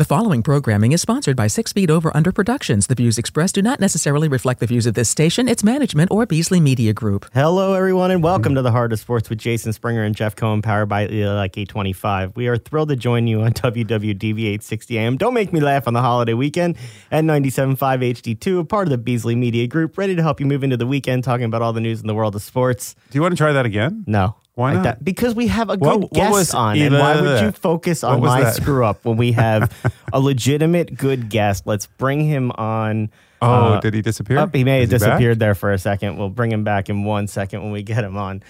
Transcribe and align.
The 0.00 0.06
following 0.06 0.42
programming 0.42 0.92
is 0.92 1.02
sponsored 1.02 1.36
by 1.36 1.46
Six 1.46 1.74
Feet 1.74 1.90
Over 1.90 2.10
Under 2.16 2.32
Productions. 2.32 2.86
The 2.86 2.94
views 2.94 3.18
expressed 3.18 3.56
do 3.56 3.60
not 3.60 3.80
necessarily 3.80 4.28
reflect 4.28 4.60
the 4.60 4.66
views 4.66 4.86
of 4.86 4.94
this 4.94 5.10
station, 5.10 5.46
its 5.46 5.62
management, 5.62 6.10
or 6.10 6.24
Beasley 6.24 6.58
Media 6.58 6.94
Group. 6.94 7.26
Hello, 7.34 7.74
everyone, 7.74 8.10
and 8.10 8.22
welcome 8.22 8.54
to 8.54 8.62
the 8.62 8.70
Heart 8.70 8.94
of 8.94 8.98
Sports 8.98 9.28
with 9.28 9.38
Jason 9.38 9.74
Springer 9.74 10.02
and 10.02 10.16
Jeff 10.16 10.34
Cohen, 10.36 10.62
powered 10.62 10.88
by 10.88 11.04
like 11.04 11.58
825. 11.58 12.34
We 12.34 12.48
are 12.48 12.56
thrilled 12.56 12.88
to 12.88 12.96
join 12.96 13.26
you 13.26 13.42
on 13.42 13.52
WWDB 13.52 14.38
860 14.38 14.98
AM. 14.98 15.18
Don't 15.18 15.34
make 15.34 15.52
me 15.52 15.60
laugh 15.60 15.86
on 15.86 15.92
the 15.92 16.00
holiday 16.00 16.32
weekend 16.32 16.78
at 17.10 17.24
97.5 17.24 17.76
HD2, 17.76 18.60
a 18.60 18.64
part 18.64 18.86
of 18.86 18.92
the 18.92 18.96
Beasley 18.96 19.34
Media 19.34 19.66
Group, 19.66 19.98
ready 19.98 20.16
to 20.16 20.22
help 20.22 20.40
you 20.40 20.46
move 20.46 20.64
into 20.64 20.78
the 20.78 20.86
weekend 20.86 21.24
talking 21.24 21.44
about 21.44 21.60
all 21.60 21.74
the 21.74 21.80
news 21.82 22.00
in 22.00 22.06
the 22.06 22.14
world 22.14 22.34
of 22.34 22.40
sports. 22.40 22.94
Do 23.10 23.18
you 23.18 23.20
want 23.20 23.32
to 23.32 23.36
try 23.36 23.52
that 23.52 23.66
again? 23.66 24.04
No. 24.06 24.36
Why 24.54 24.70
Like 24.70 24.74
not? 24.76 24.82
that- 24.84 25.04
Because 25.04 25.34
we 25.34 25.46
have 25.46 25.70
a 25.70 25.76
good 25.76 25.86
What- 25.86 26.00
what 26.00 26.12
guest 26.12 26.32
was 26.32 26.54
on, 26.54 26.78
and 26.78 26.94
why 26.94 27.20
would 27.20 27.40
you 27.40 27.50
focus 27.52 28.02
on 28.04 28.20
my 28.20 28.42
that? 28.42 28.54
screw 28.54 28.84
up 28.84 29.04
when 29.04 29.16
we 29.16 29.32
have 29.32 29.72
a 30.12 30.20
legitimate 30.20 30.96
good 30.96 31.28
guest? 31.30 31.66
Let's 31.66 31.86
bring 31.86 32.20
him 32.24 32.50
on. 32.52 33.10
Oh, 33.42 33.46
Uh, 33.74 33.80
did 33.80 33.94
he 33.94 34.02
disappear? 34.02 34.38
Oh, 34.38 34.50
he 34.52 34.64
may 34.64 34.80
have 34.80 34.92
Is 34.92 35.00
he 35.00 35.06
back? 35.06 35.16
disappeared 35.18 35.38
there 35.38 35.54
for 35.54 35.72
a 35.72 35.78
second. 35.78 36.18
We'll 36.18 36.28
bring 36.28 36.52
him 36.52 36.62
back 36.64 36.90
in 36.90 37.04
one 37.04 37.26
second 37.26 37.62
when 37.62 37.72
we 37.72 37.82
get 37.82 38.04
him 38.04 38.16
on. 38.18 38.42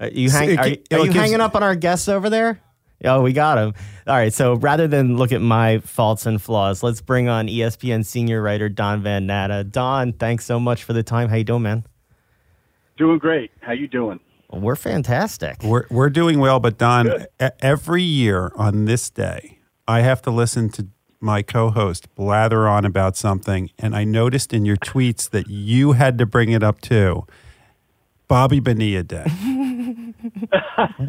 Uh, 0.00 0.08
you 0.12 0.30
hang, 0.30 0.50
it 0.52 0.58
are, 0.58 0.68
you- 0.68 0.76
are 0.92 0.98
you 1.00 1.04
gives- 1.06 1.16
hanging 1.16 1.40
up 1.40 1.54
on 1.54 1.62
our 1.62 1.74
guests 1.74 2.08
over 2.08 2.30
there? 2.30 2.60
Oh, 3.04 3.20
we 3.22 3.32
got 3.32 3.58
him. 3.58 3.74
All 4.08 4.16
right. 4.16 4.32
So 4.32 4.54
rather 4.56 4.88
than 4.88 5.16
look 5.18 5.30
at 5.32 5.40
my 5.40 5.78
faults 5.80 6.24
and 6.26 6.40
flaws, 6.42 6.82
let's 6.82 7.00
bring 7.00 7.28
on 7.28 7.46
ESPN 7.46 8.04
senior 8.04 8.40
writer 8.42 8.68
Don 8.68 9.02
Van 9.02 9.26
Natta. 9.26 9.62
Don, 9.70 10.12
thanks 10.14 10.44
so 10.46 10.58
much 10.58 10.82
for 10.82 10.92
the 10.94 11.02
time. 11.04 11.28
How 11.28 11.36
you 11.36 11.44
doing, 11.44 11.62
man? 11.62 11.84
Doing 12.96 13.18
great. 13.18 13.50
How 13.60 13.72
you 13.72 13.86
doing? 13.86 14.18
Well, 14.48 14.60
we're 14.62 14.76
fantastic. 14.76 15.62
We're, 15.62 15.86
we're 15.90 16.10
doing 16.10 16.38
well, 16.38 16.58
but 16.58 16.78
Don, 16.78 17.26
every 17.60 18.02
year 18.02 18.50
on 18.56 18.86
this 18.86 19.10
day, 19.10 19.58
I 19.86 20.00
have 20.00 20.22
to 20.22 20.30
listen 20.30 20.70
to 20.70 20.88
my 21.20 21.42
co 21.42 21.70
host 21.70 22.14
blather 22.14 22.66
on 22.68 22.84
about 22.84 23.16
something. 23.16 23.70
And 23.78 23.94
I 23.94 24.04
noticed 24.04 24.52
in 24.52 24.64
your 24.64 24.76
tweets 24.76 25.28
that 25.30 25.48
you 25.48 25.92
had 25.92 26.18
to 26.18 26.26
bring 26.26 26.50
it 26.52 26.62
up 26.62 26.80
too. 26.80 27.26
Bobby 28.26 28.60
Bonilla 28.60 29.02
Day. 29.02 29.26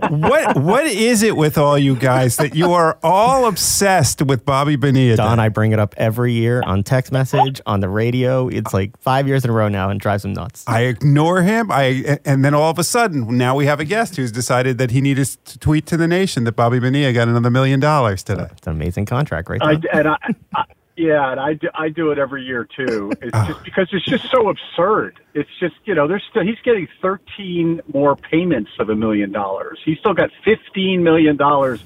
what 0.10 0.58
what 0.58 0.86
is 0.86 1.24
it 1.24 1.36
with 1.36 1.58
all 1.58 1.78
you 1.78 1.96
guys 1.96 2.38
that 2.38 2.56
you 2.56 2.74
are 2.74 3.00
all 3.02 3.48
obsessed 3.48 4.22
with 4.22 4.46
Bobby 4.46 4.76
Bonilla 4.76 5.16
Don, 5.16 5.38
Day? 5.38 5.44
I 5.44 5.50
bring 5.50 5.72
it 5.72 5.80
up 5.80 5.96
every 5.98 6.34
year 6.34 6.62
on 6.66 6.84
text 6.84 7.12
message, 7.12 7.60
on 7.66 7.80
the 7.80 7.90
radio. 7.90 8.48
It's 8.48 8.74
like 8.74 8.98
five 9.00 9.28
years 9.28 9.44
in 9.44 9.50
a 9.50 9.54
row 9.54 9.68
now 9.68 9.90
and 9.90 10.00
drives 10.00 10.26
him 10.26 10.34
nuts. 10.34 10.64
I 10.68 10.82
ignore 10.82 11.42
him. 11.42 11.72
I 11.72 12.20
and 12.26 12.46
then 12.46 12.54
all 12.54 12.70
of 12.70 12.78
a 12.78 12.84
sudden, 12.84 13.38
now 13.38 13.56
we 13.56 13.66
have 13.66 13.80
a 13.80 13.86
guest 13.86 14.16
who's 14.16 14.32
decided 14.32 14.78
that 14.78 14.92
he 14.92 15.02
needed 15.02 15.26
to 15.46 15.60
tweet 15.60 15.86
to 15.88 15.98
the 15.98 16.08
nation 16.08 16.44
that 16.44 16.54
Bobby 16.54 16.80
Bonilla 16.80 17.14
got 17.14 17.28
another 17.28 17.50
million 17.50 17.80
dollars 17.80 18.24
today. 18.24 18.48
It's 18.52 18.68
an 18.68 18.74
amazing 18.74 19.06
contract, 19.06 19.50
right? 19.50 19.62
I, 19.62 19.80
and 19.94 20.08
I, 20.08 20.18
I, 20.56 20.64
yeah, 21.00 21.32
and 21.32 21.40
I 21.40 21.54
do, 21.54 21.68
I 21.74 21.90
do 21.90 22.12
it 22.12 22.20
every 22.20 22.44
year 22.44 22.68
too. 22.76 23.12
It's 23.22 23.32
Ah. 23.34 23.48
just 23.48 23.64
because 23.64 23.88
it's 23.92 24.06
just 24.06 24.30
so 24.32 24.50
absurd. 24.50 25.20
It's 25.34 25.50
just 25.60 25.76
you 25.86 25.96
know, 25.96 26.08
there's 26.08 26.24
still 26.30 26.44
he's 26.44 26.60
getting 26.64 26.88
13 27.02 27.82
more 27.94 28.16
payments 28.16 28.72
of 28.80 28.90
a 28.90 28.96
million 28.96 29.32
dollars. 29.32 29.80
He's 29.86 29.98
still 30.00 30.14
got 30.14 30.30
15 30.46 31.04
million 31.04 31.38
dollars 31.38 31.80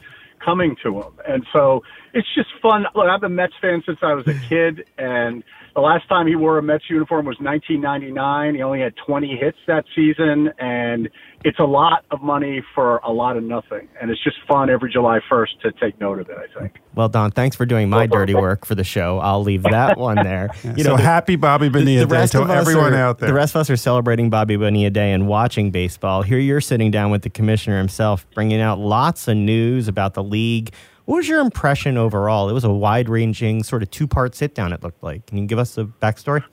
coming 0.44 0.76
to 0.84 1.02
him, 1.02 1.14
and 1.28 1.46
so 1.54 1.84
it's 2.14 2.28
just 2.36 2.50
fun. 2.62 2.86
Look, 2.96 3.08
I've 3.08 3.22
been 3.22 3.32
a 3.32 3.36
Mets 3.36 3.54
fan 3.62 3.82
since 3.86 4.00
I 4.02 4.14
was 4.14 4.28
a 4.28 4.40
kid, 4.48 4.86
and 4.98 5.44
the 5.74 5.82
last 5.82 6.08
time 6.08 6.28
he 6.28 6.36
wore 6.36 6.60
a 6.60 6.64
Mets 6.64 6.84
uniform 6.88 7.26
was 7.26 7.38
1999. 7.40 8.56
He 8.56 8.62
only 8.62 8.82
had 8.82 8.94
20 9.08 9.36
hits 9.36 9.58
that 9.66 9.86
season, 9.96 10.52
and 10.60 11.10
it's 11.44 11.58
a 11.58 11.64
lot 11.66 12.06
of 12.12 12.22
money 12.22 12.64
for 12.76 12.98
a 12.98 13.12
lot 13.12 13.36
of 13.36 13.44
nothing. 13.44 13.88
And 14.00 14.12
it's 14.12 14.24
just 14.24 14.38
fun 14.48 14.70
every 14.70 14.92
July 14.92 15.20
1st 15.32 15.60
to 15.64 15.72
take 15.72 16.00
note 16.00 16.20
of 16.20 16.30
it. 16.30 16.38
I 16.38 16.60
think. 16.60 16.80
Well, 16.94 17.10
Don, 17.10 17.32
thanks 17.32 17.56
for 17.56 17.66
doing 17.66 17.90
my 17.90 18.06
dirty 18.06 18.36
work 18.36 18.66
for 18.68 18.76
the 18.76 18.84
show. 18.84 19.18
I'll 19.18 19.42
leave 19.42 19.64
that 19.64 19.98
one 19.98 20.18
there. 20.18 20.52
You 20.64 20.84
so 20.84 20.96
happy 20.96 21.36
Bobby 21.36 21.70
Bonilla 21.70 22.06
Day 22.06 22.28
to 22.28 22.44
everyone 22.44 22.94
are, 22.94 22.98
out 22.98 23.18
there. 23.18 23.30
The 23.30 23.34
rest 23.34 23.56
of 23.56 23.62
us 23.62 23.70
are 23.72 23.78
celebrating 23.78 24.30
Bobby 24.30 24.56
Bonilla 24.56 24.92
Day 24.92 25.12
and 25.12 25.28
watching 25.28 25.72
baseball. 25.72 26.22
Here 26.22 26.38
you're 26.38 26.62
sitting 26.62 26.92
down 26.92 27.10
with 27.10 27.24
the 27.24 27.32
commissioner 27.32 27.80
himself, 27.80 28.28
bringing 28.36 28.62
out 28.62 28.78
lots 28.78 29.28
of 29.28 29.36
news 29.36 29.88
about 29.88 30.14
the 30.14 30.24
league. 30.24 30.72
What 31.06 31.18
was 31.18 31.28
your 31.28 31.42
impression 31.42 31.98
overall? 31.98 32.50
It 32.50 32.54
was 32.54 32.64
a 32.64 32.72
wide 32.72 33.10
ranging, 33.10 33.64
sort 33.64 33.84
of 33.84 33.92
two 33.92 34.08
part 34.08 34.36
sit 34.36 34.56
down, 34.56 34.72
it 34.72 34.84
looked 34.84 35.04
like. 35.04 35.26
Can 35.26 35.38
you 35.38 35.46
give 35.46 35.60
us 35.60 35.78
a 35.78 35.84
backstory? 35.84 36.44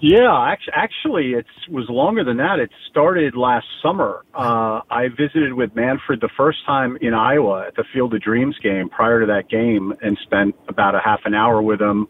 Yeah, 0.00 0.30
actually, 0.46 0.74
actually, 0.76 1.32
it 1.32 1.46
was 1.70 1.86
longer 1.88 2.22
than 2.22 2.36
that. 2.36 2.60
It 2.60 2.70
started 2.88 3.34
last 3.34 3.66
summer. 3.82 4.24
Uh, 4.32 4.80
I 4.90 5.08
visited 5.08 5.54
with 5.54 5.74
Manfred 5.74 6.20
the 6.20 6.28
first 6.36 6.58
time 6.66 6.96
in 7.00 7.14
Iowa 7.14 7.66
at 7.66 7.74
the 7.74 7.84
Field 7.92 8.14
of 8.14 8.22
Dreams 8.22 8.56
game 8.62 8.90
prior 8.90 9.20
to 9.20 9.26
that 9.26 9.48
game 9.50 9.92
and 10.00 10.16
spent 10.22 10.54
about 10.68 10.94
a 10.94 11.00
half 11.04 11.20
an 11.24 11.34
hour 11.34 11.60
with 11.60 11.80
him 11.80 12.06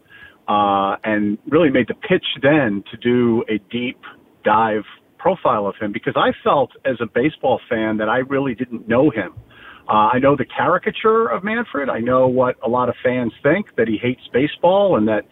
uh, 0.47 0.97
and 1.03 1.39
really 1.47 1.71
made 1.71 1.87
the 1.87 1.95
pitch 1.95 2.25
then 2.43 2.83
to 2.91 2.97
do 2.97 3.43
a 3.49 3.57
deep 3.71 3.99
dive 4.43 4.83
profile 5.17 5.65
of 5.65 5.75
him 5.81 5.91
because 5.91 6.13
I 6.15 6.31
felt 6.43 6.71
as 6.85 6.97
a 7.01 7.07
baseball 7.07 7.59
fan 7.69 7.97
that 7.97 8.07
I 8.09 8.19
really 8.19 8.53
didn't 8.53 8.87
know 8.87 9.09
him. 9.09 9.33
Uh, 9.89 10.11
I 10.13 10.19
know 10.19 10.35
the 10.35 10.45
caricature 10.45 11.25
of 11.25 11.43
Manfred. 11.43 11.89
I 11.89 11.99
know 11.99 12.27
what 12.27 12.57
a 12.61 12.69
lot 12.69 12.89
of 12.89 12.95
fans 13.03 13.33
think 13.41 13.75
that 13.75 13.87
he 13.87 13.97
hates 13.97 14.21
baseball 14.31 14.95
and 14.95 15.07
that 15.07 15.25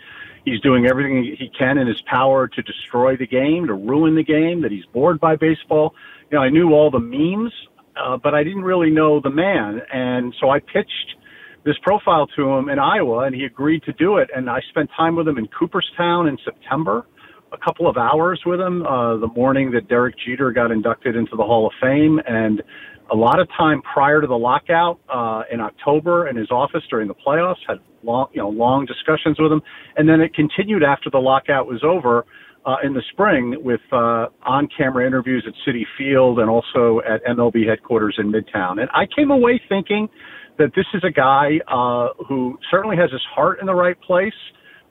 he's 0.45 0.59
doing 0.61 0.87
everything 0.87 1.23
he 1.37 1.49
can 1.49 1.77
in 1.77 1.85
his 1.85 2.01
power 2.01 2.47
to 2.47 2.61
destroy 2.63 3.15
the 3.15 3.27
game, 3.27 3.67
to 3.67 3.75
ruin 3.75 4.15
the 4.15 4.23
game, 4.23 4.63
that 4.63 4.71
he's 4.71 4.85
bored 4.85 5.19
by 5.19 5.35
baseball. 5.35 5.93
You 6.31 6.37
know, 6.37 6.43
I 6.43 6.49
knew 6.49 6.73
all 6.73 6.89
the 6.89 6.99
memes, 6.99 7.53
uh, 7.95 8.17
but 8.17 8.33
I 8.33 8.43
didn't 8.43 8.63
really 8.63 8.89
know 8.89 9.19
the 9.19 9.29
man. 9.29 9.81
And 9.93 10.33
so 10.39 10.49
I 10.49 10.59
pitched 10.59 11.15
this 11.63 11.77
profile 11.83 12.25
to 12.35 12.49
him 12.53 12.69
in 12.69 12.79
Iowa, 12.79 13.25
and 13.25 13.35
he 13.35 13.43
agreed 13.43 13.83
to 13.83 13.93
do 13.93 14.17
it. 14.17 14.31
And 14.35 14.49
I 14.49 14.61
spent 14.69 14.89
time 14.97 15.15
with 15.15 15.27
him 15.27 15.37
in 15.37 15.47
Cooperstown 15.47 16.27
in 16.27 16.37
September, 16.43 17.05
a 17.51 17.57
couple 17.57 17.87
of 17.87 17.97
hours 17.97 18.41
with 18.43 18.59
him 18.59 18.85
uh, 18.87 19.17
the 19.17 19.27
morning 19.27 19.71
that 19.71 19.87
Derek 19.87 20.15
Jeter 20.17 20.51
got 20.51 20.71
inducted 20.71 21.15
into 21.15 21.35
the 21.35 21.43
Hall 21.43 21.67
of 21.67 21.73
Fame, 21.79 22.19
and 22.25 22.63
a 23.11 23.15
lot 23.15 23.39
of 23.39 23.47
time 23.57 23.81
prior 23.81 24.21
to 24.21 24.27
the 24.27 24.37
lockout 24.37 24.99
uh, 25.13 25.43
in 25.51 25.59
October 25.59 26.27
in 26.27 26.35
his 26.35 26.51
office 26.51 26.83
during 26.89 27.07
the 27.07 27.15
playoffs. 27.15 27.57
Had 27.67 27.77
long, 28.03 28.27
you 28.33 28.41
know, 28.41 28.49
long 28.49 28.85
discussions 28.85 29.37
with 29.39 29.51
him, 29.51 29.61
and 29.95 30.07
then 30.07 30.21
it 30.21 30.33
continued 30.33 30.83
after 30.83 31.09
the 31.09 31.19
lockout 31.19 31.67
was 31.67 31.83
over 31.83 32.25
uh, 32.65 32.75
in 32.83 32.93
the 32.93 33.01
spring 33.11 33.55
with 33.63 33.81
uh, 33.91 34.27
on-camera 34.43 35.07
interviews 35.07 35.47
at 35.47 35.53
Citi 35.65 35.83
Field 35.97 36.39
and 36.39 36.49
also 36.49 36.99
at 37.07 37.23
MLB 37.25 37.67
headquarters 37.67 38.17
in 38.19 38.31
Midtown. 38.31 38.81
And 38.81 38.89
I 38.93 39.05
came 39.15 39.31
away 39.31 39.61
thinking 39.69 40.09
that 40.57 40.71
this 40.75 40.85
is 40.93 41.03
a 41.03 41.11
guy 41.11 41.59
uh, 41.67 42.09
who 42.27 42.59
certainly 42.69 42.97
has 42.97 43.11
his 43.11 43.21
heart 43.33 43.59
in 43.61 43.67
the 43.67 43.75
right 43.75 43.99
place. 44.01 44.33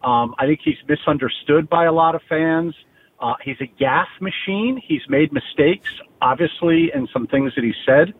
Um, 0.03 0.35
I 0.39 0.47
think 0.47 0.61
he's 0.65 0.77
misunderstood 0.89 1.69
by 1.69 1.85
a 1.85 1.93
lot 1.93 2.15
of 2.15 2.23
fans. 2.29 2.75
Uh, 2.75 2.87
he's 3.45 3.57
a 3.61 3.67
gaff 3.79 4.09
machine. 4.21 4.81
He's 4.87 5.03
made 5.09 5.33
mistakes, 5.33 5.89
obviously, 6.21 6.91
in 6.95 7.09
some 7.13 7.27
things 7.27 7.53
that 7.57 7.65
he 7.65 7.73
said, 7.87 8.15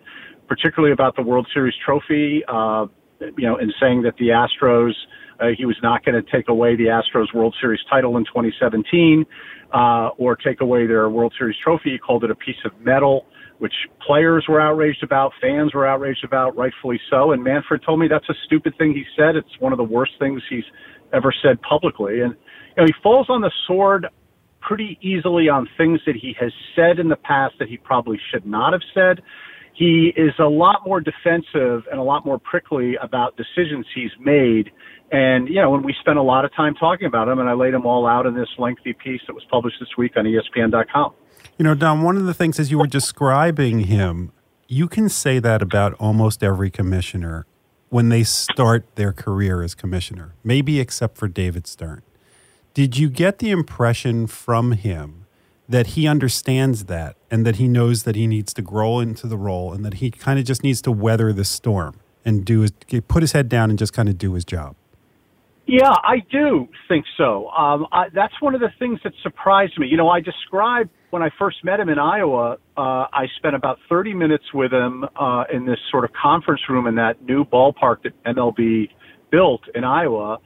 particularly 0.49 0.93
about 0.93 1.17
the 1.17 1.23
World 1.23 1.47
Series 1.53 1.75
trophy. 1.85 2.43
Uh, 2.49 2.87
you 3.21 3.47
know, 3.47 3.57
in 3.57 3.73
saying 3.81 4.03
that 4.03 4.15
the 4.19 4.29
Astros, 4.29 4.93
uh, 5.41 5.47
he 5.57 5.65
was 5.65 5.77
not 5.83 6.05
going 6.05 6.23
to 6.23 6.31
take 6.31 6.49
away 6.49 6.77
the 6.77 6.85
Astros 6.85 7.33
World 7.35 7.55
Series 7.61 7.81
title 7.91 8.17
in 8.17 8.25
2017, 8.25 9.25
uh, 9.73 10.09
or 10.19 10.37
take 10.37 10.61
away 10.61 10.87
their 10.87 11.09
World 11.09 11.35
Series 11.39 11.57
trophy. 11.63 11.93
He 11.93 11.99
called 11.99 12.25
it 12.25 12.31
a 12.31 12.35
piece 12.35 12.57
of 12.65 12.73
metal, 12.81 13.27
which 13.59 13.73
players 14.07 14.45
were 14.49 14.61
outraged 14.61 15.03
about, 15.03 15.33
fans 15.41 15.75
were 15.75 15.87
outraged 15.87 16.25
about, 16.25 16.57
rightfully 16.57 17.01
so. 17.11 17.33
And 17.33 17.43
Manfred 17.43 17.83
told 17.85 18.01
me 18.01 18.07
that's 18.09 18.29
a 18.29 18.35
stupid 18.45 18.75
thing 18.77 18.93
he 18.93 19.05
said. 19.17 19.37
It's 19.37 19.61
one 19.61 19.73
of 19.73 19.79
the 19.79 19.85
worst 19.85 20.13
things 20.19 20.43
he's 20.49 20.65
ever 21.13 21.33
said 21.43 21.61
publicly. 21.63 22.21
And 22.21 22.35
you 22.77 22.83
know, 22.83 22.85
he 22.85 22.95
falls 23.03 23.27
on 23.31 23.41
the 23.41 23.53
sword 23.67 24.07
pretty 24.67 24.99
easily 25.01 25.49
on 25.49 25.69
things 25.79 26.01
that 26.07 26.17
he 26.17 26.35
has 26.39 26.53
said 26.75 26.99
in 26.99 27.09
the 27.09 27.17
past 27.17 27.55
that 27.61 27.69
he 27.69 27.77
probably 27.77 28.19
should 28.31 28.45
not 28.45 28.73
have 28.73 28.83
said. 28.93 29.23
He 29.73 30.13
is 30.17 30.33
a 30.39 30.49
lot 30.49 30.81
more 30.85 31.01
defensive 31.01 31.85
and 31.91 32.01
a 32.01 32.03
lot 32.03 32.27
more 32.27 32.39
prickly 32.39 32.97
about 33.01 33.37
decisions 33.37 33.87
he's 33.95 34.11
made. 34.19 34.71
And, 35.13 35.49
you 35.49 35.61
know, 35.61 35.71
when 35.71 35.83
we 35.83 35.95
spent 36.01 36.19
a 36.19 36.23
lot 36.23 36.45
of 36.45 36.55
time 36.55 36.75
talking 36.75 37.07
about 37.07 37.29
him, 37.29 37.39
and 37.39 37.49
I 37.49 37.53
laid 37.53 37.75
them 37.75 37.87
all 37.87 38.07
out 38.07 38.27
in 38.27 38.35
this 38.35 38.49
lengthy 38.59 38.93
piece 38.93 39.21
that 39.29 39.35
was 39.35 39.45
published 39.51 39.77
this 39.79 39.91
week 39.97 40.17
on 40.17 40.25
ESPN.com. 40.25 41.13
You 41.59 41.65
know, 41.65 41.75
Don, 41.75 42.03
one 42.03 42.17
of 42.17 42.25
the 42.25 42.35
things 42.35 42.59
as 42.59 42.71
you 42.71 42.79
were 42.79 42.87
describing 42.87 43.81
him, 43.81 44.33
you 44.67 44.89
can 44.89 45.09
say 45.09 45.39
that 45.39 45.63
about 45.63 45.93
almost 45.95 46.43
every 46.43 46.71
commissioner 46.71 47.47
when 47.89 48.09
they 48.09 48.25
start 48.25 48.97
their 48.97 49.13
career 49.13 49.63
as 49.63 49.75
commissioner, 49.75 50.35
maybe 50.43 50.81
except 50.81 51.17
for 51.17 51.29
David 51.29 51.69
Stern. 51.69 52.03
Did 52.77 52.99
you 52.99 53.09
get 53.09 53.39
the 53.39 53.51
impression 53.51 54.27
from 54.27 54.73
him 54.73 55.25
that 55.67 55.87
he 55.87 56.07
understands 56.07 56.85
that 56.85 57.17
and 57.31 57.47
that 57.47 57.57
he 57.57 57.69
knows 57.69 58.03
that 58.03 58.17
he 58.17 58.27
needs 58.27 58.53
to 58.53 58.61
grow 58.61 59.01
into 59.01 59.27
the 59.27 59.39
role 59.39 59.73
and 59.73 59.83
that 59.83 59.95
he 59.95 60.11
kind 60.11 60.39
of 60.39 60.45
just 60.45 60.63
needs 60.63 60.83
to 60.83 60.93
weather 60.93 61.33
the 61.33 61.47
storm 61.47 61.99
and 62.23 62.45
do 62.45 62.61
his, 62.61 62.73
put 63.09 63.23
his 63.23 63.33
head 63.33 63.49
down 63.49 63.71
and 63.71 63.79
just 63.79 63.95
kind 63.95 64.11
of 64.11 64.19
do 64.19 64.35
his 64.35 64.45
job? 64.45 64.77
Yeah, 65.65 65.89
I 65.89 66.17
do 66.31 66.69
think 66.87 67.07
so. 67.17 67.49
Um, 67.49 67.87
I, 67.93 68.11
that's 68.11 68.35
one 68.43 68.55
of 68.55 68.61
the 68.61 68.69
things 68.79 69.01
that 69.05 69.15
surprised 69.23 69.79
me. 69.79 69.87
You 69.87 69.97
know, 69.97 70.11
I 70.11 70.21
described 70.21 70.91
when 71.09 71.23
I 71.23 71.31
first 71.39 71.65
met 71.65 71.81
him 71.81 71.89
in 71.89 71.99
Iowa. 71.99 72.59
Uh, 72.77 72.81
I 73.11 73.25
spent 73.39 73.55
about 73.55 73.79
30 73.89 74.13
minutes 74.13 74.53
with 74.53 74.71
him 74.71 75.07
uh, 75.19 75.45
in 75.51 75.65
this 75.65 75.79
sort 75.91 76.05
of 76.05 76.11
conference 76.13 76.61
room 76.69 76.87
in 76.87 76.97
that 76.97 77.23
new 77.25 77.43
ballpark 77.43 78.03
that 78.03 78.13
MLB 78.25 78.91
built 79.31 79.63
in 79.75 79.83
Iowa 79.83 80.41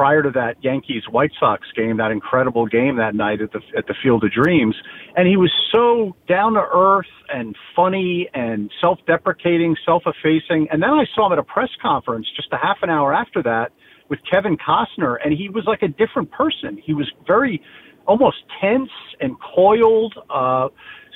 prior 0.00 0.22
to 0.22 0.30
that 0.30 0.54
Yankees 0.62 1.02
White 1.10 1.32
Sox 1.38 1.66
game, 1.76 1.98
that 1.98 2.10
incredible 2.10 2.66
game 2.66 2.96
that 2.96 3.14
night 3.14 3.42
at 3.42 3.52
the 3.52 3.60
at 3.76 3.86
the 3.86 3.94
Field 4.02 4.24
of 4.24 4.32
Dreams, 4.32 4.74
and 5.14 5.28
he 5.28 5.36
was 5.36 5.52
so 5.70 6.16
down 6.26 6.54
to 6.54 6.64
earth 6.72 7.12
and 7.28 7.54
funny 7.76 8.26
and 8.32 8.70
self-deprecating, 8.80 9.76
self-effacing. 9.84 10.68
And 10.72 10.82
then 10.82 10.88
I 10.88 11.04
saw 11.14 11.26
him 11.26 11.32
at 11.32 11.38
a 11.38 11.42
press 11.42 11.68
conference 11.82 12.26
just 12.34 12.48
a 12.50 12.56
half 12.56 12.78
an 12.80 12.88
hour 12.88 13.12
after 13.12 13.42
that 13.42 13.72
with 14.08 14.20
Kevin 14.30 14.56
Costner, 14.56 15.16
and 15.22 15.34
he 15.34 15.50
was 15.50 15.64
like 15.66 15.82
a 15.82 15.88
different 15.88 16.30
person. 16.30 16.80
He 16.82 16.94
was 16.94 17.12
very 17.26 17.60
almost 18.06 18.38
tense 18.58 18.88
and 19.20 19.36
coiled, 19.54 20.14
uh, 20.30 20.68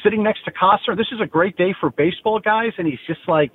sitting 0.02 0.22
next 0.22 0.44
to 0.44 0.52
Costner. 0.52 0.94
This 0.94 1.08
is 1.10 1.22
a 1.22 1.26
great 1.26 1.56
day 1.56 1.74
for 1.80 1.88
baseball 1.88 2.38
guys, 2.38 2.72
and 2.76 2.86
he's 2.86 3.00
just 3.06 3.26
like 3.28 3.52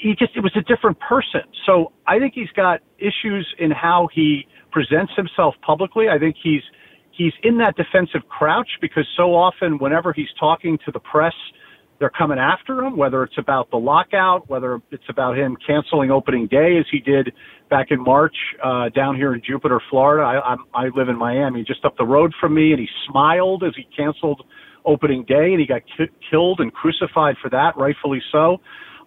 he 0.00 0.14
just 0.18 0.36
it 0.36 0.40
was 0.40 0.52
a 0.56 0.62
different 0.62 0.98
person. 1.00 1.42
So 1.66 1.92
I 2.06 2.18
think 2.18 2.34
he's 2.34 2.50
got 2.56 2.80
issues 2.98 3.46
in 3.58 3.70
how 3.70 4.08
he 4.14 4.46
presents 4.72 5.12
himself 5.16 5.54
publicly. 5.64 6.06
I 6.08 6.18
think 6.18 6.36
he's 6.42 6.62
he's 7.10 7.32
in 7.42 7.58
that 7.58 7.76
defensive 7.76 8.28
crouch 8.28 8.68
because 8.80 9.06
so 9.16 9.34
often 9.34 9.78
whenever 9.78 10.12
he's 10.12 10.28
talking 10.38 10.78
to 10.86 10.92
the 10.92 11.00
press, 11.00 11.34
they're 11.98 12.10
coming 12.10 12.38
after 12.38 12.82
him, 12.82 12.96
whether 12.96 13.22
it's 13.22 13.36
about 13.36 13.70
the 13.70 13.76
lockout, 13.76 14.48
whether 14.48 14.80
it's 14.90 15.04
about 15.10 15.36
him 15.36 15.56
canceling 15.66 16.10
opening 16.10 16.46
day 16.46 16.78
as 16.78 16.86
he 16.90 16.98
did 16.98 17.32
back 17.68 17.88
in 17.90 18.02
March 18.02 18.34
uh, 18.64 18.88
down 18.88 19.16
here 19.16 19.34
in 19.34 19.42
Jupiter, 19.46 19.80
Florida. 19.90 20.24
I, 20.24 20.52
I'm, 20.52 20.58
I 20.74 20.84
live 20.96 21.10
in 21.10 21.18
Miami, 21.18 21.62
just 21.62 21.84
up 21.84 21.96
the 21.98 22.06
road 22.06 22.32
from 22.40 22.54
me, 22.54 22.72
and 22.72 22.80
he 22.80 22.88
smiled 23.10 23.62
as 23.64 23.72
he 23.76 23.86
canceled 23.94 24.42
opening 24.86 25.24
day, 25.28 25.50
and 25.52 25.60
he 25.60 25.66
got 25.66 25.82
ki- 25.98 26.08
killed 26.30 26.60
and 26.60 26.72
crucified 26.72 27.36
for 27.42 27.50
that, 27.50 27.76
rightfully 27.76 28.22
so. 28.32 28.56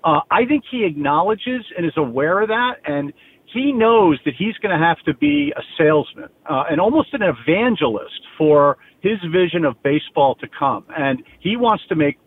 Uh, 0.03 0.19
I 0.29 0.45
think 0.45 0.63
he 0.69 0.85
acknowledges 0.85 1.63
and 1.77 1.85
is 1.85 1.93
aware 1.95 2.41
of 2.41 2.49
that, 2.49 2.73
and 2.85 3.13
he 3.53 3.71
knows 3.71 4.19
that 4.25 4.33
he's 4.37 4.55
going 4.57 4.77
to 4.77 4.83
have 4.83 4.97
to 5.05 5.13
be 5.13 5.53
a 5.55 5.61
salesman 5.77 6.29
uh, 6.49 6.63
and 6.69 6.81
almost 6.81 7.13
an 7.13 7.21
evangelist 7.21 8.21
for 8.37 8.77
his 9.01 9.17
vision 9.31 9.63
of 9.63 9.81
baseball 9.83 10.35
to 10.35 10.47
come. 10.57 10.85
And 10.97 11.23
he 11.39 11.55
wants 11.55 11.83
to 11.89 11.95
make 11.95 12.17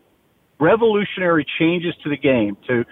revolutionary 0.59 1.45
changes 1.59 1.95
to 2.03 2.09
the 2.09 2.17
game 2.17 2.57
to, 2.67 2.85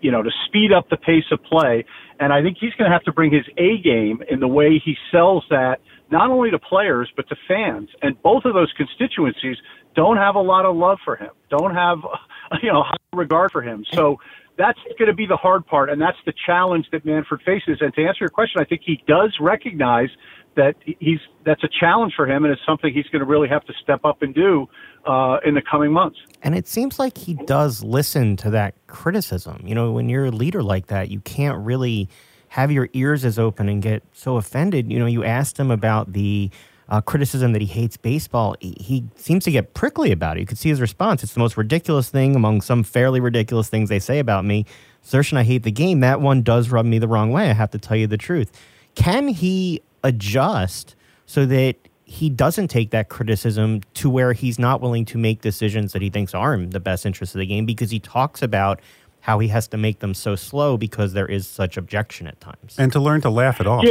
you 0.00 0.10
know, 0.10 0.22
to 0.22 0.30
speed 0.46 0.72
up 0.72 0.88
the 0.90 0.96
pace 0.96 1.24
of 1.30 1.42
play. 1.44 1.84
And 2.18 2.32
I 2.32 2.42
think 2.42 2.56
he's 2.60 2.72
going 2.74 2.90
to 2.90 2.92
have 2.92 3.04
to 3.04 3.12
bring 3.12 3.32
his 3.32 3.44
A 3.58 3.78
game 3.82 4.22
in 4.28 4.40
the 4.40 4.48
way 4.48 4.80
he 4.84 4.94
sells 5.12 5.44
that 5.50 5.76
not 6.10 6.30
only 6.30 6.50
to 6.50 6.58
players 6.58 7.10
but 7.14 7.28
to 7.28 7.36
fans. 7.46 7.88
And 8.00 8.20
both 8.22 8.44
of 8.44 8.54
those 8.54 8.72
constituencies 8.76 9.56
don't 9.94 10.16
have 10.16 10.34
a 10.34 10.40
lot 10.40 10.64
of 10.64 10.76
love 10.76 10.98
for 11.04 11.16
him, 11.16 11.30
don't 11.50 11.74
have 11.74 11.98
you 12.62 12.72
know 12.72 12.82
high 12.82 12.96
regard 13.12 13.52
for 13.52 13.62
him. 13.62 13.84
So 13.92 14.18
that's 14.58 14.78
going 14.98 15.08
to 15.08 15.14
be 15.14 15.26
the 15.26 15.36
hard 15.36 15.66
part, 15.66 15.90
and 15.90 16.00
that's 16.00 16.18
the 16.26 16.32
challenge 16.46 16.86
that 16.92 17.04
Manfred 17.04 17.42
faces. 17.42 17.78
And 17.80 17.92
to 17.94 18.04
answer 18.04 18.18
your 18.20 18.28
question, 18.28 18.60
I 18.60 18.64
think 18.64 18.82
he 18.84 19.02
does 19.06 19.36
recognize 19.40 20.10
that 20.54 20.76
he's 20.84 21.18
that's 21.44 21.64
a 21.64 21.68
challenge 21.68 22.12
for 22.14 22.26
him, 22.26 22.44
and 22.44 22.52
it's 22.52 22.62
something 22.66 22.92
he's 22.92 23.06
going 23.06 23.20
to 23.20 23.26
really 23.26 23.48
have 23.48 23.64
to 23.64 23.72
step 23.82 24.04
up 24.04 24.22
and 24.22 24.34
do 24.34 24.68
uh, 25.06 25.38
in 25.44 25.54
the 25.54 25.62
coming 25.62 25.92
months. 25.92 26.18
And 26.42 26.54
it 26.54 26.68
seems 26.68 26.98
like 26.98 27.16
he 27.16 27.34
does 27.34 27.82
listen 27.82 28.36
to 28.38 28.50
that 28.50 28.74
criticism. 28.86 29.62
You 29.64 29.74
know, 29.74 29.92
when 29.92 30.08
you're 30.08 30.26
a 30.26 30.30
leader 30.30 30.62
like 30.62 30.88
that, 30.88 31.10
you 31.10 31.20
can't 31.20 31.64
really 31.64 32.08
have 32.48 32.70
your 32.70 32.88
ears 32.92 33.24
as 33.24 33.38
open 33.38 33.68
and 33.68 33.80
get 33.80 34.02
so 34.12 34.36
offended. 34.36 34.92
You 34.92 34.98
know, 34.98 35.06
you 35.06 35.24
asked 35.24 35.58
him 35.58 35.70
about 35.70 36.12
the 36.12 36.50
uh, 36.92 37.00
criticism 37.00 37.52
that 37.54 37.62
he 37.62 37.66
hates 37.66 37.96
baseball, 37.96 38.54
he, 38.60 38.76
he, 38.78 39.04
seems 39.16 39.44
to 39.44 39.50
get 39.50 39.72
prickly 39.72 40.12
about 40.12 40.36
it. 40.36 40.40
You 40.40 40.46
could 40.46 40.58
see 40.58 40.68
his 40.68 40.78
response. 40.78 41.22
It's 41.22 41.32
the 41.32 41.40
most 41.40 41.56
ridiculous 41.56 42.10
thing 42.10 42.36
among 42.36 42.60
some 42.60 42.82
fairly 42.82 43.18
ridiculous 43.18 43.70
things 43.70 43.88
they 43.88 43.98
say 43.98 44.18
about 44.18 44.44
me. 44.44 44.66
Assertion 45.02 45.38
I 45.38 45.42
hate 45.42 45.62
the 45.62 45.72
game, 45.72 46.00
that 46.00 46.20
one 46.20 46.42
does 46.42 46.68
rub 46.68 46.84
me 46.84 46.98
the 46.98 47.08
wrong 47.08 47.32
way. 47.32 47.48
I 47.48 47.54
have 47.54 47.70
to 47.70 47.78
tell 47.78 47.96
you 47.96 48.06
the 48.06 48.18
truth. 48.18 48.52
Can 48.94 49.28
he 49.28 49.80
adjust 50.04 50.94
so 51.24 51.46
that 51.46 51.76
he 52.04 52.28
doesn't 52.28 52.68
take 52.68 52.90
that 52.90 53.08
criticism 53.08 53.80
to 53.94 54.10
where 54.10 54.34
he's 54.34 54.58
not 54.58 54.82
willing 54.82 55.06
to 55.06 55.16
make 55.16 55.40
decisions 55.40 55.94
that 55.94 56.02
he 56.02 56.10
thinks 56.10 56.34
are 56.34 56.52
in 56.52 56.68
the 56.70 56.80
best 56.80 57.06
interest 57.06 57.34
of 57.34 57.38
the 57.38 57.46
game 57.46 57.64
because 57.64 57.90
he 57.90 58.00
talks 58.00 58.42
about 58.42 58.80
how 59.20 59.38
he 59.38 59.48
has 59.48 59.66
to 59.68 59.78
make 59.78 60.00
them 60.00 60.12
so 60.12 60.36
slow 60.36 60.76
because 60.76 61.14
there 61.14 61.26
is 61.26 61.46
such 61.46 61.78
objection 61.78 62.26
at 62.26 62.38
times. 62.38 62.76
And 62.76 62.92
to 62.92 63.00
learn 63.00 63.22
to 63.22 63.30
laugh 63.30 63.62
it 63.62 63.66
off. 63.66 63.86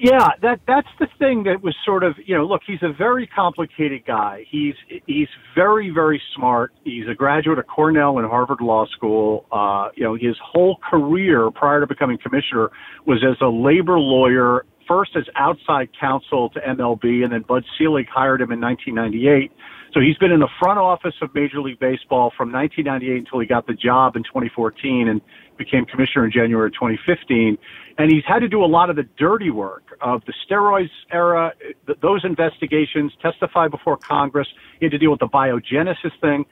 Yeah. 0.00 0.28
That 0.42 0.60
that's 0.66 0.88
the 0.98 1.06
thing 1.18 1.44
that 1.44 1.62
was 1.62 1.76
sort 1.84 2.02
of 2.02 2.14
you 2.24 2.36
know 2.36 2.44
look 2.44 2.62
he's 2.66 2.82
a 2.82 2.92
very 2.92 3.26
complicated 3.26 4.04
guy. 4.06 4.44
He's 4.50 4.74
he's 5.06 5.28
very 5.54 5.90
very 5.90 6.20
smart. 6.34 6.72
He's 6.84 7.04
a 7.10 7.14
graduate 7.14 7.58
of 7.58 7.66
Cornell 7.66 8.18
and 8.18 8.26
Harvard 8.26 8.60
Law 8.60 8.86
School. 8.86 9.44
Uh, 9.52 9.88
you 9.94 10.04
know 10.04 10.14
his 10.14 10.36
whole 10.42 10.78
career 10.90 11.50
prior 11.50 11.80
to 11.80 11.86
becoming 11.86 12.18
commissioner 12.22 12.70
was 13.06 13.22
as 13.28 13.36
a 13.42 13.48
labor 13.48 13.98
lawyer. 13.98 14.64
First 14.88 15.12
as 15.16 15.22
outside 15.36 15.90
counsel 16.00 16.50
to 16.50 16.60
MLB, 16.60 17.22
and 17.22 17.32
then 17.32 17.44
Bud 17.46 17.62
Selig 17.78 18.08
hired 18.08 18.40
him 18.40 18.50
in 18.50 18.60
1998 18.60 19.52
so 19.92 20.00
he's 20.00 20.16
been 20.18 20.30
in 20.30 20.38
the 20.38 20.48
front 20.60 20.78
office 20.78 21.14
of 21.20 21.34
Major 21.34 21.60
League 21.60 21.80
Baseball 21.80 22.32
from 22.36 22.52
1998 22.52 23.26
until 23.26 23.40
he 23.40 23.46
got 23.46 23.66
the 23.66 23.74
job 23.74 24.14
in 24.14 24.22
2014 24.22 25.08
and 25.08 25.20
became 25.58 25.84
commissioner 25.84 26.24
in 26.24 26.32
January 26.32 26.70
2015. 26.70 27.58
And 27.98 28.10
he's 28.10 28.22
had 28.26 28.38
to 28.38 28.48
do 28.48 28.62
a 28.62 28.66
lot 28.66 28.88
of 28.88 28.96
the 28.96 29.02
dirty 29.18 29.50
work 29.50 29.82
of 30.00 30.22
the 30.26 30.32
steroids 30.46 30.90
era, 31.10 31.52
th- 31.86 31.98
those 32.00 32.24
investigations, 32.24 33.12
testify 33.20 33.66
before 33.66 33.96
Congress. 33.96 34.46
He 34.78 34.86
had 34.86 34.92
to 34.92 34.98
deal 34.98 35.10
with 35.10 35.20
the 35.20 35.28
Biogenesis 35.28 36.12
thing. 36.20 36.44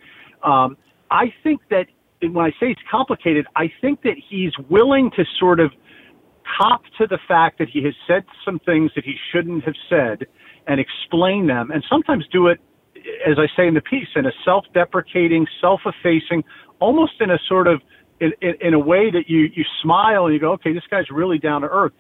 Um, 0.43 0.77
I 1.11 1.33
think 1.45 1.61
that 1.71 1.87
when 2.21 2.45
I 2.45 2.51
say 2.51 2.67
it's 2.71 2.81
complicated, 2.91 3.47
I 3.55 3.71
think 3.81 4.03
that 4.03 4.17
he's 4.29 4.53
willing 4.69 5.13
to 5.17 5.25
sort 5.39 5.61
of 5.61 5.71
cop 6.59 6.83
to 6.99 7.07
the 7.07 7.19
fact 7.29 7.59
that 7.61 7.69
he 7.69 7.85
has 7.85 7.95
said 8.07 8.25
some 8.45 8.59
things 8.61 8.91
that 8.97 9.05
he 9.05 9.15
shouldn't 9.33 9.63
have 9.65 9.75
said 9.89 10.27
and 10.67 10.81
explain 10.81 11.47
them 11.47 11.71
and 11.71 11.85
sometimes 11.89 12.27
do 12.33 12.49
it 12.49 12.59
as 13.27 13.39
I 13.39 13.47
say 13.57 13.67
in 13.67 13.75
the 13.75 13.81
piece, 13.81 14.09
in 14.17 14.27
a 14.27 14.33
self-deprecating, 14.45 15.47
self-effacing, 15.61 16.45
almost 16.81 17.13
in 17.21 17.31
a 17.31 17.39
sort 17.49 17.67
of 17.67 17.81
in, 18.21 18.33
in, 18.41 18.55
in 18.61 18.75
a 18.75 18.79
way 18.79 19.11
that 19.11 19.25
you 19.29 19.49
you 19.55 19.65
smile 19.83 20.27
and 20.27 20.35
you 20.35 20.41
go, 20.41 20.53
okay, 20.53 20.73
this 20.73 20.83
guy's 20.91 21.11
really 21.11 21.39
down 21.39 21.63
to 21.63 21.69
earth. 21.69 21.93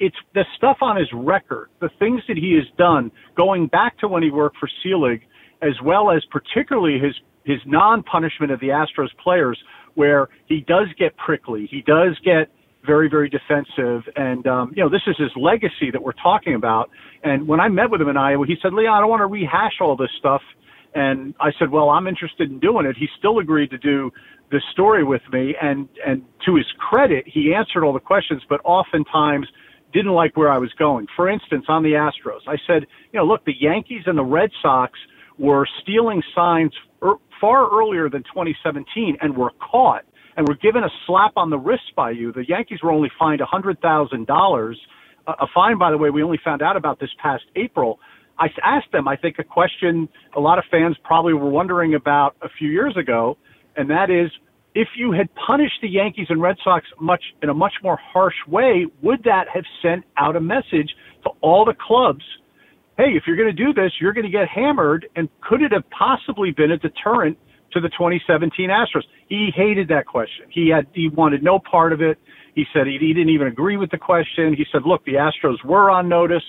It's 0.00 0.16
the 0.34 0.44
stuff 0.56 0.78
on 0.80 0.96
his 0.96 1.08
record, 1.14 1.68
the 1.80 1.90
things 1.98 2.22
that 2.28 2.36
he 2.36 2.54
has 2.54 2.66
done, 2.76 3.12
going 3.36 3.68
back 3.68 3.98
to 3.98 4.08
when 4.08 4.22
he 4.22 4.30
worked 4.30 4.56
for 4.58 4.68
Selig, 4.82 5.22
as 5.62 5.74
well 5.84 6.10
as 6.10 6.22
particularly 6.30 6.98
his 6.98 7.14
his 7.44 7.58
non-punishment 7.66 8.52
of 8.52 8.60
the 8.60 8.68
Astros 8.68 9.08
players, 9.22 9.58
where 9.94 10.28
he 10.46 10.60
does 10.60 10.86
get 10.98 11.16
prickly, 11.16 11.66
he 11.70 11.82
does 11.82 12.18
get 12.24 12.50
very, 12.84 13.08
very 13.08 13.28
defensive. 13.28 14.02
And, 14.16 14.46
um, 14.46 14.72
you 14.76 14.82
know, 14.82 14.90
this 14.90 15.02
is 15.06 15.16
his 15.16 15.30
legacy 15.36 15.90
that 15.92 16.02
we're 16.02 16.12
talking 16.22 16.54
about. 16.54 16.90
And 17.22 17.46
when 17.46 17.60
I 17.60 17.68
met 17.68 17.90
with 17.90 18.00
him 18.00 18.08
in 18.08 18.16
Iowa, 18.16 18.46
he 18.46 18.56
said, 18.62 18.72
Leon, 18.72 18.92
I 18.92 19.00
don't 19.00 19.10
want 19.10 19.20
to 19.20 19.26
rehash 19.26 19.74
all 19.80 19.96
this 19.96 20.10
stuff. 20.18 20.42
And 20.94 21.34
I 21.40 21.50
said, 21.58 21.70
well, 21.70 21.88
I'm 21.88 22.06
interested 22.06 22.50
in 22.50 22.58
doing 22.60 22.86
it. 22.86 22.96
He 22.98 23.06
still 23.18 23.38
agreed 23.38 23.70
to 23.70 23.78
do 23.78 24.10
this 24.50 24.62
story 24.72 25.04
with 25.04 25.22
me. 25.32 25.54
And, 25.60 25.88
and 26.06 26.22
to 26.44 26.56
his 26.56 26.66
credit, 26.78 27.24
he 27.26 27.54
answered 27.54 27.84
all 27.84 27.92
the 27.92 28.00
questions, 28.00 28.42
but 28.48 28.60
oftentimes 28.64 29.46
didn't 29.92 30.12
like 30.12 30.36
where 30.36 30.50
I 30.50 30.58
was 30.58 30.72
going. 30.78 31.06
For 31.16 31.30
instance, 31.30 31.66
on 31.68 31.82
the 31.82 31.90
Astros, 31.90 32.40
I 32.46 32.56
said, 32.66 32.86
you 33.12 33.20
know, 33.20 33.24
look, 33.24 33.44
the 33.44 33.54
Yankees 33.58 34.02
and 34.06 34.18
the 34.18 34.24
Red 34.24 34.50
Sox 34.60 34.98
were 35.38 35.66
stealing 35.82 36.22
signs 36.34 36.72
er, 37.02 37.14
far 37.40 37.70
earlier 37.70 38.08
than 38.08 38.22
2017 38.24 39.16
and 39.20 39.36
were 39.36 39.50
caught 39.70 40.04
and 40.36 40.46
were 40.48 40.56
given 40.56 40.84
a 40.84 40.90
slap 41.06 41.32
on 41.36 41.50
the 41.50 41.58
wrist 41.58 41.94
by 41.96 42.10
you. 42.10 42.32
The 42.32 42.46
Yankees 42.46 42.80
were 42.82 42.90
only 42.90 43.10
fined 43.18 43.40
a 43.40 43.44
$100,000. 43.44 44.74
A 45.26 45.46
fine, 45.54 45.78
by 45.78 45.90
the 45.90 45.98
way, 45.98 46.10
we 46.10 46.22
only 46.22 46.40
found 46.44 46.62
out 46.62 46.76
about 46.76 46.98
this 46.98 47.10
past 47.22 47.44
April. 47.56 47.98
I 48.38 48.46
asked 48.64 48.90
them, 48.92 49.06
I 49.06 49.16
think, 49.16 49.36
a 49.38 49.44
question 49.44 50.08
a 50.36 50.40
lot 50.40 50.58
of 50.58 50.64
fans 50.70 50.96
probably 51.04 51.34
were 51.34 51.50
wondering 51.50 51.94
about 51.94 52.34
a 52.42 52.48
few 52.58 52.70
years 52.70 52.96
ago, 52.96 53.36
and 53.76 53.88
that 53.90 54.10
is, 54.10 54.30
if 54.74 54.88
you 54.96 55.12
had 55.12 55.28
punished 55.34 55.80
the 55.82 55.88
Yankees 55.88 56.26
and 56.30 56.40
Red 56.40 56.56
Sox 56.64 56.86
much 56.98 57.22
in 57.42 57.50
a 57.50 57.54
much 57.54 57.74
more 57.82 57.98
harsh 58.00 58.34
way, 58.48 58.86
would 59.02 59.22
that 59.24 59.44
have 59.52 59.64
sent 59.82 60.04
out 60.16 60.34
a 60.34 60.40
message 60.40 60.90
to 61.24 61.30
all 61.42 61.64
the 61.64 61.74
clubs? 61.74 62.24
Hey, 62.96 63.10
if 63.14 63.24
you're 63.26 63.36
going 63.36 63.54
to 63.54 63.64
do 63.64 63.72
this, 63.72 63.92
you're 64.00 64.14
going 64.14 64.24
to 64.24 64.30
get 64.30 64.48
hammered, 64.48 65.06
and 65.14 65.28
could 65.40 65.62
it 65.62 65.72
have 65.72 65.84
possibly 65.90 66.52
been 66.52 66.70
a 66.70 66.78
deterrent 66.78 67.38
to 67.72 67.80
the 67.80 67.88
2017 67.88 68.70
Astros? 68.70 69.02
He 69.28 69.50
hated 69.54 69.88
that 69.88 70.06
question. 70.06 70.46
He 70.50 70.68
had 70.68 70.86
he 70.94 71.08
wanted 71.08 71.42
no 71.42 71.58
part 71.58 71.92
of 71.92 72.00
it. 72.00 72.18
He 72.54 72.64
said 72.72 72.86
he, 72.86 72.98
he 73.00 73.12
didn't 73.12 73.30
even 73.30 73.46
agree 73.46 73.76
with 73.76 73.90
the 73.90 73.98
question. 73.98 74.54
He 74.54 74.64
said, 74.70 74.82
"Look, 74.84 75.04
the 75.04 75.14
Astros 75.14 75.64
were 75.64 75.90
on 75.90 76.08
notice." 76.08 76.44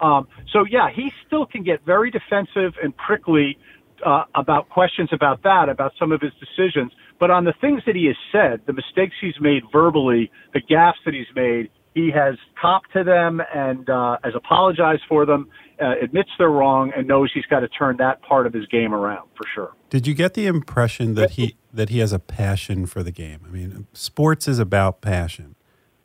Um, 0.00 0.28
so 0.52 0.64
yeah, 0.68 0.88
he 0.94 1.10
still 1.26 1.46
can 1.46 1.62
get 1.62 1.84
very 1.84 2.10
defensive 2.10 2.74
and 2.82 2.94
prickly 2.96 3.56
uh, 4.04 4.24
about 4.34 4.68
questions 4.68 5.08
about 5.12 5.42
that, 5.42 5.68
about 5.68 5.92
some 5.98 6.12
of 6.12 6.20
his 6.20 6.32
decisions. 6.40 6.92
But 7.18 7.30
on 7.30 7.44
the 7.44 7.54
things 7.60 7.82
that 7.86 7.96
he 7.96 8.06
has 8.06 8.16
said, 8.30 8.60
the 8.66 8.72
mistakes 8.72 9.14
he's 9.20 9.40
made 9.40 9.62
verbally, 9.72 10.30
the 10.52 10.60
gaffes 10.60 11.00
that 11.04 11.14
he's 11.14 11.26
made, 11.34 11.70
he 11.96 12.10
has 12.10 12.36
copped 12.60 12.92
to 12.92 13.02
them 13.02 13.40
and 13.54 13.88
uh, 13.88 14.18
has 14.22 14.34
apologized 14.36 15.00
for 15.08 15.24
them, 15.24 15.48
uh, 15.82 15.94
admits 16.02 16.28
they're 16.38 16.50
wrong, 16.50 16.92
and 16.94 17.08
knows 17.08 17.30
he's 17.32 17.46
got 17.46 17.60
to 17.60 17.68
turn 17.68 17.96
that 17.96 18.20
part 18.20 18.46
of 18.46 18.52
his 18.52 18.66
game 18.66 18.94
around 18.94 19.26
for 19.34 19.46
sure. 19.54 19.72
Did 19.88 20.06
you 20.06 20.12
get 20.12 20.34
the 20.34 20.46
impression 20.46 21.14
that 21.14 21.32
he 21.32 21.56
that 21.72 21.88
he 21.88 22.00
has 22.00 22.12
a 22.12 22.18
passion 22.18 22.84
for 22.84 23.02
the 23.02 23.10
game? 23.10 23.40
I 23.46 23.50
mean, 23.50 23.86
sports 23.94 24.46
is 24.46 24.58
about 24.58 25.00
passion. 25.00 25.54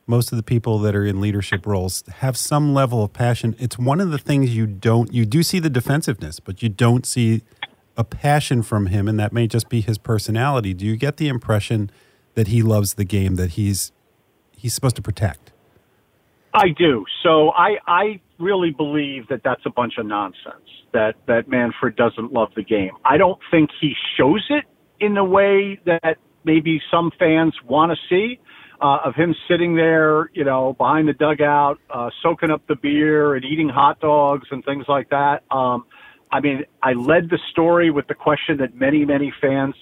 most 0.07 0.31
of 0.31 0.37
the 0.37 0.43
people 0.43 0.79
that 0.79 0.95
are 0.95 1.05
in 1.05 1.19
leadership 1.19 1.65
roles 1.65 2.03
have 2.19 2.37
some 2.37 2.73
level 2.73 3.03
of 3.03 3.11
passion. 3.11 3.53
It's 3.59 3.77
one 3.77 3.99
of 3.99 4.11
the 4.11 4.17
things 4.17 4.55
you 4.55 4.67
don't, 4.67 5.13
you 5.13 5.25
do 5.25 5.43
see 5.43 5.59
the 5.59 5.69
defensiveness, 5.69 6.39
but 6.39 6.63
you 6.63 6.69
don't 6.69 7.05
see 7.05 7.43
a 7.97 8.05
passion 8.05 8.63
from 8.63 8.87
him, 8.87 9.09
and 9.09 9.19
that 9.19 9.33
may 9.33 9.45
just 9.45 9.67
be 9.67 9.81
his 9.81 9.97
personality. 9.97 10.73
Do 10.73 10.85
you 10.85 10.95
get 10.95 11.17
the 11.17 11.27
impression 11.27 11.91
that 12.35 12.47
he 12.47 12.61
loves 12.61 12.93
the 12.93 13.03
game 13.03 13.35
that 13.35 13.51
he's 13.51 13.91
he's 14.51 14.73
supposed 14.73 14.95
to 14.95 15.01
protect? 15.01 15.51
I 16.53 16.69
do. 16.77 17.05
So 17.23 17.51
I 17.51 17.77
I 17.87 18.21
really 18.39 18.71
believe 18.71 19.27
that 19.29 19.41
that's 19.43 19.61
a 19.65 19.69
bunch 19.69 19.93
of 19.97 20.05
nonsense. 20.05 20.67
That 20.93 21.15
that 21.27 21.47
Manfred 21.47 21.95
doesn't 21.95 22.33
love 22.33 22.49
the 22.55 22.63
game. 22.63 22.91
I 23.05 23.17
don't 23.17 23.39
think 23.49 23.69
he 23.79 23.93
shows 24.17 24.45
it 24.49 24.65
in 24.99 25.13
the 25.13 25.23
way 25.23 25.79
that 25.85 26.17
maybe 26.43 26.81
some 26.91 27.11
fans 27.17 27.53
want 27.67 27.91
to 27.91 27.97
see. 28.09 28.39
Uh, 28.81 28.97
of 29.05 29.13
him 29.13 29.35
sitting 29.47 29.75
there, 29.75 30.31
you 30.33 30.43
know, 30.43 30.73
behind 30.73 31.07
the 31.07 31.13
dugout, 31.13 31.77
uh, 31.93 32.09
soaking 32.23 32.49
up 32.49 32.65
the 32.67 32.75
beer 32.75 33.35
and 33.35 33.45
eating 33.45 33.69
hot 33.69 33.99
dogs 33.99 34.47
and 34.49 34.65
things 34.65 34.85
like 34.87 35.07
that. 35.11 35.43
Um, 35.51 35.85
I 36.31 36.39
mean, 36.39 36.63
I 36.81 36.93
led 36.93 37.29
the 37.29 37.37
story 37.51 37.91
with 37.91 38.07
the 38.07 38.15
question 38.15 38.57
that 38.57 38.73
many, 38.73 39.05
many 39.05 39.31
fans 39.39 39.75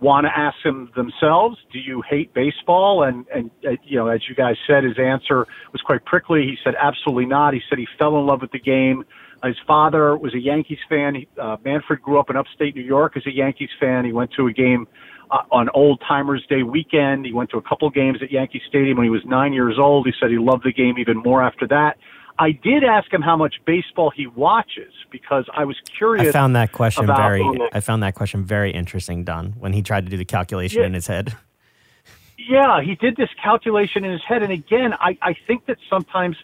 want 0.00 0.26
to 0.26 0.30
ask 0.36 0.56
him 0.64 0.90
themselves. 0.94 1.56
Do 1.72 1.78
you 1.78 2.02
hate 2.08 2.32
baseball? 2.34 3.02
And, 3.02 3.26
and, 3.34 3.50
uh, 3.66 3.70
you 3.84 3.98
know, 3.98 4.08
as 4.08 4.20
you 4.28 4.34
guys 4.34 4.56
said, 4.66 4.84
his 4.84 4.98
answer 4.98 5.46
was 5.72 5.80
quite 5.84 6.04
prickly. 6.04 6.42
He 6.42 6.56
said, 6.62 6.74
absolutely 6.80 7.26
not. 7.26 7.54
He 7.54 7.60
said 7.68 7.78
he 7.78 7.88
fell 7.98 8.18
in 8.18 8.26
love 8.26 8.40
with 8.40 8.52
the 8.52 8.60
game. 8.60 9.04
His 9.44 9.56
father 9.66 10.16
was 10.16 10.34
a 10.34 10.38
Yankees 10.38 10.78
fan. 10.88 11.14
He, 11.14 11.28
uh, 11.40 11.56
Manfred 11.64 12.02
grew 12.02 12.18
up 12.18 12.30
in 12.30 12.36
upstate 12.36 12.74
New 12.74 12.82
York 12.82 13.16
as 13.16 13.24
a 13.26 13.32
Yankees 13.32 13.70
fan. 13.78 14.04
He 14.04 14.12
went 14.12 14.32
to 14.36 14.46
a 14.48 14.52
game 14.52 14.88
uh, 15.30 15.42
on 15.52 15.68
Old 15.74 16.02
Timers 16.06 16.44
Day 16.48 16.62
weekend. 16.62 17.24
He 17.24 17.32
went 17.32 17.50
to 17.50 17.58
a 17.58 17.62
couple 17.62 17.88
games 17.90 18.18
at 18.22 18.32
Yankee 18.32 18.62
Stadium 18.68 18.96
when 18.96 19.04
he 19.04 19.10
was 19.10 19.22
nine 19.24 19.52
years 19.52 19.76
old. 19.78 20.06
He 20.06 20.12
said 20.20 20.30
he 20.30 20.38
loved 20.38 20.64
the 20.64 20.72
game 20.72 20.98
even 20.98 21.18
more 21.18 21.42
after 21.42 21.66
that. 21.68 21.98
I 22.38 22.52
did 22.52 22.84
ask 22.84 23.12
him 23.12 23.20
how 23.22 23.36
much 23.36 23.56
baseball 23.66 24.10
he 24.10 24.26
watches 24.26 24.92
because 25.10 25.46
I 25.52 25.64
was 25.64 25.76
curious. 25.96 26.28
I 26.28 26.32
found 26.32 26.54
that 26.56 26.72
question 26.72 27.06
very. 27.06 27.42
I 27.72 27.80
found 27.80 28.02
that 28.02 28.14
question 28.14 28.44
very 28.44 28.70
interesting, 28.70 29.24
Don, 29.24 29.52
when 29.58 29.72
he 29.72 29.82
tried 29.82 30.04
to 30.06 30.10
do 30.10 30.16
the 30.16 30.24
calculation 30.24 30.80
Yeah. 30.80 30.86
in 30.86 30.94
his 30.94 31.06
head. 31.06 31.34
Yeah, 32.38 32.80
he 32.80 32.94
did 32.94 33.16
this 33.16 33.28
calculation 33.42 34.04
in 34.04 34.12
his 34.12 34.22
head, 34.26 34.42
and 34.42 34.52
again, 34.52 34.94
I, 34.94 35.18
I 35.20 35.34
think 35.46 35.66
that 35.66 35.76
sometimes 35.90 36.36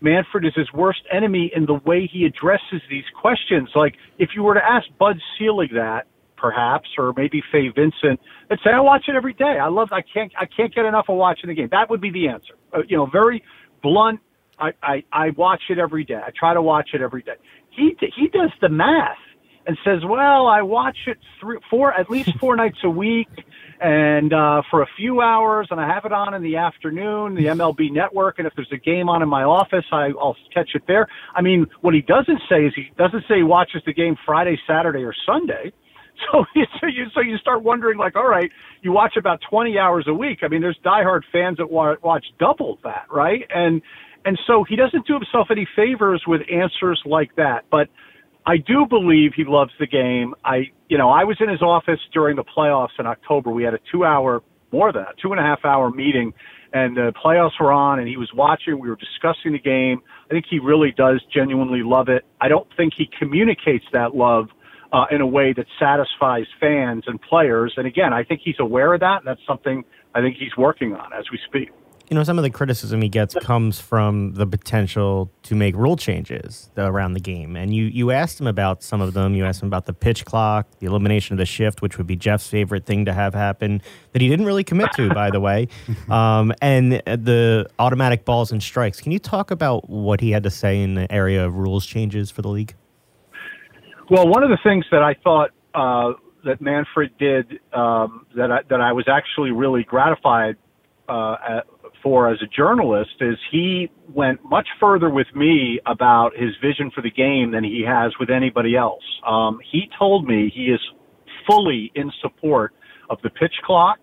Manfred 0.00 0.44
is 0.44 0.54
his 0.54 0.72
worst 0.72 1.02
enemy 1.12 1.50
in 1.54 1.66
the 1.66 1.74
way 1.74 2.06
he 2.06 2.24
addresses 2.24 2.82
these 2.90 3.04
questions. 3.20 3.70
Like 3.74 3.94
if 4.18 4.30
you 4.34 4.42
were 4.42 4.54
to 4.54 4.64
ask 4.64 4.86
Bud 4.98 5.20
Selig 5.38 5.72
that, 5.74 6.06
perhaps, 6.36 6.88
or 6.98 7.12
maybe 7.16 7.42
Fay 7.52 7.68
Vincent, 7.68 8.18
they'd 8.48 8.58
say, 8.64 8.70
"I 8.70 8.80
watch 8.80 9.04
it 9.08 9.14
every 9.14 9.34
day. 9.34 9.58
I 9.60 9.68
love. 9.68 9.92
I 9.92 10.02
can't. 10.02 10.32
I 10.38 10.46
can't 10.46 10.74
get 10.74 10.84
enough 10.86 11.08
of 11.08 11.16
watching 11.16 11.48
the 11.48 11.54
game." 11.54 11.68
That 11.70 11.88
would 11.90 12.00
be 12.00 12.10
the 12.10 12.28
answer. 12.28 12.54
Uh, 12.72 12.82
you 12.88 12.96
know, 12.96 13.06
very 13.06 13.42
blunt. 13.82 14.20
I, 14.60 14.70
I 14.82 15.04
I 15.12 15.30
watch 15.30 15.62
it 15.70 15.78
every 15.78 16.04
day. 16.04 16.20
I 16.24 16.30
try 16.38 16.54
to 16.54 16.62
watch 16.62 16.90
it 16.94 17.00
every 17.00 17.22
day. 17.22 17.36
He 17.70 17.96
he 18.16 18.28
does 18.28 18.50
the 18.60 18.68
math 18.68 19.16
and 19.66 19.76
says, 19.84 20.00
"Well, 20.04 20.46
I 20.46 20.62
watch 20.62 20.96
it 21.06 21.18
three, 21.40 21.58
four, 21.70 21.92
at 21.92 22.10
least 22.10 22.30
four 22.38 22.56
nights 22.62 22.78
a 22.84 22.90
week, 22.90 23.28
and 23.80 24.32
uh, 24.32 24.62
for 24.70 24.82
a 24.82 24.86
few 24.96 25.20
hours, 25.20 25.68
and 25.70 25.80
I 25.80 25.86
have 25.86 26.04
it 26.04 26.12
on 26.12 26.34
in 26.34 26.42
the 26.42 26.56
afternoon, 26.56 27.34
the 27.34 27.46
MLB 27.46 27.90
Network, 27.92 28.38
and 28.38 28.46
if 28.46 28.52
there's 28.56 28.72
a 28.72 28.78
game 28.78 29.08
on 29.08 29.22
in 29.22 29.28
my 29.28 29.44
office, 29.44 29.84
I, 29.92 30.08
I'll 30.18 30.36
catch 30.52 30.70
it 30.74 30.82
there." 30.86 31.06
I 31.34 31.42
mean, 31.42 31.66
what 31.80 31.94
he 31.94 32.02
doesn't 32.02 32.40
say 32.48 32.64
is 32.66 32.72
he 32.74 32.90
doesn't 32.98 33.22
say 33.28 33.36
he 33.38 33.42
watches 33.42 33.82
the 33.86 33.92
game 33.94 34.16
Friday, 34.26 34.58
Saturday, 34.66 35.02
or 35.04 35.14
Sunday. 35.26 35.72
So, 36.32 36.44
so 36.80 36.86
you 36.86 37.06
so 37.14 37.20
you 37.22 37.38
start 37.38 37.62
wondering, 37.62 37.96
like, 37.96 38.14
all 38.14 38.28
right, 38.28 38.50
you 38.82 38.92
watch 38.92 39.14
about 39.16 39.40
20 39.50 39.78
hours 39.78 40.04
a 40.06 40.12
week. 40.12 40.40
I 40.42 40.48
mean, 40.48 40.60
there's 40.60 40.78
diehard 40.84 41.22
fans 41.32 41.56
that 41.56 41.70
wa- 41.70 41.96
watch 42.02 42.26
double 42.38 42.78
that, 42.84 43.06
right? 43.10 43.40
And 43.48 43.80
and 44.24 44.38
so 44.46 44.64
he 44.68 44.76
doesn't 44.76 45.06
do 45.06 45.14
himself 45.14 45.48
any 45.50 45.66
favors 45.76 46.22
with 46.26 46.42
answers 46.52 47.00
like 47.04 47.34
that. 47.36 47.64
But 47.70 47.88
I 48.46 48.56
do 48.56 48.86
believe 48.88 49.32
he 49.34 49.44
loves 49.46 49.72
the 49.78 49.86
game. 49.86 50.34
I, 50.44 50.70
you 50.88 50.98
know, 50.98 51.10
I 51.10 51.24
was 51.24 51.36
in 51.40 51.48
his 51.48 51.62
office 51.62 52.00
during 52.12 52.36
the 52.36 52.44
playoffs 52.44 52.98
in 52.98 53.06
October. 53.06 53.50
We 53.50 53.64
had 53.64 53.74
a 53.74 53.78
two-hour, 53.92 54.42
more 54.72 54.92
than 54.92 55.02
that, 55.02 55.14
two 55.20 55.30
and 55.32 55.40
a 55.40 55.42
half 55.42 55.64
hour 55.64 55.90
meeting, 55.90 56.32
and 56.72 56.96
the 56.96 57.12
playoffs 57.22 57.60
were 57.60 57.72
on, 57.72 57.98
and 57.98 58.08
he 58.08 58.16
was 58.16 58.30
watching. 58.34 58.78
We 58.78 58.88
were 58.88 58.96
discussing 58.96 59.52
the 59.52 59.58
game. 59.58 60.00
I 60.26 60.28
think 60.28 60.46
he 60.48 60.58
really 60.58 60.92
does 60.96 61.22
genuinely 61.34 61.82
love 61.82 62.08
it. 62.08 62.24
I 62.40 62.48
don't 62.48 62.68
think 62.76 62.94
he 62.96 63.08
communicates 63.18 63.84
that 63.92 64.14
love 64.14 64.48
uh, 64.92 65.04
in 65.10 65.20
a 65.20 65.26
way 65.26 65.52
that 65.52 65.66
satisfies 65.78 66.46
fans 66.60 67.04
and 67.06 67.20
players. 67.20 67.74
And 67.76 67.86
again, 67.86 68.12
I 68.12 68.24
think 68.24 68.40
he's 68.44 68.58
aware 68.58 68.94
of 68.94 69.00
that, 69.00 69.18
and 69.18 69.26
that's 69.26 69.44
something 69.46 69.84
I 70.14 70.20
think 70.20 70.36
he's 70.36 70.56
working 70.56 70.94
on 70.94 71.12
as 71.12 71.24
we 71.30 71.38
speak. 71.46 71.70
You 72.10 72.16
know, 72.16 72.24
some 72.24 72.38
of 72.38 72.42
the 72.42 72.50
criticism 72.50 73.02
he 73.02 73.08
gets 73.08 73.36
comes 73.36 73.78
from 73.78 74.34
the 74.34 74.44
potential 74.44 75.30
to 75.44 75.54
make 75.54 75.76
rule 75.76 75.96
changes 75.96 76.68
around 76.76 77.12
the 77.12 77.20
game. 77.20 77.54
And 77.54 77.72
you, 77.72 77.84
you 77.84 78.10
asked 78.10 78.40
him 78.40 78.48
about 78.48 78.82
some 78.82 79.00
of 79.00 79.14
them. 79.14 79.36
You 79.36 79.44
asked 79.44 79.62
him 79.62 79.68
about 79.68 79.86
the 79.86 79.92
pitch 79.92 80.24
clock, 80.24 80.66
the 80.80 80.86
elimination 80.86 81.34
of 81.34 81.38
the 81.38 81.46
shift, 81.46 81.82
which 81.82 81.98
would 81.98 82.08
be 82.08 82.16
Jeff's 82.16 82.48
favorite 82.48 82.84
thing 82.84 83.04
to 83.04 83.12
have 83.12 83.32
happen, 83.32 83.80
that 84.10 84.20
he 84.20 84.26
didn't 84.26 84.44
really 84.44 84.64
commit 84.64 84.90
to, 84.96 85.08
by 85.14 85.30
the 85.30 85.38
way, 85.38 85.68
um, 86.10 86.52
and 86.60 86.94
the 86.94 87.70
automatic 87.78 88.24
balls 88.24 88.50
and 88.50 88.60
strikes. 88.60 89.00
Can 89.00 89.12
you 89.12 89.20
talk 89.20 89.52
about 89.52 89.88
what 89.88 90.20
he 90.20 90.32
had 90.32 90.42
to 90.42 90.50
say 90.50 90.82
in 90.82 90.94
the 90.94 91.10
area 91.12 91.46
of 91.46 91.54
rules 91.54 91.86
changes 91.86 92.28
for 92.28 92.42
the 92.42 92.48
league? 92.48 92.74
Well, 94.10 94.26
one 94.26 94.42
of 94.42 94.50
the 94.50 94.58
things 94.64 94.84
that 94.90 95.02
I 95.04 95.14
thought 95.22 95.50
uh, 95.76 96.14
that 96.44 96.60
Manfred 96.60 97.16
did 97.18 97.60
um, 97.72 98.26
that 98.34 98.50
I, 98.50 98.62
that 98.68 98.80
I 98.80 98.90
was 98.90 99.06
actually 99.06 99.52
really 99.52 99.84
gratified 99.84 100.56
uh, 101.08 101.36
at, 101.48 101.66
for 102.02 102.30
as 102.30 102.38
a 102.42 102.46
journalist 102.46 103.10
is 103.20 103.36
he 103.50 103.90
went 104.08 104.40
much 104.44 104.68
further 104.78 105.10
with 105.10 105.26
me 105.34 105.80
about 105.86 106.30
his 106.36 106.50
vision 106.62 106.90
for 106.94 107.02
the 107.02 107.10
game 107.10 107.52
than 107.52 107.64
he 107.64 107.84
has 107.86 108.12
with 108.18 108.30
anybody 108.30 108.76
else. 108.76 109.02
Um, 109.26 109.58
he 109.70 109.88
told 109.98 110.26
me 110.26 110.50
he 110.54 110.66
is 110.66 110.80
fully 111.46 111.90
in 111.94 112.10
support 112.20 112.72
of 113.08 113.18
the 113.22 113.30
pitch 113.30 113.54
clock 113.64 113.98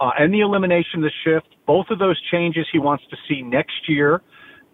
uh, 0.00 0.10
and 0.18 0.32
the 0.32 0.40
elimination 0.40 1.02
of 1.02 1.02
the 1.02 1.12
shift. 1.24 1.54
Both 1.66 1.86
of 1.90 1.98
those 1.98 2.20
changes 2.30 2.66
he 2.72 2.78
wants 2.78 3.04
to 3.10 3.16
see 3.28 3.42
next 3.42 3.88
year. 3.88 4.22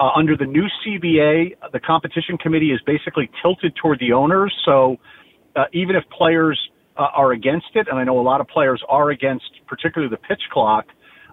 Uh, 0.01 0.11
under 0.17 0.37
the 0.37 0.45
new 0.45 0.67
CBA, 0.85 1.55
the 1.73 1.81
competition 1.81 2.37
committee 2.39 2.73
is 2.73 2.81
basically 2.85 3.31
tilted 3.41 3.75
toward 3.81 4.01
the 4.01 4.13
owners. 4.13 4.53
So 4.65 4.97
uh, 5.55 5.65
even 5.73 5.95
if 5.97 6.03
players 6.11 6.59
uh, 6.97 7.09
are 7.15 7.33
against 7.33 7.67
it, 7.75 7.87
and 7.89 7.99
I 7.99 8.05
know 8.05 8.19
a 8.19 8.23
lot 8.23 8.41
of 8.41 8.49
players 8.49 8.83
are 8.89 9.11
against, 9.11 9.45
particularly 9.67 10.11
the 10.11 10.21
pitch 10.29 10.43
clock 10.53 10.87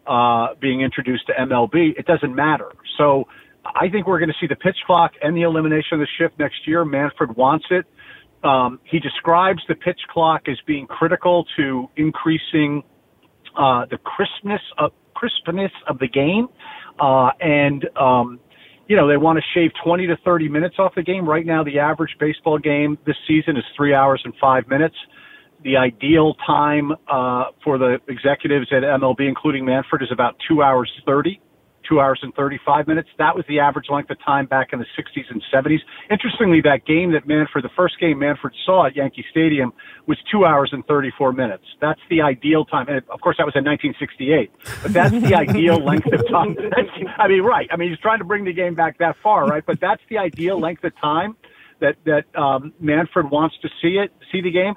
uh, 0.08 0.56
being 0.60 0.82
introduced 0.82 1.28
to 1.28 1.34
MLB, 1.34 1.98
it 1.98 2.06
doesn't 2.06 2.36
matter. 2.36 2.72
So 2.98 3.26
I 3.66 3.90
think 3.90 4.08
we're 4.08 4.20
going 4.20 4.30
to 4.30 4.36
see 4.40 4.48
the 4.48 4.56
pitch 4.56 4.78
clock 4.86 5.12
and 5.22 5.36
the 5.36 5.44
elimination 5.44 5.94
of 5.94 6.00
the 6.00 6.08
shift 6.18 6.40
next 6.40 6.68
year. 6.68 6.84
Manfred 6.84 7.36
wants 7.36 7.66
it. 7.70 7.86
Um, 8.44 8.80
he 8.84 9.00
describes 9.00 9.62
the 9.68 9.76
pitch 9.76 10.00
clock 10.10 10.44
as 10.48 10.58
being 10.66 10.88
critical 10.88 11.46
to 11.58 11.88
increasing 11.96 12.84
uh, 13.56 13.86
the 13.90 13.98
crispness 13.98 14.62
of 14.78 14.92
crispness 15.14 15.72
of 15.88 16.00
the 16.00 16.08
game, 16.08 16.48
uh, 17.00 17.30
and 17.40 17.88
um, 18.00 18.40
you 18.88 18.96
know 18.96 19.08
they 19.08 19.18
want 19.18 19.38
to 19.38 19.44
shave 19.54 19.72
20 19.84 20.08
to 20.08 20.18
30 20.26 20.50
minutes 20.50 20.76
off 20.80 20.94
the 20.96 21.04
game. 21.04 21.30
Right 21.30 21.46
now, 21.46 21.64
the 21.64 21.78
average 21.78 22.16
baseball 22.20 22.58
game 22.58 22.98
this 23.06 23.18
season 23.28 23.58
is 23.58 23.64
three 23.78 23.94
hours 23.94 24.22
and 24.26 24.34
five 24.42 24.68
minutes. 24.68 24.96
The 25.64 25.78
ideal 25.78 26.36
time 26.46 26.92
uh, 27.08 27.46
for 27.64 27.78
the 27.78 27.98
executives 28.08 28.68
at 28.72 28.84
MLB, 28.84 29.28
including 29.28 29.66
Manfred, 29.66 30.02
is 30.02 30.10
about 30.12 30.36
two 30.48 30.64
hours 30.64 30.92
30 31.06 31.40
two 31.92 32.00
hours 32.00 32.20
and 32.24 32.34
35 32.36 32.88
minutes. 32.88 33.10
That 33.18 33.36
was 33.36 33.44
the 33.48 33.60
average 33.60 33.88
length 33.90 34.10
of 34.10 34.18
time 34.24 34.46
back 34.46 34.70
in 34.72 34.80
the 34.80 34.86
60s 34.98 35.26
and 35.30 35.44
70s. 35.54 35.80
Interestingly, 36.10 36.62
that 36.62 36.86
game 36.86 37.12
that 37.14 37.28
Manfred, 37.28 37.64
the 37.64 37.72
first 37.76 38.00
game 38.00 38.20
Manfred 38.20 38.54
saw 38.66 38.88
at 38.88 38.96
Yankee 38.96 39.26
Stadium, 39.30 39.74
was 40.08 40.18
two 40.32 40.46
hours 40.46 40.70
and 40.72 40.86
34 40.86 41.34
minutes. 41.34 41.64
That's 41.80 42.00
the 42.10 42.22
ideal 42.22 42.66
time. 42.66 42.88
And 42.88 43.02
of 43.10 43.22
course, 43.22 43.38
that 43.38 43.46
was 43.46 43.56
in 43.56 43.66
1968. 43.66 44.52
But 44.82 44.94
that's 44.94 45.12
the 45.12 45.36
ideal 45.36 45.78
length 45.84 46.12
of 46.12 46.28
time. 46.30 46.56
That's, 46.56 46.90
I 47.18 47.28
mean, 47.28 47.42
right. 47.42 47.68
I 47.72 47.78
mean, 47.78 47.90
he's 47.90 48.00
trying 48.00 48.20
to 48.20 48.26
bring 48.26 48.46
the 48.46 48.54
game 48.54 48.76
back 48.76 48.98
that 49.00 49.16
far, 49.22 49.46
right? 49.46 49.66
But 49.66 49.80
that's 49.80 50.02
the 50.10 50.18
ideal 50.18 50.60
length 50.60 50.84
of 50.84 50.94
time 51.00 51.36
that 51.80 51.96
that 52.06 52.24
um, 52.40 52.74
Manfred 52.80 53.30
wants 53.30 53.56
to 53.64 53.70
see 53.82 53.98
it, 53.98 54.14
see 54.32 54.42
the 54.42 54.52
game 54.52 54.76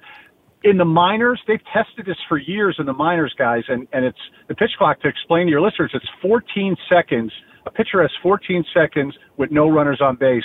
in 0.65 0.79
the 0.79 0.85
minors, 0.85 1.41
they've 1.47 1.63
tested 1.73 2.07
this 2.07 2.17
for 2.29 2.39
years 2.39 2.77
in 2.79 2.87
the 2.87 2.93
minors, 2.93 3.35
guys, 3.39 3.63
and, 3.69 3.87
and 3.93 4.05
it's 4.05 4.19
the 4.49 4.55
pitch 4.55 4.71
clock 4.79 5.01
to 5.03 5.09
explain 5.09 5.47
to 5.47 5.51
your 5.51 5.61
listeners, 5.61 5.91
it's 5.95 6.09
14 6.23 6.75
seconds. 6.89 7.31
A 7.67 7.71
pitcher 7.71 8.01
has 8.01 8.11
14 8.23 8.65
seconds 8.75 9.15
with 9.37 9.51
no 9.51 9.69
runners 9.69 10.01
on 10.03 10.17
base 10.17 10.45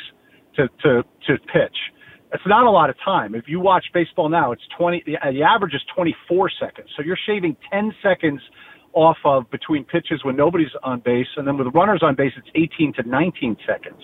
to, 0.58 0.68
to, 0.84 1.04
to 1.28 1.38
pitch. 1.52 1.76
It's 2.34 2.44
not 2.46 2.66
a 2.66 2.70
lot 2.70 2.90
of 2.90 2.96
time. 3.04 3.34
If 3.34 3.46
you 3.48 3.60
watch 3.60 3.86
baseball 3.94 4.30
now, 4.30 4.52
it's 4.52 4.62
20, 4.78 5.04
the, 5.06 5.14
the 5.32 5.42
average 5.42 5.74
is 5.74 5.82
24 5.96 6.52
seconds. 6.60 6.90
So 6.96 7.04
you're 7.04 7.18
shaving 7.26 7.56
10 7.72 7.92
seconds 8.04 8.42
off 8.94 9.18
of 9.26 9.50
between 9.52 9.84
pitches 9.84 10.24
when 10.24 10.36
nobody's 10.36 10.72
on 10.84 11.00
base, 11.00 11.28
and 11.38 11.48
then 11.48 11.58
with 11.58 11.68
runners 11.74 12.02
on 12.04 12.16
base, 12.16 12.34
it's 12.38 12.48
18 12.56 12.94
to 12.94 13.04
19 13.04 13.58
seconds. 13.68 14.02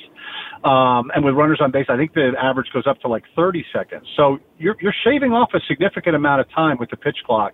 Um, 0.64 1.12
and 1.14 1.24
with 1.24 1.36
runners 1.36 1.60
on 1.62 1.72
base, 1.72 1.86
I 1.90 1.98
think 1.98 2.14
the 2.14 2.32
average 2.42 2.68
goes 2.74 2.88
up 2.88 3.00
to 3.02 3.08
like 3.08 3.24
30 3.36 3.66
seconds. 3.74 4.06
So 4.18 4.40
you're 4.58 4.76
you're 4.82 4.96
shaving 5.04 5.32
off 5.32 5.50
a 5.54 5.60
significant 5.68 6.16
amount 6.16 6.42
of 6.42 6.50
time 6.52 6.78
with 6.80 6.90
the 6.90 6.98
pitch 6.98 7.18
clock. 7.26 7.54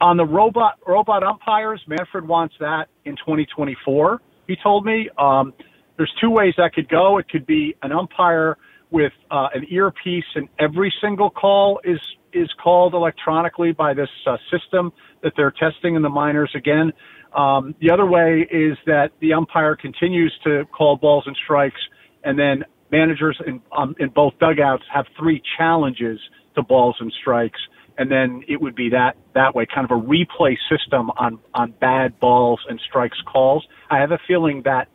On 0.00 0.16
the 0.16 0.26
robot 0.26 0.78
robot 0.86 1.22
umpires, 1.22 1.80
Manfred 1.86 2.26
wants 2.26 2.54
that 2.60 2.88
in 3.04 3.16
2024. 3.16 4.20
He 4.48 4.56
told 4.60 4.84
me 4.84 5.08
um, 5.18 5.52
there's 5.96 6.12
two 6.20 6.30
ways 6.30 6.54
that 6.58 6.74
could 6.74 6.88
go. 6.88 7.18
It 7.18 7.28
could 7.28 7.46
be 7.46 7.76
an 7.82 7.92
umpire 7.92 8.56
with 8.90 9.12
uh, 9.30 9.48
an 9.54 9.66
earpiece, 9.70 10.24
and 10.34 10.48
every 10.58 10.92
single 11.00 11.30
call 11.30 11.80
is 11.84 12.00
is 12.32 12.48
called 12.62 12.94
electronically 12.94 13.72
by 13.72 13.94
this 13.94 14.08
uh, 14.26 14.36
system 14.50 14.92
that 15.22 15.32
they're 15.36 15.52
testing 15.52 15.94
in 15.94 16.02
the 16.02 16.08
minors 16.08 16.50
again. 16.54 16.92
Um, 17.36 17.74
the 17.80 17.90
other 17.90 18.06
way 18.06 18.46
is 18.50 18.76
that 18.86 19.10
the 19.20 19.32
umpire 19.32 19.76
continues 19.76 20.32
to 20.44 20.64
call 20.76 20.96
balls 20.96 21.24
and 21.26 21.36
strikes, 21.44 21.80
and 22.24 22.38
then 22.38 22.64
managers 22.90 23.40
in, 23.46 23.60
um, 23.76 23.94
in 23.98 24.10
both 24.10 24.34
dugouts 24.38 24.84
have 24.92 25.06
three 25.18 25.42
challenges 25.56 26.20
to 26.54 26.62
balls 26.62 26.96
and 27.00 27.12
strikes, 27.20 27.60
and 27.96 28.10
then 28.10 28.42
it 28.48 28.60
would 28.60 28.74
be 28.74 28.90
that 28.90 29.16
that 29.34 29.54
way, 29.54 29.66
kind 29.74 29.90
of 29.90 29.96
a 29.96 30.00
replay 30.00 30.56
system 30.70 31.10
on 31.16 31.38
on 31.54 31.72
bad 31.80 32.18
balls 32.20 32.60
and 32.68 32.78
strikes 32.86 33.18
calls. 33.30 33.66
I 33.90 33.98
have 33.98 34.12
a 34.12 34.18
feeling 34.28 34.62
that 34.64 34.88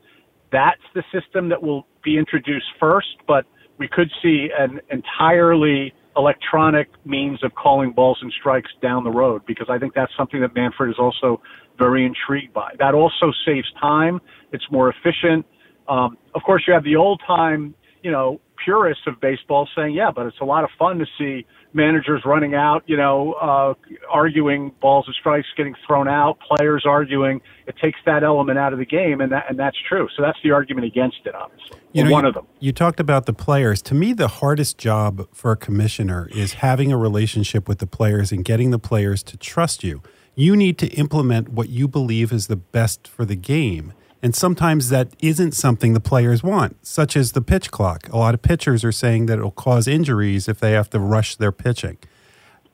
that's 0.51 0.82
the 0.94 1.03
system 1.12 1.50
that 1.50 1.62
will 1.62 1.88
be 2.03 2.17
introduced 2.17 2.67
first, 2.79 3.17
but 3.27 3.46
we 3.77 3.88
could 3.88 4.10
see 4.22 4.50
an 4.58 4.79
entirely 4.89 5.94
electronic 6.18 6.90
means 7.06 7.44
of 7.44 7.54
calling 7.56 7.92
balls 7.92 8.18
and 8.22 8.34
strikes 8.40 8.72
down 8.82 9.04
the 9.04 9.12
road 9.12 9.44
because 9.46 9.68
I 9.70 9.78
think 9.78 9.94
that's 9.94 10.12
something 10.18 10.42
that 10.42 10.56
Manfred 10.56 10.90
is 10.90 10.98
also 11.00 11.42
very 11.78 12.06
intrigued 12.06 12.54
by. 12.54 12.74
That 12.80 12.94
also 12.94 13.32
saves 13.46 13.72
time. 13.80 14.20
It's 14.52 14.66
more 14.72 14.90
efficient. 14.90 15.46
Um, 15.88 16.18
of 16.36 16.42
course, 16.44 16.64
you 16.68 16.74
have 16.74 16.84
the 16.84 16.96
old 16.96 17.22
time, 17.26 17.76
you 18.02 18.12
know, 18.12 18.42
purists 18.68 19.04
of 19.08 19.18
baseball 19.22 19.66
saying, 19.74 19.96
yeah, 19.96 20.12
but 20.14 20.26
it's 20.26 20.42
a 20.42 20.46
lot 20.46 20.66
of 20.66 20.70
fun 20.78 21.00
to 21.00 21.06
see 21.18 21.46
managers 21.72 22.22
running 22.26 22.54
out, 22.54 22.84
you 22.86 22.98
know, 22.98 23.32
uh, 23.34 23.74
arguing 24.10 24.74
balls 24.82 25.06
and 25.08 25.16
strikes 25.18 25.48
getting 25.56 25.74
thrown 25.88 26.10
out, 26.10 26.38
players 26.42 26.84
arguing. 26.86 27.40
It 27.66 27.76
takes 27.82 27.98
that 28.06 28.26
element 28.26 28.60
out 28.60 28.74
of 28.74 28.80
the 28.80 28.86
game, 28.86 29.22
and 29.22 29.32
that 29.32 29.46
and 29.50 29.58
that's 29.58 29.78
true. 29.88 30.10
So 30.18 30.22
that's 30.22 30.38
the 30.44 30.52
argument 30.52 30.86
against 30.86 31.20
it, 31.24 31.34
obviously. 31.34 31.80
You 31.94 32.04
know, 32.04 32.12
one 32.12 32.26
you, 32.26 32.28
of 32.28 32.34
them. 32.34 32.46
You 32.60 32.74
talked 32.74 33.00
about 33.00 33.26
the 33.26 33.32
players. 33.32 33.82
To 33.84 33.96
me, 33.96 34.12
the 34.12 34.28
hardest 34.28 34.78
job 34.78 35.30
for 35.34 35.52
a 35.52 35.56
commissioner 35.56 36.28
is 36.36 36.56
having 36.56 36.92
a 36.92 36.98
relationship 36.98 37.70
with 37.70 37.80
the 37.80 37.88
players 37.88 38.34
and 38.34 38.44
getting 38.44 38.72
the 38.72 38.80
players 38.80 39.24
to 39.24 39.38
trust 39.38 39.82
you. 39.82 40.02
You 40.36 40.58
need 40.58 40.78
to 40.80 40.88
implement 40.88 41.50
what 41.50 41.70
you 41.70 41.88
believe 41.88 42.34
is 42.34 42.48
the 42.48 42.58
best 42.58 43.08
for 43.08 43.24
the 43.24 43.38
game. 43.38 43.94
And 44.28 44.36
sometimes 44.36 44.90
that 44.90 45.14
isn't 45.20 45.54
something 45.54 45.94
the 45.94 46.02
players 46.02 46.44
want, 46.44 46.86
such 46.86 47.16
as 47.16 47.32
the 47.32 47.40
pitch 47.40 47.72
clock. 47.72 48.10
A 48.10 48.18
lot 48.18 48.34
of 48.34 48.42
pitchers 48.42 48.84
are 48.84 48.92
saying 48.92 49.28
that 49.28 49.38
it'll 49.38 49.52
cause 49.52 49.88
injuries 49.88 50.50
if 50.50 50.60
they 50.60 50.74
have 50.74 50.90
to 50.90 51.00
rush 51.00 51.38
their 51.38 51.54
pitching. 51.54 51.98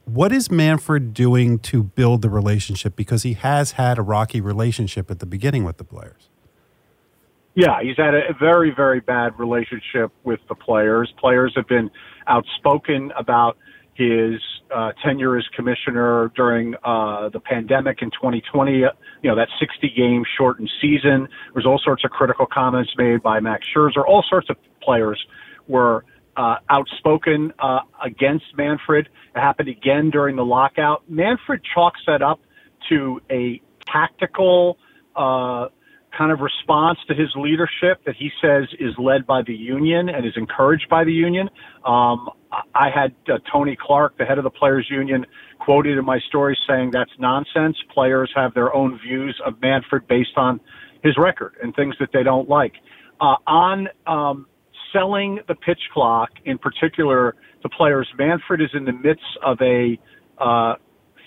What 0.05 0.31
is 0.31 0.49
Manfred 0.49 1.13
doing 1.13 1.59
to 1.59 1.83
build 1.83 2.23
the 2.23 2.29
relationship? 2.31 2.95
Because 2.95 3.21
he 3.21 3.33
has 3.33 3.73
had 3.73 3.99
a 3.99 4.01
rocky 4.01 4.41
relationship 4.41 5.11
at 5.11 5.19
the 5.19 5.27
beginning 5.27 5.63
with 5.63 5.77
the 5.77 5.83
players. 5.83 6.27
Yeah, 7.53 7.83
he's 7.83 7.97
had 7.97 8.15
a 8.15 8.33
very, 8.39 8.73
very 8.75 8.99
bad 8.99 9.37
relationship 9.37 10.11
with 10.23 10.39
the 10.49 10.55
players. 10.55 11.13
Players 11.19 11.53
have 11.55 11.67
been 11.67 11.91
outspoken 12.25 13.11
about 13.15 13.59
his 13.93 14.41
uh, 14.73 14.91
tenure 15.05 15.37
as 15.37 15.45
commissioner 15.55 16.31
during 16.35 16.73
uh, 16.83 17.29
the 17.29 17.39
pandemic 17.39 18.01
in 18.01 18.09
2020. 18.09 18.85
You 19.23 19.29
know, 19.29 19.35
that 19.37 19.49
60 19.59 19.89
game 19.89 20.23
shortened 20.37 20.69
season. 20.81 21.27
There's 21.53 21.65
all 21.65 21.79
sorts 21.79 22.03
of 22.03 22.11
critical 22.11 22.45
comments 22.45 22.91
made 22.97 23.23
by 23.23 23.39
Max 23.39 23.65
Scherzer. 23.73 24.03
All 24.05 24.23
sorts 24.29 24.49
of 24.49 24.57
players 24.81 25.25
were 25.67 26.05
uh, 26.35 26.57
outspoken 26.69 27.53
uh, 27.57 27.79
against 28.03 28.45
Manfred. 28.57 29.07
It 29.35 29.39
happened 29.39 29.69
again 29.69 30.09
during 30.09 30.35
the 30.35 30.45
lockout. 30.45 31.09
Manfred 31.09 31.61
chalks 31.73 32.01
that 32.05 32.21
up 32.21 32.41
to 32.89 33.21
a 33.31 33.61
tactical 33.85 34.77
uh, 35.15 35.67
kind 36.17 36.31
of 36.31 36.39
response 36.39 36.99
to 37.07 37.13
his 37.13 37.29
leadership 37.35 38.03
that 38.05 38.15
he 38.15 38.29
says 38.41 38.67
is 38.79 38.93
led 38.97 39.25
by 39.25 39.41
the 39.41 39.53
union 39.53 40.09
and 40.09 40.25
is 40.25 40.33
encouraged 40.35 40.87
by 40.89 41.03
the 41.03 41.11
union. 41.11 41.49
Um, 41.85 42.29
I 42.75 42.89
had 42.93 43.15
uh, 43.27 43.39
Tony 43.51 43.75
Clark, 43.79 44.17
the 44.17 44.25
head 44.25 44.37
of 44.37 44.43
the 44.43 44.49
players 44.49 44.87
union, 44.89 45.25
quoted 45.59 45.97
in 45.97 46.05
my 46.05 46.19
story 46.27 46.57
saying 46.67 46.91
that's 46.91 47.11
nonsense. 47.19 47.77
Players 47.93 48.31
have 48.35 48.53
their 48.53 48.73
own 48.73 48.99
views 48.99 49.39
of 49.45 49.59
Manfred 49.61 50.07
based 50.07 50.37
on 50.37 50.59
his 51.03 51.17
record 51.17 51.55
and 51.61 51.75
things 51.75 51.95
that 51.99 52.09
they 52.13 52.23
don't 52.23 52.47
like. 52.47 52.73
Uh, 53.19 53.35
on 53.47 53.87
um, 54.05 54.47
selling 54.91 55.39
the 55.47 55.55
pitch 55.55 55.81
clock, 55.93 56.29
in 56.45 56.57
particular, 56.57 57.35
to 57.61 57.69
players, 57.69 58.07
Manfred 58.17 58.61
is 58.61 58.69
in 58.73 58.85
the 58.85 58.93
midst 58.93 59.37
of 59.43 59.57
a 59.61 59.97
uh, 60.37 60.75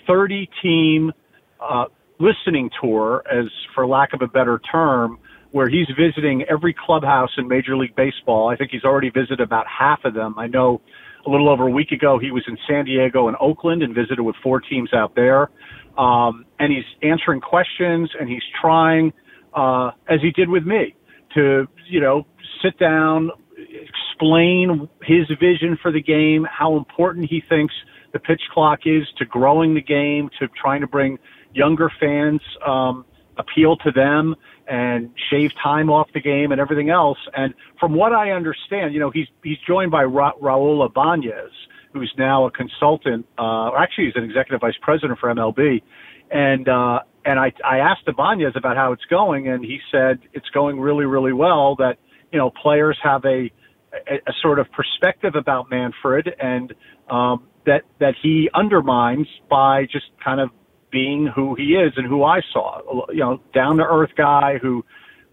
30 0.07 0.49
team 0.61 1.11
uh, 1.59 1.85
listening 2.19 2.69
tour, 2.81 3.23
as 3.31 3.45
for 3.75 3.85
lack 3.85 4.13
of 4.13 4.21
a 4.21 4.27
better 4.27 4.59
term, 4.71 5.19
where 5.51 5.69
he's 5.69 5.87
visiting 5.97 6.43
every 6.49 6.73
clubhouse 6.73 7.29
in 7.37 7.47
Major 7.47 7.77
League 7.77 7.95
Baseball. 7.95 8.49
I 8.49 8.55
think 8.55 8.71
he's 8.71 8.83
already 8.83 9.09
visited 9.09 9.39
about 9.39 9.65
half 9.67 9.99
of 10.03 10.13
them. 10.13 10.35
I 10.37 10.47
know 10.47 10.81
a 11.25 11.29
little 11.29 11.49
over 11.49 11.67
a 11.67 11.71
week 11.71 11.91
ago 11.91 12.19
he 12.19 12.31
was 12.31 12.43
in 12.47 12.57
San 12.67 12.85
Diego 12.85 13.27
and 13.27 13.37
Oakland 13.39 13.83
and 13.83 13.93
visited 13.93 14.21
with 14.21 14.35
four 14.43 14.59
teams 14.59 14.93
out 14.93 15.15
there. 15.15 15.49
Um, 15.97 16.45
and 16.59 16.71
he's 16.71 16.85
answering 17.01 17.41
questions 17.41 18.09
and 18.19 18.29
he's 18.29 18.43
trying, 18.61 19.13
uh, 19.53 19.91
as 20.07 20.19
he 20.21 20.31
did 20.31 20.49
with 20.49 20.63
me, 20.63 20.95
to, 21.33 21.67
you 21.89 21.99
know, 21.99 22.25
sit 22.63 22.77
down, 22.79 23.31
explain 23.57 24.87
his 25.01 25.27
vision 25.39 25.77
for 25.81 25.91
the 25.91 26.01
game, 26.01 26.45
how 26.49 26.77
important 26.77 27.27
he 27.29 27.41
thinks 27.49 27.73
the 28.13 28.19
pitch 28.19 28.41
clock 28.53 28.79
is 28.85 29.03
to 29.17 29.25
growing 29.25 29.73
the 29.73 29.81
game, 29.81 30.29
to 30.39 30.47
trying 30.59 30.81
to 30.81 30.87
bring 30.87 31.17
younger 31.53 31.91
fans 31.99 32.41
um, 32.65 33.05
appeal 33.37 33.77
to 33.77 33.91
them 33.91 34.35
and 34.67 35.11
shave 35.29 35.51
time 35.61 35.89
off 35.89 36.09
the 36.13 36.19
game 36.19 36.51
and 36.51 36.59
everything 36.59 36.89
else. 36.89 37.17
And 37.35 37.53
from 37.79 37.93
what 37.93 38.13
I 38.13 38.31
understand, 38.31 38.93
you 38.93 38.99
know, 38.99 39.11
he's 39.11 39.27
he's 39.43 39.57
joined 39.65 39.91
by 39.91 40.03
Ra- 40.03 40.33
Raul 40.41 40.85
Ibanez, 40.85 41.51
who's 41.93 42.13
now 42.17 42.45
a 42.45 42.51
consultant, 42.51 43.25
uh, 43.37 43.71
actually 43.77 44.05
he's 44.05 44.15
an 44.15 44.23
executive 44.23 44.61
vice 44.61 44.77
president 44.81 45.19
for 45.19 45.33
MLB. 45.33 45.81
And 46.29 46.67
uh, 46.67 46.99
and 47.25 47.39
I 47.39 47.53
I 47.63 47.79
asked 47.79 48.07
Ibanez 48.07 48.53
about 48.55 48.75
how 48.75 48.91
it's 48.91 49.05
going, 49.05 49.47
and 49.47 49.63
he 49.63 49.79
said 49.91 50.19
it's 50.33 50.49
going 50.49 50.79
really 50.79 51.05
really 51.05 51.33
well. 51.33 51.75
That 51.75 51.97
you 52.31 52.39
know 52.39 52.49
players 52.49 52.97
have 53.03 53.23
a 53.25 53.51
a, 53.93 54.15
a 54.27 54.33
sort 54.41 54.59
of 54.59 54.67
perspective 54.71 55.35
about 55.35 55.69
Manfred, 55.69 56.33
and 56.39 56.73
um, 57.09 57.47
that 57.65 57.83
that 57.99 58.15
he 58.21 58.49
undermines 58.53 59.27
by 59.49 59.85
just 59.85 60.05
kind 60.23 60.39
of 60.41 60.49
being 60.91 61.29
who 61.33 61.55
he 61.55 61.75
is 61.75 61.93
and 61.97 62.07
who 62.07 62.23
I 62.23 62.41
saw. 62.53 62.81
You 63.09 63.19
know, 63.19 63.41
down 63.53 63.77
to 63.77 63.83
earth 63.83 64.11
guy 64.17 64.57
who 64.61 64.83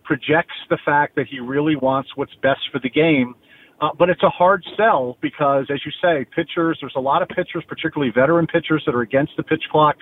projects 0.05 0.55
the 0.69 0.79
fact 0.85 1.17
that 1.17 1.27
he 1.31 1.41
really 1.41 1.77
wants 1.77 2.11
what's 2.17 2.35
best 2.43 2.61
for 2.73 2.79
the 2.79 2.91
game. 2.91 3.35
Uh, 3.81 3.89
but 3.99 4.09
it's 4.09 4.23
a 4.23 4.31
hard 4.31 4.65
sell 4.77 5.19
because, 5.21 5.67
as 5.71 5.81
you 5.85 5.93
say, 6.01 6.25
pitchers, 6.35 6.79
there's 6.81 6.95
a 6.97 7.01
lot 7.01 7.23
of 7.23 7.29
pitchers, 7.29 7.65
particularly 7.67 8.13
veteran 8.15 8.47
pitchers, 8.47 8.83
that 8.87 8.95
are 8.95 9.01
against 9.01 9.33
the 9.37 9.43
pitch 9.43 9.65
clock. 9.71 9.97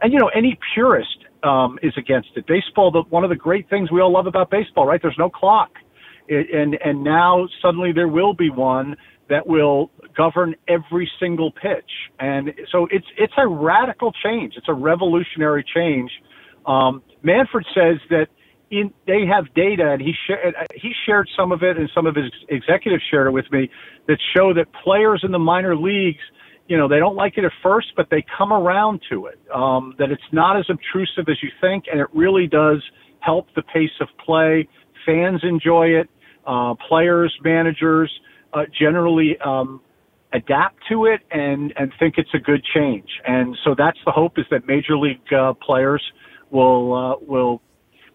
And, 0.00 0.12
you 0.12 0.18
know, 0.18 0.30
any 0.34 0.58
purist 0.74 1.18
um, 1.42 1.78
is 1.82 1.92
against 1.96 2.30
it. 2.36 2.46
Baseball, 2.46 2.90
the, 2.90 3.02
one 3.10 3.24
of 3.24 3.30
the 3.30 3.36
great 3.36 3.68
things 3.68 3.90
we 3.92 4.00
all 4.00 4.12
love 4.12 4.26
about 4.26 4.50
baseball, 4.50 4.86
right? 4.86 5.00
There's 5.02 5.18
no 5.18 5.28
clock. 5.28 5.70
It, 6.26 6.54
and, 6.54 6.78
and 6.84 7.04
now 7.04 7.48
suddenly 7.60 7.92
there 7.92 8.08
will 8.08 8.34
be 8.34 8.50
one 8.50 8.96
that 9.28 9.46
will 9.46 9.90
govern 10.16 10.54
every 10.66 11.10
single 11.20 11.50
pitch. 11.50 11.90
And 12.18 12.52
so 12.72 12.88
it's 12.90 13.06
it's 13.16 13.34
a 13.36 13.46
radical 13.46 14.12
change. 14.24 14.54
It's 14.56 14.68
a 14.68 14.74
revolutionary 14.74 15.64
change. 15.74 16.10
Um, 16.66 17.02
Manfred 17.22 17.66
says 17.74 17.98
that 18.10 18.26
in 18.70 18.92
they 19.06 19.24
have 19.26 19.52
data, 19.54 19.90
and 19.92 20.00
he 20.00 20.12
shared 20.26 20.54
he 20.74 20.92
shared 21.06 21.28
some 21.36 21.52
of 21.52 21.62
it, 21.62 21.76
and 21.76 21.88
some 21.94 22.06
of 22.06 22.14
his 22.14 22.30
executives 22.48 23.02
shared 23.10 23.28
it 23.28 23.30
with 23.30 23.50
me 23.50 23.70
that 24.06 24.18
show 24.36 24.52
that 24.54 24.66
players 24.84 25.22
in 25.24 25.32
the 25.32 25.38
minor 25.38 25.76
leagues. 25.76 26.22
You 26.66 26.76
know, 26.76 26.86
they 26.86 26.98
don't 26.98 27.16
like 27.16 27.38
it 27.38 27.44
at 27.44 27.52
first, 27.62 27.92
but 27.96 28.08
they 28.10 28.22
come 28.36 28.52
around 28.52 29.00
to 29.10 29.26
it. 29.26 29.40
Um, 29.54 29.94
that 29.98 30.10
it's 30.10 30.30
not 30.32 30.58
as 30.58 30.66
obtrusive 30.68 31.28
as 31.30 31.42
you 31.42 31.48
think, 31.62 31.84
and 31.90 31.98
it 31.98 32.08
really 32.12 32.46
does 32.46 32.82
help 33.20 33.46
the 33.56 33.62
pace 33.62 33.96
of 34.00 34.08
play. 34.24 34.68
Fans 35.06 35.40
enjoy 35.42 35.86
it. 35.86 36.10
Uh, 36.46 36.74
players, 36.88 37.34
managers, 37.42 38.10
uh, 38.52 38.64
generally 38.78 39.38
um, 39.44 39.80
adapt 40.32 40.76
to 40.88 41.06
it 41.06 41.20
and 41.30 41.72
and 41.76 41.92
think 41.98 42.14
it's 42.18 42.34
a 42.34 42.38
good 42.38 42.64
change. 42.64 43.08
And 43.26 43.56
so 43.64 43.74
that's 43.76 43.98
the 44.04 44.12
hope 44.12 44.38
is 44.38 44.46
that 44.50 44.66
major 44.66 44.96
league 44.96 45.32
uh, 45.32 45.54
players 45.54 46.02
will 46.50 46.94
uh, 46.94 47.14
will 47.20 47.62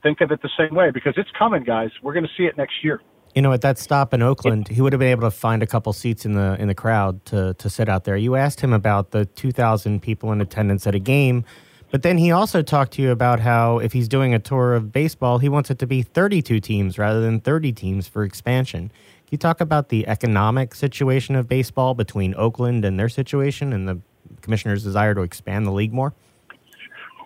think 0.01 0.21
of 0.21 0.31
it 0.31 0.41
the 0.41 0.49
same 0.57 0.75
way 0.75 0.91
because 0.91 1.13
it's 1.17 1.29
coming, 1.37 1.63
guys. 1.63 1.89
We're 2.01 2.13
going 2.13 2.25
to 2.25 2.31
see 2.37 2.43
it 2.43 2.57
next 2.57 2.83
year. 2.83 3.01
You 3.35 3.41
know, 3.41 3.51
at 3.51 3.61
that 3.61 3.79
stop 3.79 4.13
in 4.13 4.21
Oakland, 4.21 4.67
he 4.67 4.79
would 4.79 4.93
have 4.93 4.99
been 4.99 5.09
able 5.09 5.23
to 5.23 5.31
find 5.31 5.63
a 5.63 5.67
couple 5.67 5.91
seats 5.93 6.23
in 6.23 6.33
the 6.33 6.55
in 6.59 6.67
the 6.67 6.75
crowd 6.75 7.25
to 7.25 7.55
to 7.55 7.69
sit 7.69 7.89
out 7.89 8.03
there. 8.03 8.15
You 8.17 8.35
asked 8.35 8.61
him 8.61 8.73
about 8.73 9.11
the 9.11 9.25
2,000 9.25 10.01
people 10.01 10.31
in 10.31 10.39
attendance 10.41 10.85
at 10.85 10.93
a 10.93 10.99
game, 10.99 11.43
but 11.89 12.03
then 12.03 12.19
he 12.19 12.31
also 12.31 12.61
talked 12.61 12.93
to 12.93 13.01
you 13.01 13.09
about 13.09 13.39
how 13.39 13.79
if 13.79 13.93
he's 13.93 14.07
doing 14.07 14.35
a 14.35 14.39
tour 14.39 14.75
of 14.75 14.91
baseball, 14.91 15.39
he 15.39 15.49
wants 15.49 15.71
it 15.71 15.79
to 15.79 15.87
be 15.87 16.03
32 16.03 16.59
teams 16.59 16.99
rather 16.99 17.21
than 17.21 17.39
30 17.39 17.71
teams 17.71 18.07
for 18.07 18.23
expansion 18.23 18.91
you 19.33 19.37
talk 19.37 19.59
about 19.59 19.89
the 19.89 20.07
economic 20.07 20.75
situation 20.75 21.35
of 21.35 21.49
baseball 21.49 21.95
between 21.95 22.35
Oakland 22.35 22.85
and 22.85 22.99
their 22.99 23.09
situation 23.09 23.73
and 23.73 23.87
the 23.87 23.99
commissioner's 24.41 24.83
desire 24.83 25.15
to 25.15 25.21
expand 25.21 25.65
the 25.65 25.71
league 25.71 25.91
more? 25.91 26.13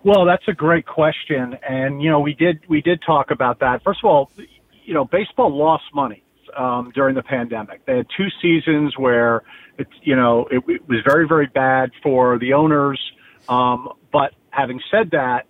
Well, 0.06 0.26
that's 0.26 0.48
a 0.48 0.54
great 0.54 0.86
question, 0.86 1.58
and 1.68 2.02
you 2.02 2.10
know 2.10 2.22
we 2.22 2.34
did 2.34 2.62
we 2.70 2.82
did 2.82 3.02
talk 3.06 3.30
about 3.30 3.60
that. 3.60 3.84
First 3.84 4.00
of 4.04 4.10
all, 4.10 4.32
you 4.86 4.94
know 4.94 5.04
baseball 5.04 5.54
lost 5.54 5.84
money 5.94 6.24
um, 6.56 6.94
during 6.96 7.14
the 7.14 7.24
pandemic. 7.24 7.86
They 7.86 7.98
had 7.98 8.08
two 8.16 8.28
seasons 8.42 8.98
where 8.98 9.44
it 9.78 9.88
you 10.02 10.16
know 10.16 10.48
it, 10.50 10.64
it 10.66 10.88
was 10.88 11.00
very 11.06 11.28
very 11.28 11.48
bad 11.48 11.92
for 12.02 12.40
the 12.40 12.54
owners. 12.54 13.02
Um, 13.50 13.90
but 14.14 14.34
having 14.52 14.80
said 14.90 15.12
that, 15.12 15.46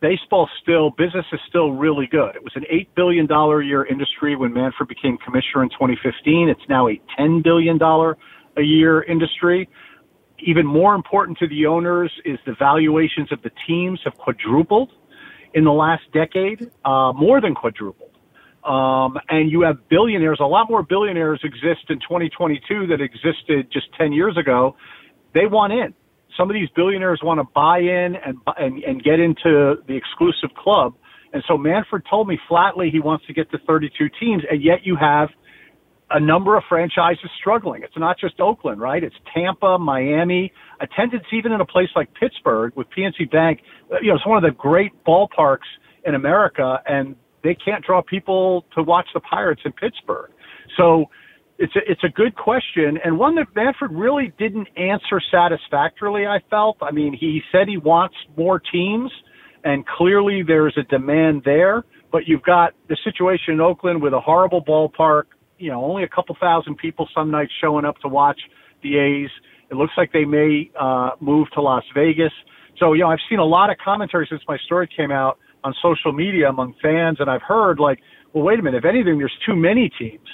baseball 0.00 0.48
still 0.62 0.90
business 0.90 1.24
is 1.32 1.40
still 1.48 1.72
really 1.72 2.06
good. 2.06 2.36
It 2.36 2.42
was 2.42 2.52
an 2.54 2.64
eight 2.70 2.94
billion 2.94 3.26
dollar 3.26 3.60
a 3.60 3.66
year 3.66 3.84
industry 3.84 4.36
when 4.36 4.52
Manfred 4.52 4.88
became 4.88 5.18
commissioner 5.18 5.62
in 5.62 5.70
2015. 5.70 6.48
It's 6.48 6.60
now 6.68 6.88
a 6.88 7.00
ten 7.16 7.42
billion 7.42 7.78
dollar 7.78 8.16
a 8.56 8.62
year 8.62 9.02
industry. 9.02 9.68
Even 10.38 10.66
more 10.66 10.94
important 10.94 11.38
to 11.38 11.48
the 11.48 11.66
owners 11.66 12.12
is 12.24 12.38
the 12.44 12.54
valuations 12.58 13.32
of 13.32 13.42
the 13.42 13.50
teams 13.66 14.00
have 14.04 14.14
quadrupled 14.16 14.92
in 15.54 15.64
the 15.64 15.72
last 15.72 16.02
decade, 16.12 16.70
uh, 16.84 17.12
more 17.14 17.40
than 17.40 17.54
quadrupled. 17.54 18.10
Um, 18.64 19.16
and 19.28 19.50
you 19.50 19.62
have 19.62 19.88
billionaires, 19.88 20.38
a 20.40 20.44
lot 20.44 20.68
more 20.68 20.82
billionaires 20.82 21.40
exist 21.44 21.88
in 21.88 22.00
2022 22.00 22.88
that 22.88 23.00
existed 23.00 23.70
just 23.72 23.86
10 23.96 24.12
years 24.12 24.36
ago. 24.36 24.76
They 25.34 25.46
want 25.46 25.72
in. 25.72 25.94
Some 26.36 26.50
of 26.50 26.54
these 26.54 26.68
billionaires 26.74 27.20
want 27.22 27.40
to 27.40 27.46
buy 27.54 27.78
in 27.78 28.16
and, 28.16 28.38
and, 28.56 28.82
and 28.84 29.02
get 29.02 29.20
into 29.20 29.76
the 29.86 29.96
exclusive 29.96 30.54
club. 30.56 30.94
And 31.32 31.42
so 31.48 31.56
Manfred 31.58 32.02
told 32.08 32.28
me 32.28 32.38
flatly 32.48 32.90
he 32.90 33.00
wants 33.00 33.26
to 33.26 33.32
get 33.32 33.50
to 33.50 33.58
32 33.66 34.08
teams, 34.20 34.42
and 34.50 34.62
yet 34.62 34.84
you 34.84 34.96
have– 34.96 35.28
a 36.10 36.20
number 36.20 36.56
of 36.56 36.62
franchises 36.68 37.30
struggling. 37.38 37.82
It's 37.82 37.96
not 37.96 38.18
just 38.18 38.40
Oakland, 38.40 38.80
right? 38.80 39.02
It's 39.02 39.14
Tampa, 39.34 39.78
Miami, 39.78 40.52
attendance 40.80 41.24
even 41.32 41.52
in 41.52 41.60
a 41.60 41.66
place 41.66 41.88
like 41.96 42.08
Pittsburgh 42.14 42.72
with 42.76 42.86
PNC 42.96 43.30
Bank. 43.30 43.60
Uh, 43.90 43.96
you 44.00 44.08
know, 44.08 44.14
it's 44.14 44.26
one 44.26 44.42
of 44.42 44.48
the 44.48 44.56
great 44.56 44.92
ballparks 45.04 45.66
in 46.04 46.14
America, 46.14 46.80
and 46.86 47.16
they 47.42 47.54
can't 47.54 47.84
draw 47.84 48.02
people 48.02 48.66
to 48.76 48.82
watch 48.82 49.08
the 49.14 49.20
Pirates 49.20 49.62
in 49.64 49.72
Pittsburgh. 49.72 50.30
So 50.76 51.06
it's 51.58 51.74
a, 51.76 51.80
it's 51.90 52.04
a 52.04 52.08
good 52.08 52.36
question 52.36 52.98
and 53.04 53.18
one 53.18 53.34
that 53.36 53.46
Manfred 53.54 53.92
really 53.92 54.32
didn't 54.38 54.68
answer 54.76 55.20
satisfactorily. 55.30 56.26
I 56.26 56.38
felt. 56.50 56.76
I 56.82 56.90
mean, 56.90 57.16
he 57.18 57.40
said 57.50 57.68
he 57.68 57.78
wants 57.78 58.14
more 58.36 58.60
teams, 58.60 59.10
and 59.64 59.86
clearly 59.86 60.42
there's 60.46 60.76
a 60.78 60.82
demand 60.82 61.42
there. 61.44 61.84
But 62.12 62.26
you've 62.26 62.42
got 62.42 62.72
the 62.88 62.96
situation 63.04 63.54
in 63.54 63.60
Oakland 63.60 64.00
with 64.00 64.12
a 64.12 64.20
horrible 64.20 64.64
ballpark 64.64 65.24
you 65.58 65.70
know, 65.70 65.84
only 65.84 66.04
a 66.04 66.08
couple 66.08 66.36
thousand 66.40 66.76
people 66.76 67.08
some 67.14 67.30
nights 67.30 67.52
showing 67.60 67.84
up 67.84 67.96
to 67.98 68.08
watch 68.08 68.38
the 68.82 68.98
A's. 68.98 69.30
It 69.70 69.74
looks 69.74 69.92
like 69.96 70.12
they 70.12 70.24
may 70.24 70.70
uh, 70.78 71.10
move 71.20 71.48
to 71.54 71.60
Las 71.60 71.84
Vegas. 71.94 72.32
So, 72.78 72.92
you 72.92 73.00
know, 73.00 73.10
I've 73.10 73.18
seen 73.28 73.38
a 73.38 73.44
lot 73.44 73.70
of 73.70 73.76
commentary 73.82 74.26
since 74.30 74.42
my 74.46 74.58
story 74.66 74.88
came 74.94 75.10
out 75.10 75.38
on 75.64 75.74
social 75.82 76.12
media 76.12 76.48
among 76.48 76.74
fans, 76.82 77.16
and 77.20 77.30
I've 77.30 77.42
heard 77.42 77.80
like, 77.80 77.98
well, 78.32 78.44
wait 78.44 78.58
a 78.58 78.62
minute. 78.62 78.78
If 78.78 78.84
anything, 78.84 79.18
there's 79.18 79.36
too 79.46 79.56
many 79.56 79.90
teams. 79.98 80.28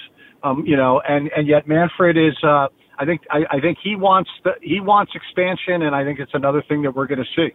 Um, 0.44 0.64
you 0.66 0.76
know, 0.76 1.00
and 1.00 1.30
and 1.36 1.46
yet 1.46 1.66
Manfred 1.66 2.16
is. 2.16 2.36
Uh, 2.42 2.68
I 2.98 3.04
think 3.04 3.22
I, 3.30 3.44
I 3.50 3.60
think 3.60 3.78
he 3.82 3.96
wants 3.96 4.30
the, 4.44 4.52
he 4.60 4.80
wants 4.80 5.12
expansion, 5.14 5.82
and 5.82 5.94
I 5.94 6.04
think 6.04 6.18
it's 6.20 6.34
another 6.34 6.62
thing 6.62 6.82
that 6.82 6.94
we're 6.94 7.06
going 7.06 7.24
to 7.24 7.30
see. 7.34 7.54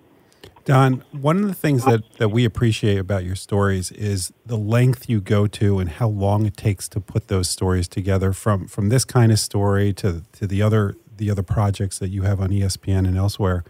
Don, 0.66 1.04
one 1.14 1.38
of 1.38 1.48
the 1.48 1.54
things 1.54 1.86
that, 1.86 2.02
that 2.18 2.28
we 2.28 2.44
appreciate 2.44 2.98
about 2.98 3.24
your 3.24 3.38
stories 3.38 3.90
is 3.94 4.34
the 4.46 4.58
length 4.58 5.10
you 5.10 5.22
go 5.22 5.48
to 5.48 5.80
and 5.80 5.90
how 5.90 6.10
long 6.10 6.46
it 6.46 6.58
takes 6.58 6.90
to 6.90 7.00
put 7.00 7.30
those 7.30 7.50
stories 7.50 7.88
together 7.88 8.34
from 8.34 8.68
from 8.68 8.90
this 8.90 9.06
kind 9.06 9.32
of 9.32 9.40
story 9.40 9.94
to 9.94 10.24
to 10.34 10.46
the 10.46 10.62
other 10.62 10.96
the 11.16 11.32
other 11.32 11.44
projects 11.44 12.00
that 12.00 12.10
you 12.10 12.24
have 12.24 12.42
on 12.42 12.50
ESPN 12.50 13.08
and 13.08 13.16
elsewhere. 13.16 13.64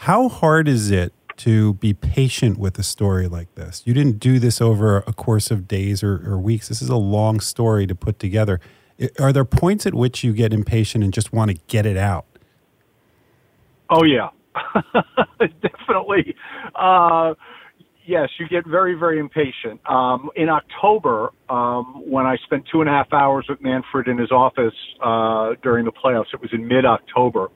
How 0.00 0.28
hard 0.28 0.66
is 0.66 0.90
it 0.90 1.12
to 1.38 1.74
be 1.74 1.94
patient 1.94 2.58
with 2.58 2.78
a 2.78 2.82
story 2.82 3.28
like 3.28 3.54
this? 3.54 3.82
You 3.84 3.94
didn't 3.94 4.18
do 4.18 4.38
this 4.38 4.60
over 4.60 4.98
a 4.98 5.12
course 5.12 5.50
of 5.50 5.68
days 5.68 6.02
or, 6.02 6.22
or 6.28 6.38
weeks. 6.38 6.68
This 6.68 6.82
is 6.82 6.88
a 6.88 6.96
long 6.96 7.40
story 7.40 7.86
to 7.86 7.94
put 7.94 8.18
together. 8.18 8.60
Are 9.18 9.32
there 9.32 9.44
points 9.44 9.86
at 9.86 9.94
which 9.94 10.24
you 10.24 10.32
get 10.32 10.52
impatient 10.52 11.04
and 11.04 11.12
just 11.12 11.32
want 11.32 11.50
to 11.50 11.58
get 11.66 11.86
it 11.86 11.96
out? 11.96 12.26
Oh 13.88 14.04
yeah, 14.04 14.30
Definitely. 15.62 16.34
Uh, 16.74 17.34
yes, 18.06 18.28
you 18.38 18.48
get 18.48 18.66
very, 18.66 18.94
very 18.94 19.18
impatient. 19.18 19.80
Um, 19.88 20.30
in 20.36 20.48
October, 20.48 21.30
um, 21.48 22.02
when 22.06 22.26
I 22.26 22.36
spent 22.44 22.64
two 22.70 22.80
and 22.80 22.88
a 22.88 22.92
half 22.92 23.12
hours 23.12 23.46
with 23.48 23.60
Manfred 23.60 24.08
in 24.08 24.18
his 24.18 24.30
office 24.30 24.74
uh, 25.02 25.54
during 25.62 25.84
the 25.84 25.92
playoffs, 25.92 26.32
it 26.32 26.40
was 26.40 26.50
in 26.52 26.66
mid 26.66 26.84
October. 26.84 27.48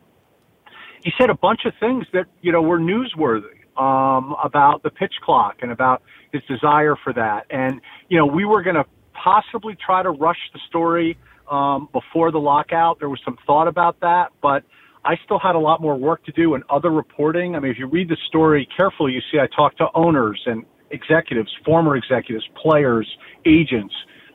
He 1.02 1.12
said 1.18 1.30
a 1.30 1.34
bunch 1.34 1.60
of 1.64 1.72
things 1.80 2.06
that 2.12 2.26
you 2.42 2.52
know 2.52 2.62
were 2.62 2.78
newsworthy 2.78 3.59
um, 3.76 4.34
about 4.42 4.82
the 4.82 4.90
pitch 4.90 5.14
clock 5.22 5.56
and 5.62 5.70
about 5.72 6.02
his 6.32 6.42
desire 6.48 6.96
for 7.02 7.12
that. 7.12 7.46
And 7.50 7.80
you 8.08 8.18
know, 8.18 8.26
we 8.26 8.44
were 8.44 8.62
going 8.62 8.76
to 8.76 8.84
possibly 9.12 9.76
try 9.84 10.02
to 10.02 10.10
rush 10.10 10.38
the 10.52 10.60
story 10.68 11.18
um, 11.50 11.88
before 11.92 12.30
the 12.30 12.38
lockout. 12.38 12.98
There 12.98 13.08
was 13.08 13.20
some 13.24 13.36
thought 13.46 13.68
about 13.68 14.00
that, 14.00 14.32
but 14.40 14.64
I 15.04 15.16
still 15.24 15.38
had 15.38 15.54
a 15.54 15.58
lot 15.58 15.80
more 15.80 15.96
work 15.96 16.24
to 16.24 16.32
do 16.32 16.54
and 16.54 16.62
other 16.70 16.90
reporting. 16.90 17.56
I 17.56 17.60
mean, 17.60 17.70
if 17.70 17.78
you 17.78 17.86
read 17.86 18.08
the 18.08 18.18
story 18.28 18.68
carefully, 18.76 19.12
you 19.12 19.20
see 19.32 19.38
I 19.38 19.46
talked 19.54 19.78
to 19.78 19.86
owners 19.94 20.40
and 20.46 20.64
executives, 20.90 21.50
former 21.64 21.96
executives, 21.96 22.44
players, 22.60 23.08
agents. 23.46 23.94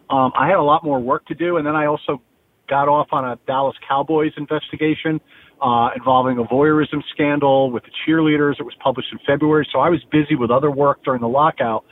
Um, 0.09 0.31
I 0.37 0.47
had 0.47 0.57
a 0.57 0.63
lot 0.63 0.83
more 0.83 0.99
work 0.99 1.25
to 1.27 1.35
do, 1.35 1.57
and 1.57 1.65
then 1.65 1.75
I 1.75 1.85
also 1.85 2.21
got 2.67 2.87
off 2.87 3.07
on 3.11 3.25
a 3.25 3.37
Dallas 3.45 3.75
Cowboys 3.87 4.31
investigation 4.37 5.21
uh, 5.65 5.89
involving 5.95 6.37
a 6.37 6.43
voyeurism 6.43 7.01
scandal 7.11 7.71
with 7.71 7.83
the 7.83 7.91
cheerleaders. 8.05 8.53
It 8.59 8.63
was 8.63 8.75
published 8.83 9.07
in 9.11 9.17
February, 9.25 9.67
so 9.73 9.79
I 9.79 9.89
was 9.89 9.99
busy 10.11 10.35
with 10.35 10.51
other 10.51 10.69
work 10.69 11.03
during 11.03 11.21
the 11.21 11.27
lockout. 11.27 11.85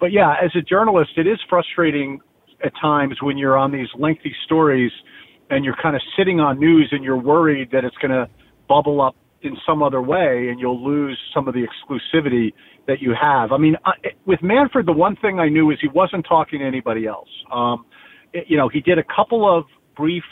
But 0.00 0.10
yeah, 0.10 0.34
as 0.42 0.50
a 0.56 0.62
journalist, 0.62 1.12
it 1.16 1.28
is 1.28 1.38
frustrating 1.48 2.18
at 2.64 2.72
times 2.80 3.18
when 3.22 3.38
you're 3.38 3.56
on 3.56 3.70
these 3.70 3.86
lengthy 3.96 4.34
stories 4.46 4.90
and 5.48 5.64
you're 5.64 5.76
kind 5.80 5.94
of 5.94 6.02
sitting 6.18 6.40
on 6.40 6.58
news 6.58 6.88
and 6.90 7.04
you're 7.04 7.20
worried 7.20 7.70
that 7.70 7.84
it's 7.84 7.96
going 7.98 8.10
to 8.10 8.26
bubble 8.68 9.00
up 9.00 9.14
in 9.42 9.56
some 9.64 9.80
other 9.80 10.02
way 10.02 10.48
and 10.50 10.58
you'll 10.58 10.84
lose 10.84 11.18
some 11.32 11.46
of 11.46 11.54
the 11.54 11.64
exclusivity 11.64 12.52
that 12.88 13.00
you 13.00 13.14
have. 13.20 13.52
I 13.52 13.58
mean, 13.58 13.76
I, 13.84 13.92
with 14.26 14.40
Manfred, 14.42 14.86
the 14.86 14.92
one 14.92 15.14
thing 15.16 15.38
I 15.38 15.48
knew 15.48 15.70
is 15.70 15.78
he 15.80 15.88
wasn't 15.88 16.26
talking 16.28 16.58
to 16.58 16.64
anybody 16.64 17.06
else. 17.06 17.28
Um, 17.52 17.84
it, 18.32 18.46
you 18.48 18.56
know, 18.56 18.68
he 18.68 18.80
did 18.80 18.98
a 18.98 19.04
couple 19.04 19.46
of 19.48 19.64
brief 19.96 20.24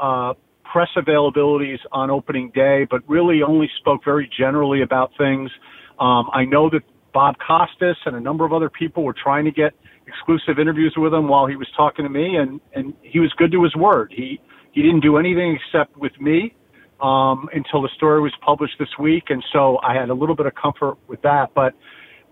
uh, 0.00 0.32
press 0.72 0.88
availabilities 0.96 1.78
on 1.92 2.10
opening 2.10 2.50
day, 2.54 2.86
but 2.90 3.00
really 3.08 3.42
only 3.42 3.70
spoke 3.78 4.02
very 4.04 4.30
generally 4.38 4.82
about 4.82 5.10
things. 5.18 5.50
Um, 5.98 6.28
I 6.32 6.44
know 6.44 6.68
that 6.70 6.82
Bob 7.12 7.36
Costas 7.46 7.96
and 8.04 8.16
a 8.16 8.20
number 8.20 8.44
of 8.44 8.52
other 8.52 8.68
people 8.68 9.02
were 9.02 9.14
trying 9.14 9.44
to 9.46 9.50
get 9.50 9.72
exclusive 10.06 10.58
interviews 10.58 10.94
with 10.96 11.12
him 11.12 11.28
while 11.28 11.46
he 11.46 11.56
was 11.56 11.68
talking 11.76 12.04
to 12.04 12.10
me, 12.10 12.36
and 12.36 12.60
and 12.74 12.94
he 13.02 13.20
was 13.20 13.32
good 13.38 13.52
to 13.52 13.62
his 13.62 13.74
word. 13.74 14.12
He 14.14 14.40
he 14.72 14.82
didn't 14.82 15.00
do 15.00 15.16
anything 15.16 15.58
except 15.58 15.96
with 15.96 16.12
me 16.20 16.54
um, 17.00 17.48
until 17.52 17.82
the 17.82 17.88
story 17.96 18.20
was 18.20 18.32
published 18.44 18.74
this 18.78 18.88
week, 18.98 19.24
and 19.30 19.42
so 19.52 19.78
I 19.82 19.94
had 19.94 20.10
a 20.10 20.14
little 20.14 20.36
bit 20.36 20.46
of 20.46 20.54
comfort 20.54 20.98
with 21.08 21.22
that. 21.22 21.52
But 21.54 21.74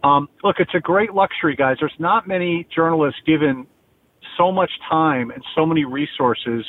um, 0.06 0.28
look, 0.42 0.56
it's 0.58 0.74
a 0.74 0.80
great 0.80 1.14
luxury, 1.14 1.56
guys. 1.56 1.76
There's 1.80 1.98
not 1.98 2.28
many 2.28 2.66
journalists 2.74 3.20
given 3.26 3.66
so 4.36 4.52
much 4.52 4.70
time 4.90 5.30
and 5.30 5.42
so 5.54 5.64
many 5.64 5.84
resources 5.84 6.64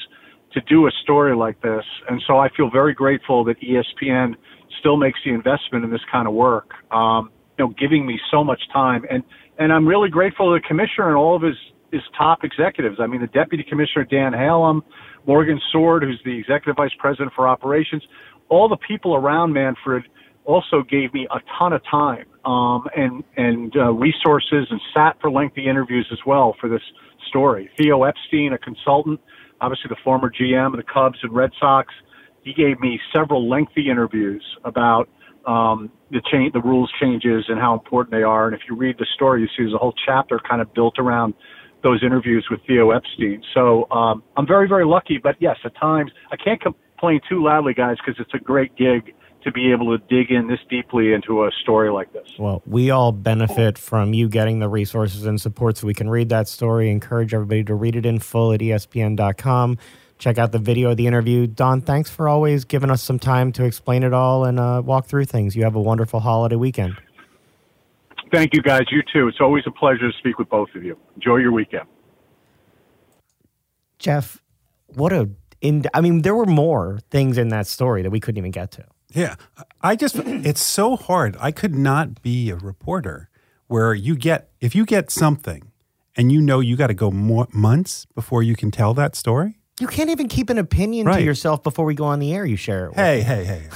to 0.55 0.61
do 0.61 0.87
a 0.87 0.91
story 1.03 1.35
like 1.35 1.61
this, 1.61 1.83
and 2.09 2.21
so 2.25 2.37
I 2.37 2.49
feel 2.55 2.69
very 2.71 2.93
grateful 2.93 3.43
that 3.43 3.57
ESPN 3.61 4.35
still 4.79 4.97
makes 4.97 5.19
the 5.23 5.31
investment 5.31 5.85
in 5.85 5.91
this 5.91 6.01
kind 6.11 6.27
of 6.27 6.33
work. 6.33 6.71
Um, 6.91 7.29
you 7.57 7.65
know, 7.65 7.73
giving 7.77 8.05
me 8.05 8.19
so 8.31 8.43
much 8.43 8.61
time, 8.73 9.05
and 9.09 9.23
and 9.59 9.71
I'm 9.71 9.87
really 9.87 10.09
grateful 10.09 10.53
to 10.53 10.59
the 10.59 10.67
commissioner 10.67 11.09
and 11.09 11.17
all 11.17 11.35
of 11.35 11.41
his 11.41 11.55
his 11.91 12.01
top 12.17 12.43
executives. 12.43 12.97
I 12.99 13.07
mean, 13.07 13.21
the 13.21 13.27
deputy 13.27 13.63
commissioner 13.67 14.05
Dan 14.05 14.33
Halem, 14.33 14.81
Morgan 15.27 15.59
Sword, 15.71 16.03
who's 16.03 16.19
the 16.25 16.37
executive 16.37 16.75
vice 16.75 16.91
president 16.99 17.31
for 17.35 17.47
operations. 17.47 18.03
All 18.49 18.67
the 18.67 18.77
people 18.77 19.15
around 19.15 19.53
Manfred 19.53 20.03
also 20.45 20.83
gave 20.89 21.13
me 21.13 21.27
a 21.31 21.39
ton 21.57 21.73
of 21.73 21.81
time 21.89 22.25
um, 22.45 22.83
and 22.95 23.23
and 23.35 23.75
uh, 23.75 23.91
resources 23.91 24.67
and 24.69 24.79
sat 24.93 25.17
for 25.19 25.29
lengthy 25.31 25.67
interviews 25.67 26.07
as 26.11 26.19
well 26.25 26.55
for 26.59 26.69
this 26.69 26.81
story. 27.27 27.69
Theo 27.77 28.03
Epstein, 28.03 28.53
a 28.53 28.57
consultant, 28.57 29.19
obviously 29.61 29.89
the 29.89 29.97
former 30.03 30.29
GM 30.29 30.67
of 30.67 30.77
the 30.77 30.83
Cubs 30.83 31.17
and 31.23 31.33
Red 31.33 31.51
Sox, 31.59 31.93
he 32.43 32.53
gave 32.53 32.79
me 32.79 32.99
several 33.13 33.49
lengthy 33.49 33.89
interviews 33.89 34.43
about 34.63 35.09
um, 35.47 35.91
the 36.11 36.21
change, 36.31 36.53
the 36.53 36.61
rules 36.61 36.91
changes, 36.99 37.45
and 37.47 37.59
how 37.59 37.73
important 37.73 38.11
they 38.11 38.23
are. 38.23 38.47
And 38.47 38.55
if 38.55 38.61
you 38.69 38.75
read 38.75 38.97
the 38.97 39.05
story, 39.15 39.41
you 39.41 39.47
see 39.47 39.63
there's 39.63 39.73
a 39.73 39.77
whole 39.77 39.93
chapter 40.05 40.39
kind 40.47 40.61
of 40.61 40.73
built 40.73 40.95
around 40.97 41.33
those 41.83 42.03
interviews 42.03 42.47
with 42.49 42.59
Theo 42.67 42.91
Epstein. 42.91 43.41
So 43.53 43.89
um, 43.91 44.23
I'm 44.37 44.47
very, 44.47 44.67
very 44.67 44.85
lucky. 44.85 45.19
But 45.21 45.35
yes, 45.39 45.57
at 45.63 45.75
times 45.75 46.11
I 46.31 46.35
can't 46.35 46.59
complain 46.61 47.19
too 47.29 47.43
loudly, 47.43 47.73
guys, 47.73 47.97
because 48.03 48.19
it's 48.19 48.33
a 48.33 48.43
great 48.43 48.75
gig 48.75 49.13
to 49.45 49.51
be 49.51 49.71
able 49.71 49.95
to 49.95 50.03
dig 50.09 50.31
in 50.31 50.47
this 50.47 50.59
deeply 50.69 51.13
into 51.13 51.43
a 51.43 51.51
story 51.61 51.91
like 51.91 52.11
this. 52.11 52.27
Well, 52.39 52.63
we 52.65 52.89
all 52.89 53.11
benefit 53.11 53.77
from 53.77 54.13
you 54.13 54.27
getting 54.27 54.57
the 54.59 54.67
resources 54.67 55.25
and 55.25 55.39
support 55.39 55.77
so 55.77 55.87
we 55.87 55.93
can 55.93 56.09
read 56.09 56.29
that 56.29 56.47
story. 56.47 56.89
Encourage 56.89 57.33
everybody 57.33 57.63
to 57.65 57.75
read 57.75 57.95
it 57.95 58.07
in 58.07 58.19
full 58.19 58.51
at 58.53 58.59
ESPN.com. 58.59 59.77
Check 60.17 60.39
out 60.39 60.51
the 60.51 60.59
video 60.59 60.91
of 60.91 60.97
the 60.97 61.05
interview. 61.05 61.45
Don, 61.45 61.81
thanks 61.81 62.09
for 62.09 62.27
always 62.27 62.65
giving 62.65 62.89
us 62.89 63.03
some 63.03 63.19
time 63.19 63.51
to 63.53 63.65
explain 63.65 64.01
it 64.01 64.13
all 64.13 64.45
and 64.45 64.59
uh, 64.59 64.81
walk 64.83 65.05
through 65.05 65.25
things. 65.25 65.55
You 65.55 65.63
have 65.63 65.75
a 65.75 65.81
wonderful 65.81 66.21
holiday 66.21 66.55
weekend. 66.55 66.95
Thank 68.33 68.53
you, 68.53 68.63
guys. 68.63 68.81
You 68.89 69.03
too. 69.13 69.27
It's 69.27 69.39
always 69.39 69.63
a 69.67 69.71
pleasure 69.71 70.11
to 70.11 70.17
speak 70.17 70.39
with 70.39 70.49
both 70.49 70.69
of 70.73 70.83
you. 70.83 70.97
Enjoy 71.15 71.37
your 71.37 71.51
weekend. 71.51 71.85
Jeff, 73.99 74.41
what 74.87 75.13
a 75.13 75.29
in 75.61 75.83
I 75.93 76.01
mean, 76.01 76.23
there 76.23 76.35
were 76.35 76.45
more 76.45 76.99
things 77.11 77.37
in 77.37 77.49
that 77.49 77.67
story 77.67 78.01
that 78.01 78.09
we 78.09 78.19
couldn't 78.19 78.37
even 78.37 78.51
get 78.51 78.71
to. 78.71 78.85
Yeah. 79.15 79.35
I 79.81 79.95
just, 79.95 80.15
it's 80.17 80.61
so 80.61 80.95
hard. 80.95 81.35
I 81.39 81.51
could 81.51 81.73
not 81.73 82.21
be 82.21 82.49
a 82.49 82.55
reporter 82.55 83.29
where 83.67 83.93
you 83.93 84.15
get, 84.15 84.49
if 84.61 84.75
you 84.75 84.85
get 84.85 85.09
something 85.09 85.71
and 86.15 86.31
you 86.31 86.41
know 86.41 86.59
you 86.59 86.75
got 86.75 86.87
to 86.87 86.93
go 86.93 87.09
more 87.11 87.47
months 87.53 88.05
before 88.13 88.43
you 88.43 88.55
can 88.55 88.71
tell 88.71 88.93
that 88.95 89.15
story. 89.15 89.57
You 89.79 89.87
can't 89.87 90.09
even 90.09 90.27
keep 90.27 90.49
an 90.49 90.57
opinion 90.57 91.07
Right. 91.07 91.17
to 91.19 91.23
yourself 91.23 91.61
before 91.63 91.83
we 91.85 91.95
go 91.95 92.05
on 92.05 92.19
the 92.19 92.33
air. 92.33 92.45
You 92.45 92.55
share 92.55 92.85
it. 92.85 92.89
With. 92.89 92.97
Hey, 92.97 93.21
hey, 93.21 93.43
hey. 93.45 93.67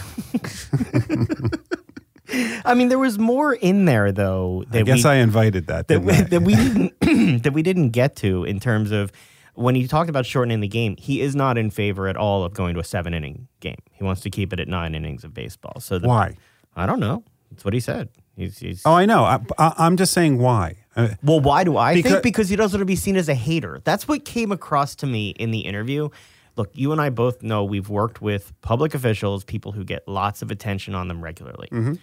I 2.64 2.76
mean, 2.76 2.90
there 2.90 3.00
was 3.00 3.18
more 3.18 3.54
in 3.54 3.86
there 3.86 4.12
though. 4.12 4.64
That 4.70 4.80
I 4.80 4.84
guess 4.84 5.04
we, 5.04 5.10
I 5.10 5.16
invited 5.16 5.68
that. 5.68 5.88
that 5.88 6.02
we, 6.02 6.14
that 6.14 6.42
we 6.42 6.56
didn't 7.02 7.44
that 7.44 7.54
we 7.54 7.64
didn't 7.64 7.90
get 7.90 8.16
to 8.18 8.44
in 8.44 8.60
terms 8.60 8.92
of 8.92 9.12
when 9.60 9.76
he 9.76 9.88
talked 9.88 10.10
about 10.10 10.26
shortening 10.26 10.62
the 10.62 10.68
game. 10.68 10.96
He 10.98 11.22
is 11.22 11.36
not 11.36 11.58
in 11.58 11.70
favor 11.70 12.08
at 12.08 12.16
all 12.18 12.44
of 12.44 12.54
going 12.54 12.74
to 12.76 12.80
a 12.80 12.84
seven 12.84 13.14
inning 13.14 13.48
game. 13.60 13.78
He 13.92 14.04
wants 14.04 14.22
to 14.22 14.30
keep 14.30 14.54
it 14.54 14.60
at 14.60 14.68
nine 14.68 14.96
innings 14.96 15.24
of 15.24 15.34
baseball. 15.34 15.80
So 15.80 16.00
the, 16.00 16.08
Why? 16.08 16.36
I 16.76 16.86
don't 16.86 17.00
know. 17.00 17.24
That's 17.52 17.66
what 17.66 17.74
he 17.74 17.80
said. 17.80 18.10
He's, 18.38 18.58
he's 18.60 18.82
Oh, 18.86 18.94
I 18.94 19.06
know. 19.06 19.24
I, 19.24 19.40
I, 19.58 19.74
I'm 19.78 19.98
just 19.98 20.14
saying 20.14 20.38
why. 20.40 20.76
Uh, 20.96 21.10
Well, 21.22 21.40
why 21.42 21.64
do 21.64 21.76
I 21.78 21.94
Because- 21.96 22.12
think? 22.14 22.24
Because 22.24 22.48
he 22.50 22.56
doesn't 22.56 22.78
want 22.78 22.82
to 22.82 22.86
be 22.86 22.96
seen 22.96 23.18
as 23.18 23.28
a 23.28 23.34
hater. 23.36 23.82
That's 23.84 24.08
what 24.08 24.24
came 24.24 24.52
across 24.52 24.96
to 24.96 25.06
me 25.08 25.32
in 25.32 25.52
the 25.52 25.60
interview. 25.60 26.10
Look, 26.56 26.72
you 26.74 26.92
and 26.92 27.02
I 27.02 27.10
both 27.10 27.42
know 27.44 27.64
we've 27.64 27.90
worked 27.90 28.22
with 28.22 28.54
public 28.62 28.94
officials, 28.94 29.44
people 29.44 29.72
who 29.74 29.84
get 29.84 30.08
lots 30.08 30.42
of 30.42 30.52
attention 30.52 30.94
on 30.96 31.08
them 31.08 31.22
regularly. 31.24 31.68
Mm-hmm. 31.72 31.94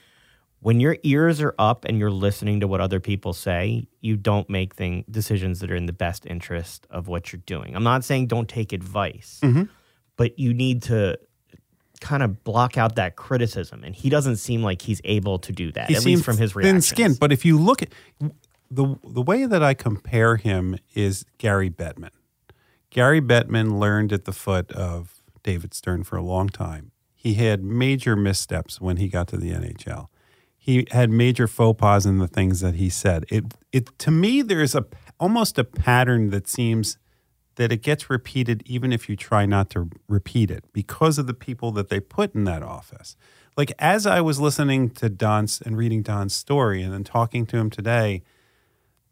When 0.61 0.81
your 0.81 0.97
ears 1.03 1.41
are 1.41 1.55
up 1.59 1.85
and 1.85 1.99
you're 1.99 2.11
listening 2.11 2.61
to 2.61 2.67
what 2.67 2.81
other 2.81 2.99
people 2.99 3.33
say, 3.33 3.87
you 4.01 4.17
don't 4.17 4.49
make 4.51 4.75
thing, 4.75 5.05
decisions 5.11 5.61
that 5.61 5.71
are 5.71 5.77
in 5.77 5.87
the 5.87 5.93
best 5.93 6.27
interest 6.27 6.87
of 6.91 7.07
what 7.09 7.33
you're 7.33 7.43
doing. 7.47 7.77
I'm 7.77 7.85
not 7.85 8.05
saying 8.05 8.27
don't 8.29 8.49
take 8.49 8.73
advice, 8.73 9.39
Mm-hmm. 9.43 9.65
but 10.17 10.39
you 10.39 10.53
need 10.55 10.83
to 10.85 11.19
kind 12.01 12.23
of 12.23 12.43
block 12.43 12.77
out 12.77 12.97
that 12.97 13.17
criticism. 13.17 13.83
And 13.85 13.95
he 13.95 14.09
doesn't 14.11 14.37
seem 14.37 14.63
like 14.63 14.83
he's 14.83 15.01
able 15.05 15.39
to 15.41 15.53
do 15.53 15.71
that, 15.73 15.89
he 15.89 15.97
at 15.97 16.05
least 16.05 16.25
from 16.25 16.37
his 16.39 16.53
thin 16.53 16.81
skinned. 16.81 17.19
But 17.21 17.33
if 17.33 17.45
you 17.45 17.59
look 17.59 17.83
at 17.83 17.91
the 18.71 18.97
the 19.05 19.23
way 19.23 19.47
that 19.47 19.63
I 19.63 19.75
compare 19.75 20.37
him 20.37 20.77
is 20.95 21.25
Gary 21.39 21.71
Bettman. 21.71 22.11
Gary 22.91 23.21
Bettman 23.21 23.79
learned 23.79 24.13
at 24.13 24.25
the 24.25 24.33
foot 24.33 24.73
of 24.73 25.23
David 25.43 25.75
Stern 25.75 26.03
for 26.03 26.17
a 26.17 26.23
long 26.23 26.49
time. 26.49 26.91
He 27.15 27.35
had 27.35 27.63
major 27.63 28.17
missteps 28.17 28.81
when 28.81 28.97
he 28.97 29.09
got 29.09 29.29
to 29.29 29.37
the 29.37 29.51
NHL. 29.53 30.09
He 30.67 30.85
had 30.91 31.11
major 31.11 31.47
faux 31.47 31.79
pas 31.79 32.05
in 32.07 32.19
the 32.19 32.27
things 32.27 32.59
that 32.59 32.75
he 32.75 32.91
said. 32.91 33.25
It 33.29 33.55
it 33.71 33.97
to 34.01 34.11
me 34.11 34.43
there's 34.43 34.75
a 34.75 34.85
almost 35.21 35.59
a 35.61 35.65
pattern 35.65 36.31
that 36.31 36.49
seems 36.49 36.99
that 37.55 37.71
it 37.71 37.83
gets 37.83 38.11
repeated 38.11 38.65
even 38.67 38.93
if 38.93 39.09
you 39.09 39.15
try 39.15 39.47
not 39.47 39.71
to 39.71 39.89
repeat 40.09 40.51
it 40.51 40.65
because 40.73 41.19
of 41.19 41.29
the 41.29 41.35
people 41.35 41.71
that 41.71 41.89
they 41.89 42.01
put 42.01 42.35
in 42.35 42.43
that 42.45 42.65
office. 42.65 43.17
Like 43.57 43.73
as 43.79 44.09
I 44.09 44.21
was 44.21 44.41
listening 44.41 44.91
to 44.91 45.09
Don's 45.09 45.61
and 45.61 45.77
reading 45.77 46.03
Don's 46.03 46.35
story 46.35 46.83
and 46.83 46.93
then 46.93 47.05
talking 47.05 47.47
to 47.47 47.57
him 47.57 47.71
today, 47.71 48.25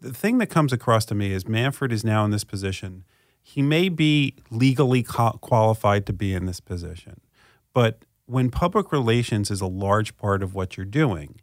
the 0.01 0.13
thing 0.13 0.39
that 0.39 0.49
comes 0.49 0.73
across 0.73 1.05
to 1.05 1.15
me 1.15 1.33
is 1.33 1.47
Manfred 1.47 1.93
is 1.93 2.03
now 2.03 2.25
in 2.25 2.33
this 2.33 2.43
position. 2.43 3.05
He 3.41 3.63
may 3.63 3.89
be 3.89 4.35
legally 4.51 5.05
qualified 5.05 6.05
to 6.07 6.13
be 6.13 6.35
in 6.35 6.47
this 6.47 6.59
position, 6.59 7.21
but 7.73 8.05
when 8.27 8.51
public 8.51 8.91
relations 8.91 9.51
is 9.51 9.61
a 9.61 9.67
large 9.67 10.17
part 10.17 10.43
of 10.43 10.55
what 10.55 10.77
you're 10.77 10.87
doing, 10.87 11.41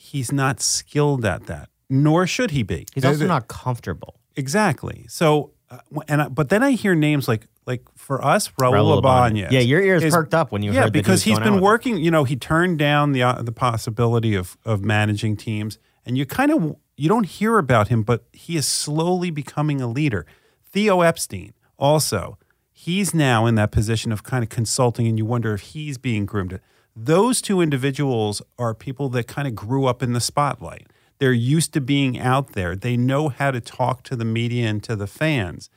he's 0.00 0.32
not 0.32 0.60
skilled 0.60 1.24
at 1.26 1.46
that, 1.46 1.68
nor 1.90 2.26
should 2.26 2.50
he 2.52 2.62
be. 2.62 2.86
He's 2.94 3.04
also 3.04 3.26
not 3.26 3.48
comfortable. 3.48 4.18
Exactly. 4.34 5.04
So, 5.08 5.52
uh, 5.70 5.78
and 6.08 6.22
I, 6.22 6.28
but 6.28 6.48
then 6.48 6.62
I 6.62 6.70
hear 6.72 6.94
names 6.94 7.28
like 7.28 7.46
like 7.66 7.82
for 7.96 8.24
us, 8.24 8.48
Raul, 8.60 8.72
Raul. 8.72 8.98
Ibanez. 8.98 9.52
Yeah, 9.52 9.60
your 9.60 9.82
ears 9.82 10.02
perked 10.12 10.34
up 10.34 10.52
when 10.52 10.62
you 10.62 10.72
yeah 10.72 10.82
heard 10.82 10.92
that 10.94 10.98
he 10.98 11.02
because 11.02 11.24
going 11.24 11.38
out 11.38 11.44
been 11.44 11.60
working. 11.60 11.98
You 11.98 12.10
know, 12.10 12.24
he 12.24 12.34
turned 12.34 12.78
down 12.78 13.12
the 13.12 13.22
uh, 13.22 13.42
the 13.42 13.52
possibility 13.52 14.34
of 14.34 14.56
of 14.64 14.82
managing 14.82 15.36
teams, 15.36 15.78
and 16.06 16.16
you 16.16 16.24
kind 16.24 16.50
of 16.50 16.76
you 16.96 17.08
don't 17.08 17.26
hear 17.26 17.58
about 17.58 17.88
him, 17.88 18.02
but 18.02 18.24
he 18.32 18.56
is 18.56 18.66
slowly 18.66 19.30
becoming 19.30 19.80
a 19.80 19.86
leader. 19.86 20.26
Theo 20.64 21.02
Epstein 21.02 21.52
also. 21.78 22.38
He's 22.72 23.12
now 23.12 23.44
in 23.44 23.56
that 23.56 23.72
position 23.72 24.10
of 24.10 24.22
kind 24.22 24.42
of 24.42 24.48
consulting, 24.48 25.06
and 25.06 25.18
you 25.18 25.26
wonder 25.26 25.52
if 25.52 25.60
he's 25.60 25.98
being 25.98 26.24
groomed. 26.24 26.58
Those 26.96 27.40
two 27.40 27.60
individuals 27.60 28.42
are 28.58 28.74
people 28.74 29.08
that 29.10 29.26
kind 29.26 29.46
of 29.46 29.54
grew 29.54 29.86
up 29.86 30.02
in 30.02 30.12
the 30.12 30.20
spotlight. 30.20 30.88
They're 31.18 31.32
used 31.32 31.72
to 31.74 31.80
being 31.80 32.18
out 32.18 32.52
there. 32.52 32.74
They 32.74 32.96
know 32.96 33.28
how 33.28 33.50
to 33.50 33.60
talk 33.60 34.02
to 34.04 34.16
the 34.16 34.24
media 34.24 34.68
and 34.68 34.82
to 34.84 34.96
the 34.96 35.06
fans, 35.06 35.70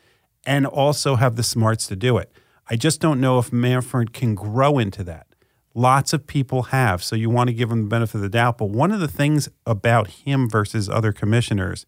and 0.46 0.66
also 0.66 1.16
have 1.16 1.36
the 1.36 1.44
smarts 1.44 1.88
to 1.88 1.96
do 1.96 2.18
it. 2.18 2.32
I 2.70 2.76
just 2.76 3.02
don't 3.02 3.20
know 3.20 3.40
if 3.40 3.52
Manfred 3.52 4.14
can 4.14 4.36
grow 4.36 4.80
into 4.80 5.04
that. 5.04 5.28
Lots 5.76 6.14
of 6.14 6.28
people 6.28 6.64
have, 6.64 7.04
so 7.04 7.16
you 7.16 7.30
want 7.30 7.48
to 7.48 7.54
give 7.54 7.72
him 7.72 7.84
the 7.84 7.88
benefit 7.88 8.16
of 8.16 8.22
the 8.22 8.30
doubt. 8.30 8.58
But 8.58 8.70
one 8.70 8.92
of 8.92 9.00
the 9.00 9.08
things 9.08 9.50
about 9.66 10.08
him 10.08 10.50
versus 10.50 10.90
other 10.90 11.12
commissioners 11.12 11.86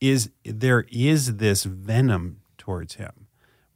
is 0.00 0.30
there 0.44 0.86
is 0.90 1.36
this 1.36 1.64
venom 1.64 2.40
towards 2.56 2.94
him 2.94 3.26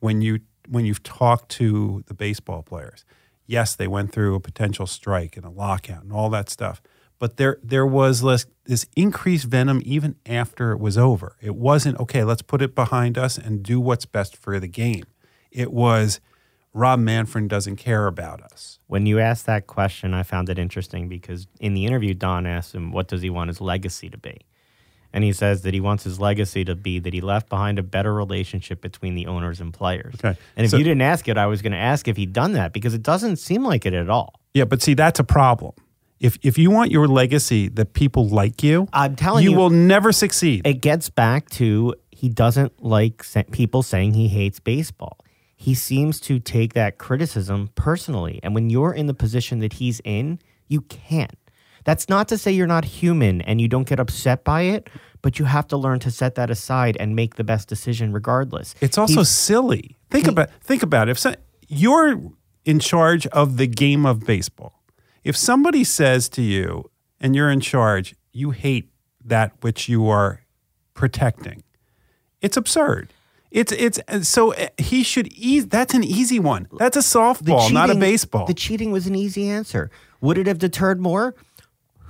when 0.00 0.20
you 0.20 0.40
when 0.68 0.84
you've 0.84 1.02
talked 1.02 1.50
to 1.50 2.02
the 2.06 2.14
baseball 2.14 2.62
players. 2.62 3.04
Yes, 3.46 3.74
they 3.76 3.86
went 3.86 4.12
through 4.12 4.34
a 4.34 4.40
potential 4.40 4.86
strike 4.86 5.36
and 5.36 5.44
a 5.44 5.50
lockout 5.50 6.02
and 6.02 6.12
all 6.12 6.30
that 6.30 6.48
stuff, 6.48 6.80
but 7.18 7.36
there 7.36 7.58
there 7.62 7.86
was 7.86 8.22
less, 8.22 8.46
this 8.64 8.86
increased 8.96 9.46
venom 9.46 9.82
even 9.84 10.16
after 10.26 10.72
it 10.72 10.80
was 10.80 10.96
over. 10.96 11.36
It 11.40 11.54
wasn't 11.54 12.00
okay. 12.00 12.24
Let's 12.24 12.42
put 12.42 12.62
it 12.62 12.74
behind 12.74 13.18
us 13.18 13.36
and 13.38 13.62
do 13.62 13.80
what's 13.80 14.06
best 14.06 14.36
for 14.36 14.58
the 14.58 14.68
game. 14.68 15.04
It 15.50 15.72
was 15.72 16.20
Rob 16.72 16.98
Manfred 16.98 17.48
doesn't 17.48 17.76
care 17.76 18.08
about 18.08 18.42
us. 18.42 18.80
When 18.88 19.06
you 19.06 19.20
asked 19.20 19.46
that 19.46 19.68
question, 19.68 20.12
I 20.12 20.24
found 20.24 20.48
it 20.48 20.58
interesting 20.58 21.08
because 21.08 21.46
in 21.60 21.74
the 21.74 21.86
interview, 21.86 22.14
Don 22.14 22.46
asked 22.46 22.74
him, 22.74 22.90
What 22.90 23.06
does 23.06 23.22
he 23.22 23.30
want 23.30 23.48
his 23.48 23.60
legacy 23.60 24.10
to 24.10 24.18
be? 24.18 24.40
And 25.14 25.22
he 25.22 25.32
says 25.32 25.62
that 25.62 25.72
he 25.72 25.80
wants 25.80 26.02
his 26.02 26.18
legacy 26.18 26.64
to 26.64 26.74
be 26.74 26.98
that 26.98 27.14
he 27.14 27.20
left 27.20 27.48
behind 27.48 27.78
a 27.78 27.82
better 27.84 28.12
relationship 28.12 28.80
between 28.80 29.14
the 29.14 29.26
owners 29.28 29.60
and 29.60 29.72
players. 29.72 30.14
Okay. 30.16 30.36
And 30.56 30.64
if 30.64 30.72
So- 30.72 30.76
you 30.76 30.82
didn't 30.84 31.02
ask 31.02 31.28
it, 31.28 31.38
I 31.38 31.46
was 31.46 31.62
going 31.62 31.72
to 31.72 31.78
ask 31.78 32.08
if 32.08 32.16
he'd 32.16 32.32
done 32.32 32.52
that 32.54 32.72
because 32.72 32.94
it 32.94 33.02
doesn't 33.04 33.36
seem 33.36 33.62
like 33.64 33.86
it 33.86 33.94
at 33.94 34.10
all. 34.10 34.34
Yeah, 34.54 34.64
but 34.64 34.82
see, 34.82 34.94
that's 34.94 35.20
a 35.20 35.24
problem. 35.24 35.72
If 36.18 36.38
if 36.42 36.58
you 36.58 36.70
want 36.70 36.90
your 36.90 37.06
legacy 37.06 37.68
that 37.68 37.92
people 37.92 38.28
like 38.28 38.62
you, 38.62 38.88
I'm 38.92 39.14
telling 39.14 39.44
you, 39.44 39.50
you- 39.52 39.56
will 39.56 39.70
never 39.70 40.10
succeed. 40.12 40.66
It 40.66 40.80
gets 40.80 41.08
back 41.10 41.48
to 41.50 41.94
he 42.10 42.28
doesn't 42.28 42.82
like 42.82 43.24
people 43.52 43.82
saying 43.82 44.14
he 44.14 44.28
hates 44.28 44.58
baseball. 44.58 45.18
He 45.56 45.74
seems 45.74 46.18
to 46.20 46.38
take 46.40 46.74
that 46.74 46.98
criticism 46.98 47.70
personally. 47.76 48.40
And 48.42 48.54
when 48.54 48.68
you're 48.70 48.92
in 48.92 49.06
the 49.06 49.14
position 49.14 49.60
that 49.60 49.74
he's 49.74 50.00
in, 50.04 50.38
you 50.68 50.80
can't. 50.82 51.36
That's 51.84 52.08
not 52.08 52.28
to 52.28 52.38
say 52.38 52.50
you're 52.52 52.66
not 52.66 52.84
human 52.84 53.40
and 53.42 53.60
you 53.60 53.68
don't 53.68 53.86
get 53.86 54.00
upset 54.00 54.42
by 54.44 54.62
it, 54.62 54.88
but 55.22 55.38
you 55.38 55.44
have 55.44 55.66
to 55.68 55.76
learn 55.76 56.00
to 56.00 56.10
set 56.10 56.34
that 56.34 56.50
aside 56.50 56.96
and 56.98 57.14
make 57.14 57.36
the 57.36 57.44
best 57.44 57.68
decision 57.68 58.12
regardless. 58.12 58.74
It's 58.80 58.98
also 58.98 59.14
He's- 59.16 59.30
silly. 59.30 59.96
Think 60.10 60.26
about 60.28 60.50
think 60.60 60.82
about 60.82 61.08
it. 61.08 61.12
If 61.12 61.18
so, 61.18 61.34
you're 61.68 62.20
in 62.64 62.78
charge 62.78 63.26
of 63.28 63.56
the 63.56 63.66
game 63.66 64.06
of 64.06 64.20
baseball, 64.24 64.82
if 65.24 65.36
somebody 65.36 65.82
says 65.84 66.28
to 66.30 66.42
you 66.42 66.90
and 67.20 67.34
you're 67.34 67.50
in 67.50 67.60
charge, 67.60 68.14
you 68.32 68.50
hate 68.52 68.90
that 69.24 69.52
which 69.62 69.88
you 69.88 70.08
are 70.08 70.40
protecting, 70.94 71.62
it's 72.40 72.56
absurd. 72.56 73.12
It's 73.50 73.72
it's 73.72 74.00
so 74.28 74.52
uh, 74.54 74.68
he 74.78 75.02
should 75.02 75.32
ease. 75.32 75.66
That's 75.68 75.94
an 75.94 76.02
easy 76.04 76.40
one. 76.40 76.66
That's 76.76 76.96
a 76.96 77.00
softball, 77.00 77.72
not 77.72 77.88
a 77.88 77.94
baseball. 77.94 78.46
The 78.46 78.54
cheating 78.54 78.90
was 78.90 79.06
an 79.06 79.14
easy 79.14 79.48
answer. 79.48 79.90
Would 80.20 80.38
it 80.38 80.46
have 80.46 80.58
deterred 80.58 81.00
more? 81.00 81.34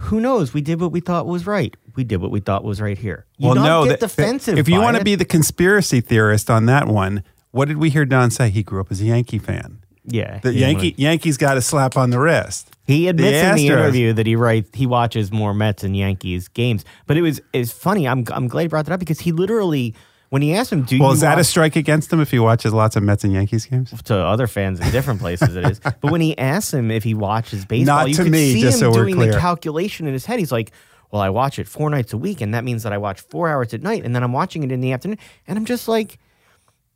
Who 0.04 0.20
knows? 0.20 0.52
We 0.54 0.60
did 0.60 0.80
what 0.80 0.92
we 0.92 1.00
thought 1.00 1.26
was 1.26 1.46
right. 1.46 1.76
We 1.96 2.04
did 2.04 2.16
what 2.20 2.30
we 2.30 2.40
thought 2.40 2.64
was 2.64 2.80
right 2.80 2.98
here. 2.98 3.26
You 3.38 3.46
well, 3.46 3.54
don't 3.56 3.64
no, 3.64 3.84
get 3.84 4.00
that- 4.00 4.06
defensive. 4.08 4.58
If 4.58 4.68
you 4.68 4.80
want 4.80 4.96
to 4.96 5.04
be 5.04 5.14
the 5.14 5.24
conspiracy 5.24 6.00
theorist 6.00 6.50
on 6.50 6.66
that 6.66 6.88
one, 6.88 7.22
what 7.52 7.68
did 7.68 7.76
we 7.78 7.90
hear 7.90 8.04
Don 8.04 8.30
say? 8.30 8.50
He 8.50 8.62
grew 8.62 8.80
up 8.80 8.90
as 8.90 9.00
a 9.00 9.04
Yankee 9.04 9.38
fan. 9.38 9.78
yeah, 10.04 10.38
The 10.40 10.52
Yankee 10.52 10.88
wanna- 10.90 10.94
Yankees 11.10 11.36
got 11.36 11.56
a 11.56 11.62
slap 11.62 11.96
on 11.96 12.10
the 12.10 12.18
wrist. 12.18 12.70
He 12.86 13.08
admits 13.08 13.36
in 13.48 13.56
the 13.56 13.66
interview 13.68 14.12
that 14.12 14.26
he 14.26 14.36
writes 14.36 14.68
he 14.74 14.84
watches 14.86 15.32
more 15.32 15.54
Mets 15.54 15.82
and 15.84 15.96
Yankees 15.96 16.48
games. 16.48 16.84
But 17.06 17.16
it 17.16 17.22
was 17.22 17.40
it's 17.54 17.72
funny. 17.72 18.06
I'm 18.06 18.24
I'm 18.30 18.46
glad 18.48 18.62
you 18.64 18.68
brought 18.68 18.84
that 18.86 18.92
up 18.92 19.00
because 19.00 19.20
he 19.20 19.32
literally 19.32 19.94
when 20.34 20.42
he 20.42 20.52
asked 20.52 20.72
him, 20.72 20.82
"Do 20.82 20.96
Well, 20.96 20.96
you 20.96 21.02
Well, 21.04 21.12
is 21.12 21.20
that 21.20 21.38
a 21.38 21.44
strike 21.44 21.76
against 21.76 22.12
him 22.12 22.18
if 22.20 22.32
he 22.32 22.40
watches 22.40 22.72
lots 22.72 22.96
of 22.96 23.04
Mets 23.04 23.22
and 23.22 23.32
Yankees 23.32 23.66
games? 23.66 23.94
to 24.02 24.16
other 24.18 24.48
fans 24.48 24.80
in 24.80 24.90
different 24.90 25.20
places 25.20 25.54
it 25.54 25.64
is. 25.64 25.78
But 25.78 26.10
when 26.10 26.20
he 26.20 26.36
asked 26.36 26.74
him 26.74 26.90
if 26.90 27.04
he 27.04 27.14
watches 27.14 27.64
baseball, 27.72 27.98
Not 27.98 28.08
you 28.08 28.16
to 28.16 28.24
could 28.24 28.32
me, 28.32 28.52
see 28.52 28.60
just 28.62 28.78
him 28.78 28.80
so 28.80 28.90
we're 28.90 29.04
doing 29.06 29.30
the 29.30 29.38
calculation 29.38 30.08
in 30.08 30.12
his 30.12 30.26
head. 30.26 30.40
He's 30.40 30.50
like, 30.50 30.72
"Well, 31.12 31.22
I 31.22 31.30
watch 31.30 31.60
it 31.60 31.68
four 31.68 31.88
nights 31.88 32.12
a 32.12 32.18
week, 32.18 32.40
and 32.40 32.52
that 32.52 32.64
means 32.64 32.82
that 32.82 32.92
I 32.92 32.98
watch 32.98 33.20
four 33.20 33.48
hours 33.48 33.72
at 33.74 33.82
night, 33.82 34.04
and 34.04 34.12
then 34.12 34.24
I'm 34.24 34.32
watching 34.32 34.64
it 34.64 34.72
in 34.72 34.80
the 34.80 34.90
afternoon." 34.90 35.18
And 35.46 35.56
I'm 35.56 35.66
just 35.66 35.86
like, 35.86 36.18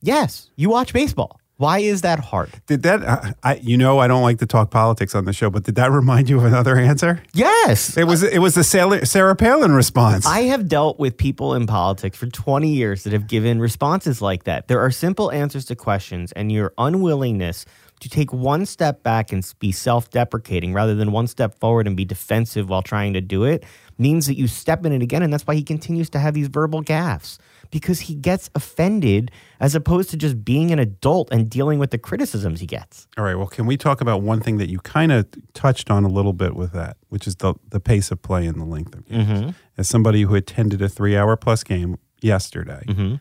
"Yes, 0.03 0.51
you 0.57 0.68
watch 0.68 0.92
baseball. 0.92 1.40
Why 1.58 1.80
is 1.80 2.02
that 2.02 2.20
hard? 2.20 2.50
Did 2.68 2.84
that? 2.84 3.02
I, 3.02 3.34
I, 3.42 3.54
you 3.56 3.76
know, 3.76 3.98
I 3.98 4.06
don't 4.06 4.22
like 4.22 4.38
to 4.38 4.46
talk 4.46 4.70
politics 4.70 5.16
on 5.16 5.24
the 5.24 5.32
show, 5.32 5.50
but 5.50 5.64
did 5.64 5.74
that 5.74 5.90
remind 6.00 6.30
you 6.30 6.38
of 6.38 6.44
another 6.44 6.78
answer? 6.78 7.20
Yes. 7.34 7.96
It 7.96 8.04
was. 8.04 8.22
It 8.22 8.38
was 8.38 8.54
the 8.54 8.62
Sarah, 8.62 9.04
Sarah 9.04 9.34
Palin 9.34 9.72
response. 9.72 10.24
I 10.24 10.42
have 10.42 10.68
dealt 10.68 11.00
with 11.00 11.16
people 11.16 11.54
in 11.54 11.66
politics 11.66 12.16
for 12.16 12.28
20 12.28 12.68
years 12.68 13.02
that 13.02 13.12
have 13.12 13.26
given 13.26 13.58
responses 13.58 14.22
like 14.22 14.44
that. 14.44 14.68
There 14.68 14.78
are 14.78 14.92
simple 14.92 15.32
answers 15.32 15.64
to 15.66 15.74
questions, 15.74 16.30
and 16.32 16.52
your 16.52 16.72
unwillingness 16.78 17.66
to 18.00 18.08
take 18.08 18.32
one 18.32 18.64
step 18.64 19.02
back 19.02 19.32
and 19.32 19.44
be 19.58 19.72
self 19.72 20.10
deprecating 20.10 20.72
rather 20.72 20.94
than 20.94 21.10
one 21.10 21.26
step 21.26 21.58
forward 21.58 21.88
and 21.88 21.96
be 21.96 22.04
defensive 22.04 22.68
while 22.68 22.82
trying 22.82 23.14
to 23.14 23.20
do 23.20 23.42
it 23.42 23.64
means 23.98 24.26
that 24.28 24.36
you 24.36 24.46
step 24.46 24.86
in 24.86 24.92
it 24.92 25.02
again. 25.02 25.24
And 25.24 25.32
that's 25.32 25.44
why 25.44 25.56
he 25.56 25.64
continues 25.64 26.08
to 26.10 26.20
have 26.20 26.34
these 26.34 26.46
verbal 26.46 26.84
gaffes 26.84 27.38
because 27.70 28.00
he 28.00 28.14
gets 28.14 28.48
offended 28.54 29.31
as 29.61 29.74
opposed 29.74 30.11
to 30.11 30.16
just 30.16 30.44
being 30.44 30.70
an 30.70 30.78
adult 30.78 31.28
and 31.31 31.48
dealing 31.50 31.78
with 31.78 31.90
the 31.90 31.98
criticisms 31.98 32.61
he 32.61 32.66
gets. 32.66 33.07
All 33.16 33.24
right. 33.24 33.35
Well, 33.35 33.46
can 33.46 33.66
we 33.66 33.76
talk 33.76 34.00
about 34.00 34.22
one 34.22 34.40
thing 34.40 34.57
that 34.59 34.68
you 34.68 34.78
kind 34.81 35.12
of 35.12 35.26
touched 35.54 35.90
on 35.90 36.04
a 36.04 36.09
little 36.09 36.33
bit 36.33 36.54
with 36.57 36.72
that, 36.72 36.96
which 37.09 37.26
is 37.26 37.37
the 37.37 37.54
the 37.68 37.81
pace 37.81 38.11
of 38.11 38.22
play 38.22 38.46
and 38.46 38.61
the 38.61 38.64
length 38.64 38.94
of 38.94 39.07
games? 39.07 39.28
Mm-hmm. 39.28 39.50
As 39.76 39.88
somebody 39.88 40.22
who 40.22 40.35
attended 40.35 40.81
a 40.83 40.88
three 40.88 41.16
hour 41.16 41.37
plus 41.37 41.62
game 41.64 41.98
yesterday, 42.20 42.83
Mm-hmm. 42.87 43.14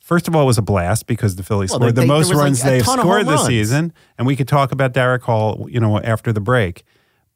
first 0.00 0.28
of 0.28 0.36
all, 0.36 0.42
it 0.42 0.46
was 0.46 0.58
a 0.58 0.62
blast 0.62 1.06
because 1.06 1.36
the 1.36 1.42
Phillies 1.42 1.70
Well, 1.70 1.80
scored 1.80 1.94
they- 1.94 2.02
the 2.02 2.06
most 2.06 2.28
was, 2.28 2.36
like, 2.36 2.44
runs 2.44 2.62
they've 2.62 2.82
scored 2.86 3.26
this 3.26 3.34
runs. 3.36 3.46
season, 3.46 3.92
and 4.18 4.26
we 4.26 4.36
could 4.36 4.48
talk 4.48 4.72
about 4.72 4.92
Darick 4.94 5.22
Hall, 5.22 5.66
you 5.70 5.80
know, 5.80 5.98
after 6.00 6.32
the 6.32 6.40
break. 6.40 6.84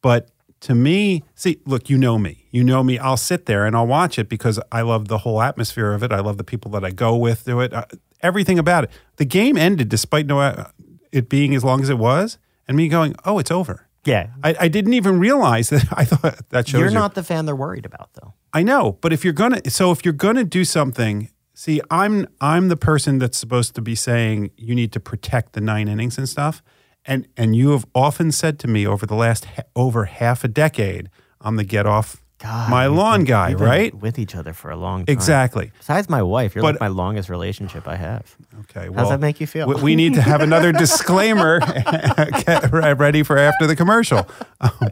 But 0.03 0.29
to 0.61 0.75
me, 0.75 1.23
see, 1.35 1.61
look, 1.67 1.91
you 1.91 1.99
know 1.99 2.19
me. 2.19 2.47
You 2.51 2.65
know 2.65 2.83
me. 2.83 2.99
I'll 2.99 3.17
sit 3.17 3.47
there 3.47 3.67
and 3.67 3.77
I'll 3.77 3.87
watch 3.87 4.19
it 4.19 4.29
because 4.29 4.59
I 4.73 4.83
love 4.83 5.09
the 5.09 5.19
whole 5.19 5.43
atmosphere 5.43 5.93
of 5.93 6.03
it. 6.03 6.13
I 6.13 6.21
love 6.21 6.39
the 6.39 6.45
people 6.45 6.71
that 6.73 6.85
I 6.85 6.91
go 6.91 7.17
with 7.17 7.45
to 7.45 7.61
it. 7.61 7.73
Uh, 7.73 7.85
everything 8.23 8.59
about 8.59 8.85
it. 8.85 8.91
The 9.17 9.25
game 9.25 9.57
ended 9.57 9.89
despite 9.89 10.27
no 10.27 10.41
uh, 10.41 10.71
it 11.13 11.29
being 11.29 11.55
as 11.55 11.63
long 11.63 11.83
as 11.83 11.91
it 11.91 11.99
was, 11.99 12.39
and 12.67 12.77
me 12.77 12.89
going, 12.89 13.15
"Oh, 13.25 13.39
it's 13.39 13.51
over." 13.51 13.87
Yeah. 14.05 14.29
I, 14.43 14.55
I 14.61 14.69
didn't 14.69 14.95
even 14.95 15.19
realize 15.19 15.71
that. 15.71 15.87
I 15.93 16.05
thought 16.05 16.49
that 16.51 16.69
shows 16.69 16.79
You're 16.81 16.89
you. 16.89 16.95
not 16.95 17.15
the 17.15 17.23
fan 17.23 17.45
they're 17.45 17.57
worried 17.57 17.85
about, 17.85 18.11
though. 18.15 18.35
I 18.53 18.63
know, 18.63 18.99
but 19.01 19.13
if 19.13 19.25
you're 19.25 19.35
gonna, 19.35 19.69
so 19.69 19.91
if 19.91 20.05
you're 20.05 20.15
gonna 20.15 20.45
do 20.45 20.65
something, 20.65 21.29
see, 21.53 21.81
I'm 21.91 22.27
I'm 22.41 22.69
the 22.69 22.77
person 22.77 23.19
that's 23.19 23.37
supposed 23.37 23.75
to 23.75 23.83
be 23.83 23.95
saying 23.95 24.51
you 24.57 24.75
need 24.75 24.93
to 24.93 25.01
protect 25.01 25.53
the 25.53 25.61
nine 25.61 25.89
innings 25.89 26.17
and 26.17 26.29
stuff, 26.29 26.63
and 27.07 27.27
and 27.37 27.55
you 27.57 27.71
have 27.71 27.87
often 27.95 28.33
said 28.33 28.59
to 28.61 28.69
me 28.69 28.87
over 28.87 29.07
the 29.07 29.15
last 29.15 29.45
ha- 29.45 29.63
over 29.75 30.05
half 30.07 30.45
a 30.45 30.49
decade, 30.49 31.09
I'm 31.41 31.57
the 31.57 31.65
get 31.65 31.87
off 31.87 32.23
God, 32.39 32.69
my 32.71 32.87
lawn 32.87 33.21
been- 33.21 33.27
guy, 33.27 33.49
we've 33.51 33.59
been 33.59 33.67
right? 33.67 33.95
With 33.95 34.19
each 34.19 34.35
other 34.35 34.53
for 34.53 34.71
a 34.71 34.77
long 34.77 35.07
time. 35.07 35.13
Exactly. 35.13 35.73
Besides 35.79 36.11
my 36.11 36.23
wife, 36.23 36.55
you're 36.55 36.63
But- 36.63 36.75
like 36.75 36.81
my 36.81 36.89
longest 36.89 37.29
relationship 37.31 37.89
I 37.89 37.97
have. 37.97 38.37
Okay. 38.61 38.87
How 38.87 38.91
Well, 38.91 39.05
does 39.05 39.11
that 39.11 39.21
make 39.21 39.41
you 39.41 39.47
feel? 39.47 39.67
we, 39.69 39.75
we 39.83 39.97
need 39.97 40.15
to 40.15 40.23
have 40.23 40.41
another 40.43 40.71
disclaimer 40.85 41.61
get 42.45 42.71
ready 42.73 43.23
for 43.23 43.39
after 43.39 43.67
the 43.67 43.75
commercial. 43.77 44.27
Um, 44.61 44.91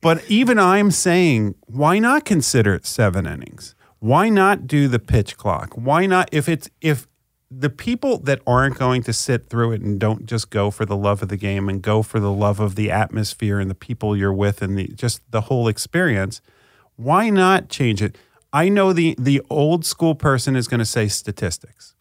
but 0.00 0.22
even 0.30 0.58
I'm 0.58 0.90
saying, 0.90 1.54
why 1.66 1.98
not 1.98 2.24
consider 2.24 2.74
it 2.74 2.86
seven 2.86 3.26
innings? 3.26 3.74
Why 4.00 4.28
not 4.28 4.66
do 4.66 4.86
the 4.88 4.98
pitch 4.98 5.36
clock? 5.36 5.72
Why 5.74 6.04
not 6.06 6.28
if 6.32 6.48
it's 6.48 6.68
if 6.80 7.06
the 7.58 7.70
people 7.70 8.18
that 8.18 8.40
aren't 8.46 8.78
going 8.78 9.02
to 9.02 9.12
sit 9.12 9.48
through 9.48 9.72
it 9.72 9.80
and 9.80 10.00
don't 10.00 10.26
just 10.26 10.50
go 10.50 10.70
for 10.70 10.84
the 10.84 10.96
love 10.96 11.22
of 11.22 11.28
the 11.28 11.36
game 11.36 11.68
and 11.68 11.82
go 11.82 12.02
for 12.02 12.18
the 12.18 12.32
love 12.32 12.60
of 12.60 12.74
the 12.74 12.90
atmosphere 12.90 13.60
and 13.60 13.70
the 13.70 13.74
people 13.74 14.16
you're 14.16 14.32
with 14.32 14.62
and 14.62 14.78
the 14.78 14.88
just 14.88 15.20
the 15.30 15.42
whole 15.42 15.68
experience, 15.68 16.40
why 16.96 17.30
not 17.30 17.68
change 17.68 18.02
it? 18.02 18.16
I 18.52 18.68
know 18.68 18.92
the 18.92 19.14
the 19.18 19.42
old 19.50 19.84
school 19.84 20.14
person 20.14 20.56
is 20.56 20.68
going 20.68 20.80
to 20.80 20.86
say 20.86 21.08
statistics. 21.08 21.94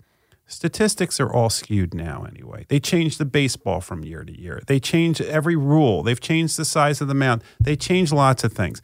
Statistics 0.46 1.20
are 1.20 1.32
all 1.32 1.50
skewed 1.50 1.94
now 1.94 2.26
anyway. 2.30 2.66
They 2.68 2.80
change 2.80 3.18
the 3.18 3.26
baseball 3.26 3.82
from 3.82 4.04
year 4.04 4.24
to 4.24 4.40
year. 4.40 4.62
They 4.68 4.80
change 4.80 5.22
every 5.22 5.56
rule. 5.56 6.04
They've 6.04 6.20
changed 6.20 6.58
the 6.58 6.66
size 6.66 7.02
of 7.02 7.08
the 7.08 7.16
mound. 7.16 7.44
They 7.60 7.76
change 7.76 8.12
lots 8.12 8.44
of 8.44 8.54
things. 8.54 8.82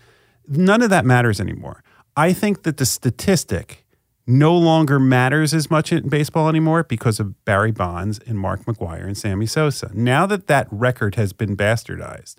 None 0.48 0.82
of 0.82 0.90
that 0.90 1.06
matters 1.06 1.40
anymore. 1.40 1.84
I 2.16 2.34
think 2.34 2.64
that 2.64 2.78
the 2.78 2.86
statistic 2.86 3.86
no 4.30 4.56
longer 4.56 5.00
matters 5.00 5.56
as 5.56 5.72
much 5.72 5.92
in 5.92 6.08
baseball 6.08 6.48
anymore 6.48 6.84
because 6.84 7.20
of 7.20 7.44
Barry 7.46 7.72
Bonds 7.72 8.20
and 8.28 8.38
Mark 8.38 8.64
McGwire 8.66 9.06
and 9.06 9.18
Sammy 9.18 9.48
Sosa. 9.48 9.90
Now 9.94 10.28
that 10.28 10.46
that 10.46 10.68
record 10.70 11.16
has 11.16 11.34
been 11.34 11.58
bastardized, 11.58 12.36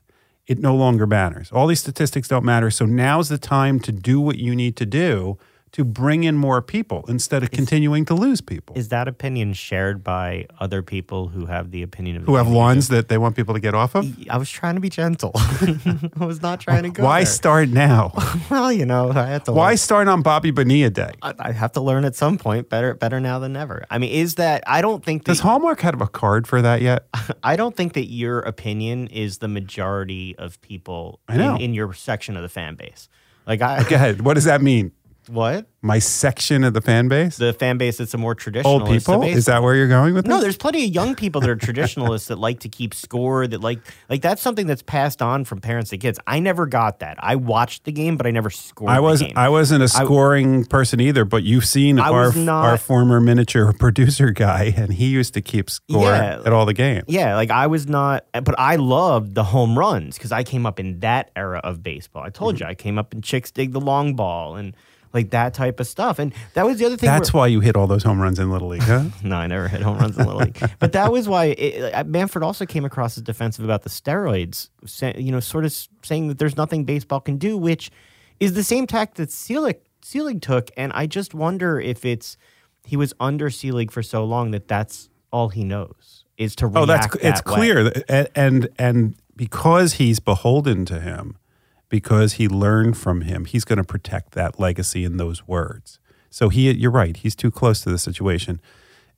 it 0.46 0.60
no 0.60 0.76
longer 0.76 1.04
matters. 1.04 1.50
All 1.50 1.66
these 1.66 1.80
statistics 1.80 2.28
don't 2.28 2.44
matter. 2.44 2.70
So 2.70 2.86
now's 2.86 3.28
the 3.28 3.38
time 3.38 3.80
to 3.80 3.90
do 3.90 4.20
what 4.20 4.38
you 4.38 4.54
need 4.54 4.76
to 4.76 4.86
do 4.86 5.36
to 5.72 5.84
bring 5.84 6.24
in 6.24 6.36
more 6.36 6.60
people 6.60 7.04
instead 7.08 7.42
of 7.42 7.50
continuing 7.50 8.04
to 8.06 8.14
lose 8.14 8.40
people. 8.40 8.76
Is 8.76 8.88
that 8.88 9.06
opinion 9.06 9.52
shared 9.52 10.02
by 10.02 10.46
other 10.58 10.82
people 10.82 11.28
who 11.28 11.46
have 11.46 11.70
the 11.70 11.82
opinion 11.82 12.16
of 12.16 12.22
who 12.24 12.36
have 12.36 12.48
lawns 12.48 12.88
that 12.88 13.08
they 13.08 13.18
want 13.18 13.36
people 13.36 13.54
to 13.54 13.60
get 13.60 13.74
off 13.74 13.94
of? 13.94 14.16
I 14.28 14.36
was 14.36 14.50
trying 14.50 14.74
to 14.74 14.80
be 14.80 14.88
gentle. 14.88 15.32
I 15.34 16.24
was 16.24 16.42
not 16.42 16.60
trying 16.60 16.82
to 16.84 16.90
go. 16.90 17.04
Why 17.04 17.20
there. 17.20 17.26
start 17.26 17.68
now? 17.68 18.12
Well, 18.50 18.72
you 18.72 18.86
know, 18.86 19.12
I 19.12 19.26
have 19.26 19.44
to. 19.44 19.52
Why 19.52 19.68
learn. 19.68 19.76
start 19.76 20.08
on 20.08 20.22
Bobby 20.22 20.50
Bonilla 20.50 20.90
Day? 20.90 21.12
I, 21.22 21.34
I 21.38 21.52
have 21.52 21.72
to 21.72 21.80
learn 21.80 22.04
at 22.04 22.16
some 22.16 22.36
point. 22.36 22.68
Better, 22.68 22.94
better 22.94 23.20
now 23.20 23.38
than 23.38 23.52
never. 23.52 23.84
I 23.90 23.98
mean, 23.98 24.10
is 24.10 24.36
that? 24.36 24.64
I 24.66 24.80
don't 24.80 25.04
think 25.04 25.24
that. 25.24 25.32
Does 25.32 25.40
Hallmark 25.40 25.80
have 25.80 26.00
a 26.00 26.08
card 26.08 26.46
for 26.48 26.60
that 26.62 26.80
yet? 26.80 27.06
I 27.44 27.56
don't 27.56 27.76
think 27.76 27.92
that 27.92 28.06
your 28.06 28.40
opinion 28.40 29.06
is 29.08 29.38
the 29.38 29.48
majority 29.48 30.34
of 30.36 30.60
people. 30.62 31.20
In, 31.28 31.40
in 31.60 31.74
your 31.74 31.92
section 31.92 32.36
of 32.36 32.42
the 32.42 32.48
fan 32.48 32.74
base. 32.74 33.08
Like 33.46 33.62
I, 33.62 33.82
Go 33.82 33.96
ahead. 33.96 34.20
What 34.22 34.34
does 34.34 34.44
that 34.44 34.62
mean? 34.62 34.92
What 35.28 35.66
My 35.82 35.98
section 35.98 36.64
of 36.64 36.74
the 36.74 36.80
fan 36.80 37.08
base? 37.08 37.36
the 37.36 37.52
fan 37.52 37.78
base 37.78 37.98
that's 37.98 38.14
a 38.14 38.18
more 38.18 38.34
traditional 38.34 38.80
Old 38.80 38.88
people? 38.88 39.22
Is 39.22 39.46
that 39.46 39.62
where 39.62 39.74
you're 39.74 39.88
going 39.88 40.14
with 40.14 40.24
this? 40.24 40.30
No, 40.30 40.40
there's 40.40 40.56
plenty 40.56 40.84
of 40.86 40.90
young 40.94 41.14
people 41.14 41.40
that 41.40 41.50
are 41.50 41.56
traditionalists 41.56 42.28
that 42.28 42.38
like 42.38 42.60
to 42.60 42.68
keep 42.68 42.94
score. 42.94 43.46
That 43.46 43.60
like 43.60 43.80
like 44.08 44.22
that's 44.22 44.42
something 44.42 44.66
that's 44.66 44.82
passed 44.82 45.22
on 45.22 45.44
from 45.44 45.60
parents 45.60 45.90
to 45.90 45.98
kids. 45.98 46.18
I 46.26 46.40
never 46.40 46.66
got 46.66 47.00
that. 47.00 47.16
I 47.20 47.36
watched 47.36 47.84
the 47.84 47.92
game, 47.92 48.16
but 48.16 48.26
I 48.26 48.30
never 48.30 48.50
scored. 48.50 48.90
I 48.90 49.00
wasn't. 49.00 49.36
I 49.36 49.48
wasn't 49.48 49.82
a 49.82 49.88
scoring 49.88 50.64
person 50.64 51.00
either. 51.00 51.24
But 51.24 51.42
you've 51.44 51.66
seen 51.66 51.98
I 51.98 52.08
our 52.10 52.32
not- 52.32 52.64
our 52.64 52.76
former 52.78 53.20
miniature 53.20 53.72
producer 53.78 54.30
guy, 54.30 54.72
and 54.76 54.92
he 54.92 55.06
used 55.06 55.34
to 55.34 55.40
keep 55.40 55.70
score 55.70 56.04
Yeah. 56.04 56.40
at 56.44 56.52
all 56.52 56.66
the 56.66 56.74
games. 56.74 57.04
Yeah, 57.08 57.36
like 57.36 57.50
I 57.50 57.66
was 57.66 57.86
not, 57.88 58.24
but 58.32 58.54
I 58.58 58.76
loved 58.76 59.34
the 59.34 59.44
home 59.44 59.78
runs 59.78 60.16
because 60.16 60.32
I 60.32 60.44
came 60.44 60.66
up 60.66 60.80
in 60.80 61.00
that 61.00 61.30
era 61.36 61.60
of 61.62 61.82
baseball. 61.82 62.22
I 62.22 62.30
told 62.30 62.56
Mm-hmm. 62.56 62.64
you, 62.64 62.70
I 62.70 62.74
came 62.74 62.98
up 62.98 63.14
in 63.14 63.22
chicks 63.22 63.50
dig 63.50 63.72
the 63.72 63.80
long 63.80 64.14
ball 64.16 64.56
and 64.56 64.74
like 65.12 65.30
that 65.30 65.54
type 65.54 65.80
of 65.80 65.86
stuff. 65.86 66.18
And 66.18 66.32
that 66.54 66.64
was 66.66 66.78
the 66.78 66.84
other 66.86 66.96
thing. 66.96 67.08
That's 67.08 67.32
where- 67.32 67.40
why 67.42 67.46
you 67.48 67.60
hit 67.60 67.76
all 67.76 67.86
those 67.86 68.02
home 68.02 68.20
runs 68.20 68.38
in 68.38 68.50
Little 68.50 68.68
League, 68.68 68.82
huh? 68.82 69.04
no, 69.24 69.36
I 69.36 69.46
never 69.46 69.68
hit 69.68 69.82
home 69.82 69.98
runs 69.98 70.16
in 70.18 70.24
Little 70.26 70.42
League. 70.42 70.58
But 70.78 70.92
that 70.92 71.10
was 71.12 71.28
why 71.28 71.46
it, 71.46 72.06
Manfred 72.06 72.42
also 72.44 72.64
came 72.66 72.84
across 72.84 73.16
as 73.18 73.22
defensive 73.24 73.64
about 73.64 73.82
the 73.82 73.90
steroids, 73.90 74.68
you 75.18 75.32
know, 75.32 75.40
sort 75.40 75.64
of 75.64 75.74
saying 76.02 76.28
that 76.28 76.38
there's 76.38 76.56
nothing 76.56 76.84
baseball 76.84 77.20
can 77.20 77.36
do, 77.38 77.56
which 77.58 77.90
is 78.38 78.54
the 78.54 78.62
same 78.64 78.86
tack 78.86 79.14
that 79.14 79.30
Selig, 79.30 79.80
Selig 80.02 80.40
took. 80.42 80.70
And 80.76 80.92
I 80.94 81.06
just 81.06 81.34
wonder 81.34 81.80
if 81.80 82.04
it's 82.04 82.36
he 82.84 82.96
was 82.96 83.12
under 83.20 83.50
Selig 83.50 83.90
for 83.90 84.02
so 84.02 84.24
long 84.24 84.52
that 84.52 84.68
that's 84.68 85.08
all 85.32 85.48
he 85.50 85.64
knows 85.64 86.24
is 86.38 86.56
to 86.56 86.66
react 86.66 86.78
Oh, 86.78 86.86
that's 86.86 87.14
it's 87.16 87.44
way. 87.44 87.54
clear, 87.54 87.92
and, 88.08 88.28
and 88.34 88.68
and 88.78 89.14
because 89.36 89.94
he's 89.94 90.18
beholden 90.20 90.84
to 90.86 91.00
him, 91.00 91.36
because 91.90 92.34
he 92.34 92.48
learned 92.48 92.96
from 92.96 93.20
him, 93.22 93.44
he's 93.44 93.66
going 93.66 93.76
to 93.76 93.84
protect 93.84 94.32
that 94.32 94.58
legacy 94.58 95.04
in 95.04 95.18
those 95.18 95.46
words. 95.46 95.98
So 96.30 96.48
he, 96.48 96.70
you're 96.70 96.90
right, 96.90 97.16
he's 97.16 97.34
too 97.34 97.50
close 97.50 97.82
to 97.82 97.90
the 97.90 97.98
situation. 97.98 98.60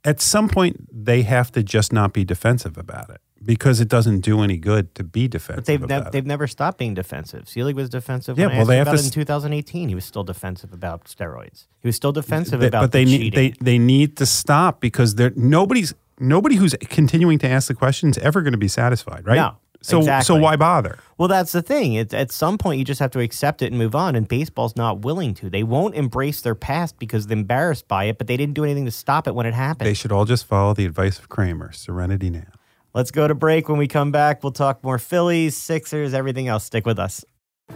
At 0.04 0.20
some 0.20 0.48
point, 0.48 0.88
they 0.90 1.22
have 1.22 1.52
to 1.52 1.62
just 1.62 1.92
not 1.92 2.12
be 2.12 2.24
defensive 2.24 2.76
about 2.76 3.10
it 3.10 3.20
because 3.44 3.80
it 3.80 3.88
doesn't 3.88 4.20
do 4.20 4.40
any 4.42 4.56
good 4.56 4.94
to 4.96 5.04
be 5.04 5.28
defensive. 5.28 5.80
But 5.80 5.88
they've 5.88 6.06
it. 6.06 6.12
they've 6.12 6.26
never 6.26 6.46
stopped 6.46 6.78
being 6.78 6.94
defensive. 6.94 7.48
Selig 7.48 7.76
was 7.76 7.88
defensive. 7.88 8.38
Yeah, 8.38 8.48
well, 8.48 8.66
they 8.66 8.78
have 8.78 8.88
about 8.88 8.98
to 8.98 9.04
in 9.04 9.10
2018. 9.10 9.88
He 9.88 9.94
was 9.94 10.04
still 10.04 10.24
defensive 10.24 10.72
about 10.72 11.04
steroids. 11.04 11.66
He 11.80 11.88
was 11.88 11.96
still 11.96 12.12
defensive 12.12 12.60
They- 12.60 12.68
about 12.68 12.82
but 12.82 12.92
they 12.92 13.04
the 13.04 13.18
need 13.18 13.34
they 13.34 13.50
they 13.60 13.78
need 13.78 14.16
to 14.16 14.26
stop 14.26 14.80
because 14.80 15.14
they're 15.14 15.32
nobody's 15.36 15.94
nobody 16.18 16.56
who's 16.56 16.74
continuing 16.88 17.38
to 17.40 17.48
ask 17.48 17.68
the 17.68 17.74
questions 17.74 18.18
ever 18.18 18.42
going 18.42 18.52
to 18.52 18.58
be 18.58 18.68
satisfied, 18.68 19.26
right? 19.26 19.36
No, 19.36 19.56
so 19.82 20.20
so 20.20 20.36
why 20.36 20.56
bother? 20.56 20.98
Well, 21.18 21.28
that's 21.28 21.52
the 21.52 21.62
thing. 21.62 21.94
It's, 21.94 22.14
at 22.14 22.32
some 22.32 22.58
point, 22.58 22.78
you 22.78 22.84
just 22.84 23.00
have 23.00 23.10
to 23.12 23.20
accept 23.20 23.62
it 23.62 23.66
and 23.66 23.78
move 23.78 23.94
on. 23.94 24.16
And 24.16 24.26
baseball's 24.26 24.74
not 24.76 25.00
willing 25.00 25.34
to. 25.34 25.50
They 25.50 25.62
won't 25.62 25.94
embrace 25.94 26.40
their 26.40 26.54
past 26.54 26.98
because 26.98 27.26
they're 27.26 27.36
embarrassed 27.36 27.86
by 27.86 28.04
it, 28.04 28.18
but 28.18 28.26
they 28.26 28.36
didn't 28.36 28.54
do 28.54 28.64
anything 28.64 28.86
to 28.86 28.90
stop 28.90 29.28
it 29.28 29.34
when 29.34 29.46
it 29.46 29.54
happened. 29.54 29.86
They 29.86 29.94
should 29.94 30.12
all 30.12 30.24
just 30.24 30.46
follow 30.46 30.74
the 30.74 30.86
advice 30.86 31.18
of 31.18 31.28
Kramer. 31.28 31.72
Serenity 31.72 32.30
now. 32.30 32.48
Let's 32.94 33.10
go 33.10 33.26
to 33.26 33.34
break. 33.34 33.68
When 33.68 33.78
we 33.78 33.88
come 33.88 34.10
back, 34.10 34.42
we'll 34.42 34.52
talk 34.52 34.82
more 34.84 34.98
Phillies, 34.98 35.56
Sixers, 35.56 36.12
everything 36.14 36.48
else. 36.48 36.64
Stick 36.64 36.86
with 36.86 36.98
us. 36.98 37.24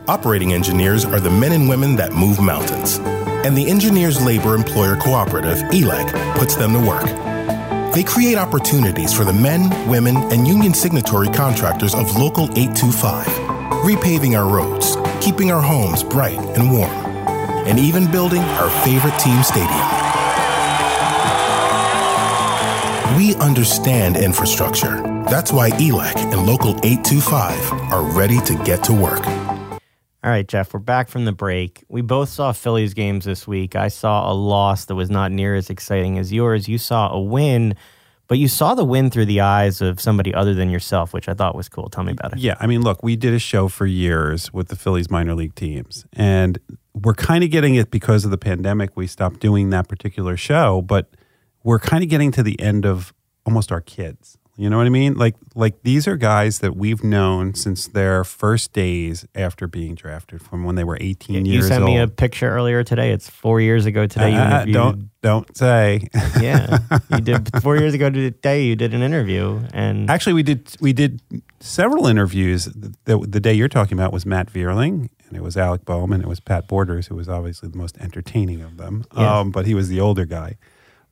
Operating 0.09 0.53
engineers 0.53 1.05
are 1.05 1.21
the 1.21 1.31
men 1.31 1.53
and 1.53 1.69
women 1.69 1.97
that 1.97 2.13
move 2.13 2.41
mountains. 2.41 2.99
And 3.45 3.57
the 3.57 3.69
Engineers 3.69 4.25
Labor 4.25 4.55
Employer 4.55 4.97
Cooperative, 4.97 5.59
E 5.73 5.83
ELEC, 5.83 6.37
puts 6.37 6.57
them 6.57 6.73
to 6.73 6.81
work. 6.81 7.36
They 7.97 8.05
create 8.05 8.37
opportunities 8.37 9.15
for 9.15 9.25
the 9.25 9.33
men, 9.33 9.71
women, 9.89 10.19
and 10.31 10.47
union 10.47 10.75
signatory 10.75 11.29
contractors 11.29 11.95
of 11.95 12.15
Local 12.15 12.45
825, 12.51 13.27
repaving 13.87 14.39
our 14.39 14.55
roads, 14.55 14.99
keeping 15.25 15.51
our 15.51 15.63
homes 15.63 16.03
bright 16.03 16.39
and 16.39 16.71
warm, 16.71 16.91
and 16.91 17.79
even 17.79 18.11
building 18.11 18.43
our 18.43 18.69
favorite 18.85 19.19
team 19.19 19.43
stadium. 19.43 19.71
We 23.17 23.35
understand 23.37 24.19
infrastructure. 24.19 25.01
That's 25.31 25.51
why 25.51 25.71
ELEC 25.71 26.17
and 26.17 26.47
Local 26.47 26.73
825 26.85 27.73
are 27.91 28.03
ready 28.03 28.43
to 28.43 28.63
get 28.63 28.85
to 28.85 28.93
work. 28.93 29.25
All 30.25 30.31
right, 30.31 30.49
Jeff, 30.49 30.75
we're 30.75 30.81
back 30.81 31.09
from 31.09 31.25
the 31.25 31.33
break. 31.33 31.85
We 31.89 32.01
both 32.01 32.29
saw 32.29 32.53
Phillies 32.53 32.95
games 32.95 33.27
this 33.27 33.47
week. 33.47 33.77
I 33.77 33.89
saw 33.89 34.31
a 34.31 34.35
loss 34.35 34.87
that 34.87 34.95
was 34.95 35.11
not 35.11 35.31
near 35.31 35.55
as 35.55 35.71
exciting 35.71 36.19
as 36.19 36.33
yours. 36.33 36.69
You 36.69 36.79
saw 36.79 37.13
a 37.13 37.21
win, 37.21 37.77
but 38.27 38.39
you 38.39 38.49
saw 38.49 38.75
the 38.75 38.85
win 38.85 39.09
through 39.11 39.27
the 39.27 39.41
eyes 39.41 39.81
of 39.81 40.01
somebody 40.01 40.35
other 40.35 40.53
than 40.53 40.69
yourself, 40.69 41.13
which 41.13 41.29
I 41.29 41.35
thought 41.35 41.55
was 41.55 41.69
cool. 41.69 41.89
Tell 41.91 42.03
me 42.03 42.13
about 42.13 42.33
it. 42.33 42.39
Yeah, 42.41 42.57
I 42.59 42.67
mean, 42.67 42.83
look, 42.83 43.05
we 43.05 43.15
did 43.15 43.35
a 43.35 43.39
show 43.39 43.69
for 43.69 43.87
years 43.87 44.53
with 44.53 44.67
the 44.69 44.75
Phillies 44.75 45.11
minor 45.11 45.35
league 45.35 45.55
teams, 45.55 46.07
and 46.15 46.59
we're 46.93 47.15
kind 47.15 47.45
of 47.45 47.51
getting 47.51 47.77
it 47.77 47.91
because 47.93 48.25
of 48.25 48.33
the 48.33 48.39
pandemic. 48.39 48.97
We 48.97 49.07
stopped 49.07 49.39
doing 49.39 49.71
that 49.71 49.87
particular 49.87 50.37
show, 50.37 50.83
but 50.83 51.11
we're 51.63 51.79
kind 51.79 52.03
of 52.03 52.11
getting 52.11 52.33
to 52.33 52.43
the 52.43 52.59
end 52.59 52.85
of 52.85 53.13
almost 53.45 53.71
our 53.71 53.81
kids. 53.81 54.39
You 54.59 54.71
know 54.71 54.79
what 54.79 54.87
I 54.87 54.91
mean? 54.91 55.15
Like, 55.15 55.35
like 55.55 55.83
these 55.83 56.09
are 56.09 56.17
guys 56.17 56.61
that 56.61 56.75
we've 56.75 57.05
known 57.05 57.53
since 57.55 57.87
their 57.89 58.25
first 58.25 58.73
days 58.73 59.27
after 59.35 59.67
being 59.67 59.95
drafted, 59.95 60.41
from 60.41 60.65
when 60.65 60.77
they 60.77 60.85
were 60.85 60.97
18 60.99 61.45
You 61.45 61.53
years 61.53 61.65
You 61.65 61.69
sent 61.69 61.83
old. 61.85 61.91
me 61.93 61.99
a 61.99 62.09
picture 62.09 62.49
earlier 62.49 62.83
today. 62.83 63.13
It's 63.13 63.29
four 63.29 63.61
years 63.61 63.85
ago 63.85 64.07
today. 64.07 64.31
You 64.33 64.39
Uh, 64.39 64.47
interviewed. 64.47 64.75
don't 64.75 65.11
don't 65.21 65.57
say. 65.57 66.09
yeah, 66.41 66.79
you 67.11 67.21
did 67.21 67.51
four 67.63 67.77
years 67.77 67.93
ago 67.93 68.09
today. 68.09 68.65
You 68.65 68.77
did 68.77 68.95
an 68.95 69.03
interview, 69.03 69.61
and 69.75 70.09
Actually, 70.09 70.33
we 70.33 70.43
did 70.43 70.75
we 70.81 70.95
did 70.95 71.21
several 71.61 72.07
interviews. 72.07 72.65
The, 73.05 73.19
the 73.19 73.41
day 73.41 73.53
you're 73.53 73.69
talking 73.69 73.99
about 73.99 74.11
was 74.13 74.25
Matt 74.25 74.51
Vierling, 74.51 75.11
and 75.29 75.37
it 75.37 75.43
was 75.43 75.59
Alec 75.59 75.85
Bowman. 75.85 76.23
It 76.23 76.29
was 76.29 76.41
Pat 76.41 76.67
Borders, 76.67 77.09
who 77.09 77.17
was 77.17 77.29
obviously 77.29 77.69
the 77.69 77.77
most 77.77 77.99
entertaining 77.99 78.63
of 78.63 78.79
them. 78.79 79.05
Yes. 79.15 79.21
Um, 79.29 79.51
but 79.51 79.67
he 79.67 79.75
was 79.75 79.89
the 79.89 80.01
older 80.01 80.25
guy. 80.25 80.57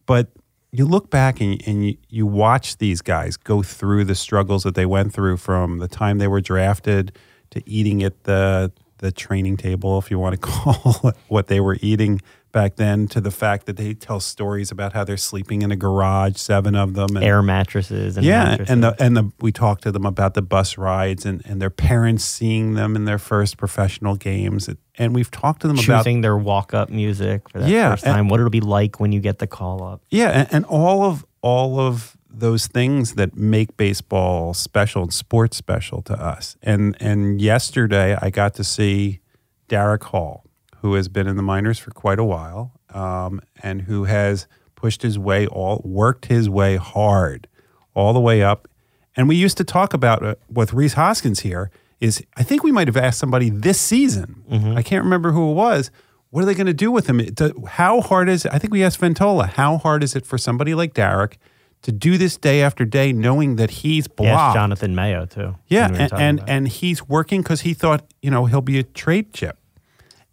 But 0.07 0.29
you 0.75 0.85
look 0.85 1.09
back 1.09 1.41
and, 1.41 1.62
and 1.68 1.87
you, 1.87 1.97
you 2.09 2.27
watch 2.27 2.79
these 2.79 3.01
guys 3.01 3.37
go 3.37 3.62
through 3.62 4.05
the 4.05 4.16
struggles 4.16 4.64
that 4.64 4.75
they 4.75 4.87
went 4.87 5.12
through 5.14 5.37
from 5.37 5.79
the 5.79 5.87
time 5.87 6.18
they 6.18 6.27
were 6.27 6.41
drafted 6.41 7.16
to 7.51 7.62
eating 7.64 8.03
at 8.03 8.25
the 8.25 8.72
the 8.99 9.12
training 9.12 9.57
table, 9.57 9.99
if 9.99 10.11
you 10.11 10.18
want 10.18 10.35
to 10.35 10.39
call 10.49 11.12
what 11.29 11.47
they 11.47 11.61
were 11.61 11.77
eating 11.81 12.20
back 12.55 12.77
then, 12.77 13.07
to 13.09 13.21
the 13.21 13.31
fact 13.31 13.67
that 13.67 13.77
they 13.77 13.93
tell 13.93 14.19
stories 14.21 14.71
about 14.71 14.95
how 14.95 15.05
they're 15.05 15.19
sleeping 15.19 15.61
in 15.61 15.71
a 15.71 15.77
garage, 15.77 16.37
seven 16.39 16.75
of 16.75 16.95
them, 16.95 17.15
and 17.17 17.23
air 17.25 17.43
mattresses. 17.43 18.17
And 18.17 18.25
yeah, 18.25 18.45
mattresses. 18.45 18.73
and 18.73 18.83
the 18.83 18.97
and 18.99 19.15
the 19.19 19.31
we 19.41 19.53
talked 19.53 19.83
to 19.83 19.93
them 19.93 20.07
about 20.07 20.33
the 20.33 20.41
bus 20.41 20.79
rides 20.79 21.27
and, 21.27 21.43
and 21.45 21.61
their 21.61 21.69
parents 21.69 22.25
seeing 22.25 22.73
them 22.73 22.97
in 22.97 23.05
their 23.05 23.19
first 23.19 23.59
professional 23.59 24.17
games, 24.17 24.71
and 24.97 25.15
we've 25.15 25.31
talked 25.31 25.61
to 25.61 25.69
them 25.69 25.79
about 25.79 26.05
choosing 26.05 26.23
their 26.23 26.39
walk-up 26.39 26.89
music 26.89 27.51
for 27.51 27.59
that 27.59 27.69
Yeah, 27.69 27.91
first 27.91 28.07
and- 28.07 28.15
time. 28.15 28.29
what 28.29 28.41
it'll 28.41 28.49
be 28.49 28.61
like 28.63 28.99
when 28.99 29.13
you 29.13 29.21
get 29.21 29.39
the 29.41 29.47
call 29.47 29.83
up. 29.83 30.01
yeah, 30.09 30.31
and, 30.31 30.49
and 30.51 30.65
all 30.65 31.05
of 31.05 31.27
all 31.43 31.79
of 31.79 32.17
those 32.37 32.67
things 32.67 33.15
that 33.15 33.37
make 33.37 33.77
baseball 33.77 34.55
special 34.55 35.03
and 35.03 35.13
sports 35.15 35.57
special 35.57 36.03
to 36.03 36.15
us. 36.15 36.57
And 36.63 36.97
and 37.01 37.41
yesterday 37.41 38.17
I 38.21 38.31
got 38.31 38.55
to 38.55 38.65
see 38.65 39.21
Darick 39.69 40.03
Hall, 40.05 40.44
who 40.85 40.93
has 40.93 41.09
been 41.09 41.26
in 41.26 41.35
the 41.37 41.43
minors 41.43 41.78
for 41.78 41.91
quite 41.93 42.18
a 42.18 42.24
while, 42.24 42.70
um, 42.91 43.41
and 43.62 43.80
who 43.82 44.05
has 44.05 44.47
pushed 44.74 45.01
his 45.01 45.18
way 45.18 45.47
all 45.47 45.80
worked 45.82 46.26
his 46.26 46.47
way 46.51 46.76
hard 46.76 47.49
all 47.95 48.12
the 48.12 48.20
way 48.20 48.43
up. 48.43 48.68
And 49.16 49.26
we 49.26 49.35
used 49.35 49.57
to 49.57 49.64
talk 49.64 49.95
about 49.95 50.22
uh, 50.22 50.35
with 50.53 50.74
Rhys 50.74 50.93
Hoskins 50.93 51.41
here 51.41 51.70
is 52.01 52.22
I 52.37 52.43
think 52.43 52.62
we 52.62 52.70
might 52.70 52.87
have 52.87 52.99
asked 52.99 53.18
somebody 53.18 53.49
this 53.49 53.80
season. 53.80 54.45
I 54.76 54.82
can't 54.82 55.03
remember 55.05 55.32
who 55.32 55.53
it 55.53 55.55
was. 55.55 55.91
What 56.28 56.43
are 56.43 56.47
they 56.47 56.55
going 56.55 56.66
to 56.66 56.74
do 56.74 56.91
with 56.91 57.07
him? 57.07 57.18
How 57.66 58.03
hard 58.03 58.28
is 58.28 58.45
it? 58.45 58.53
I 58.53 58.59
think 58.59 58.70
we 58.74 58.85
asked 58.85 59.01
Ventola. 59.01 59.49
How 59.49 59.78
hard 59.78 60.03
is 60.05 60.14
it 60.14 60.26
for 60.26 60.37
somebody 60.37 60.74
like 60.74 60.93
Darick 60.93 61.37
to 61.80 61.93
do 61.93 62.18
this 62.18 62.37
day 62.37 62.61
after 62.61 62.85
day, 62.85 63.11
knowing 63.11 63.57
that 63.57 63.70
he's 63.70 64.05
Yes, 64.07 64.16
blocked? 64.16 64.55
Jonathan 64.57 64.95
Mayo 64.95 65.24
too. 65.24 65.55
Yeah, 65.66 65.89
when 65.89 65.93
we 65.93 65.99
were 65.99 66.14
and 66.18 66.41
and, 66.41 66.51
and 66.51 66.68
he's 66.68 67.09
working 67.09 67.41
because 67.41 67.62
he 67.62 67.72
thought 67.72 68.05
you 68.20 68.30
know 68.30 68.45
he'll 68.45 68.61
be 68.61 68.78
a 68.78 68.82
trade 68.82 69.32
chip, 69.32 69.57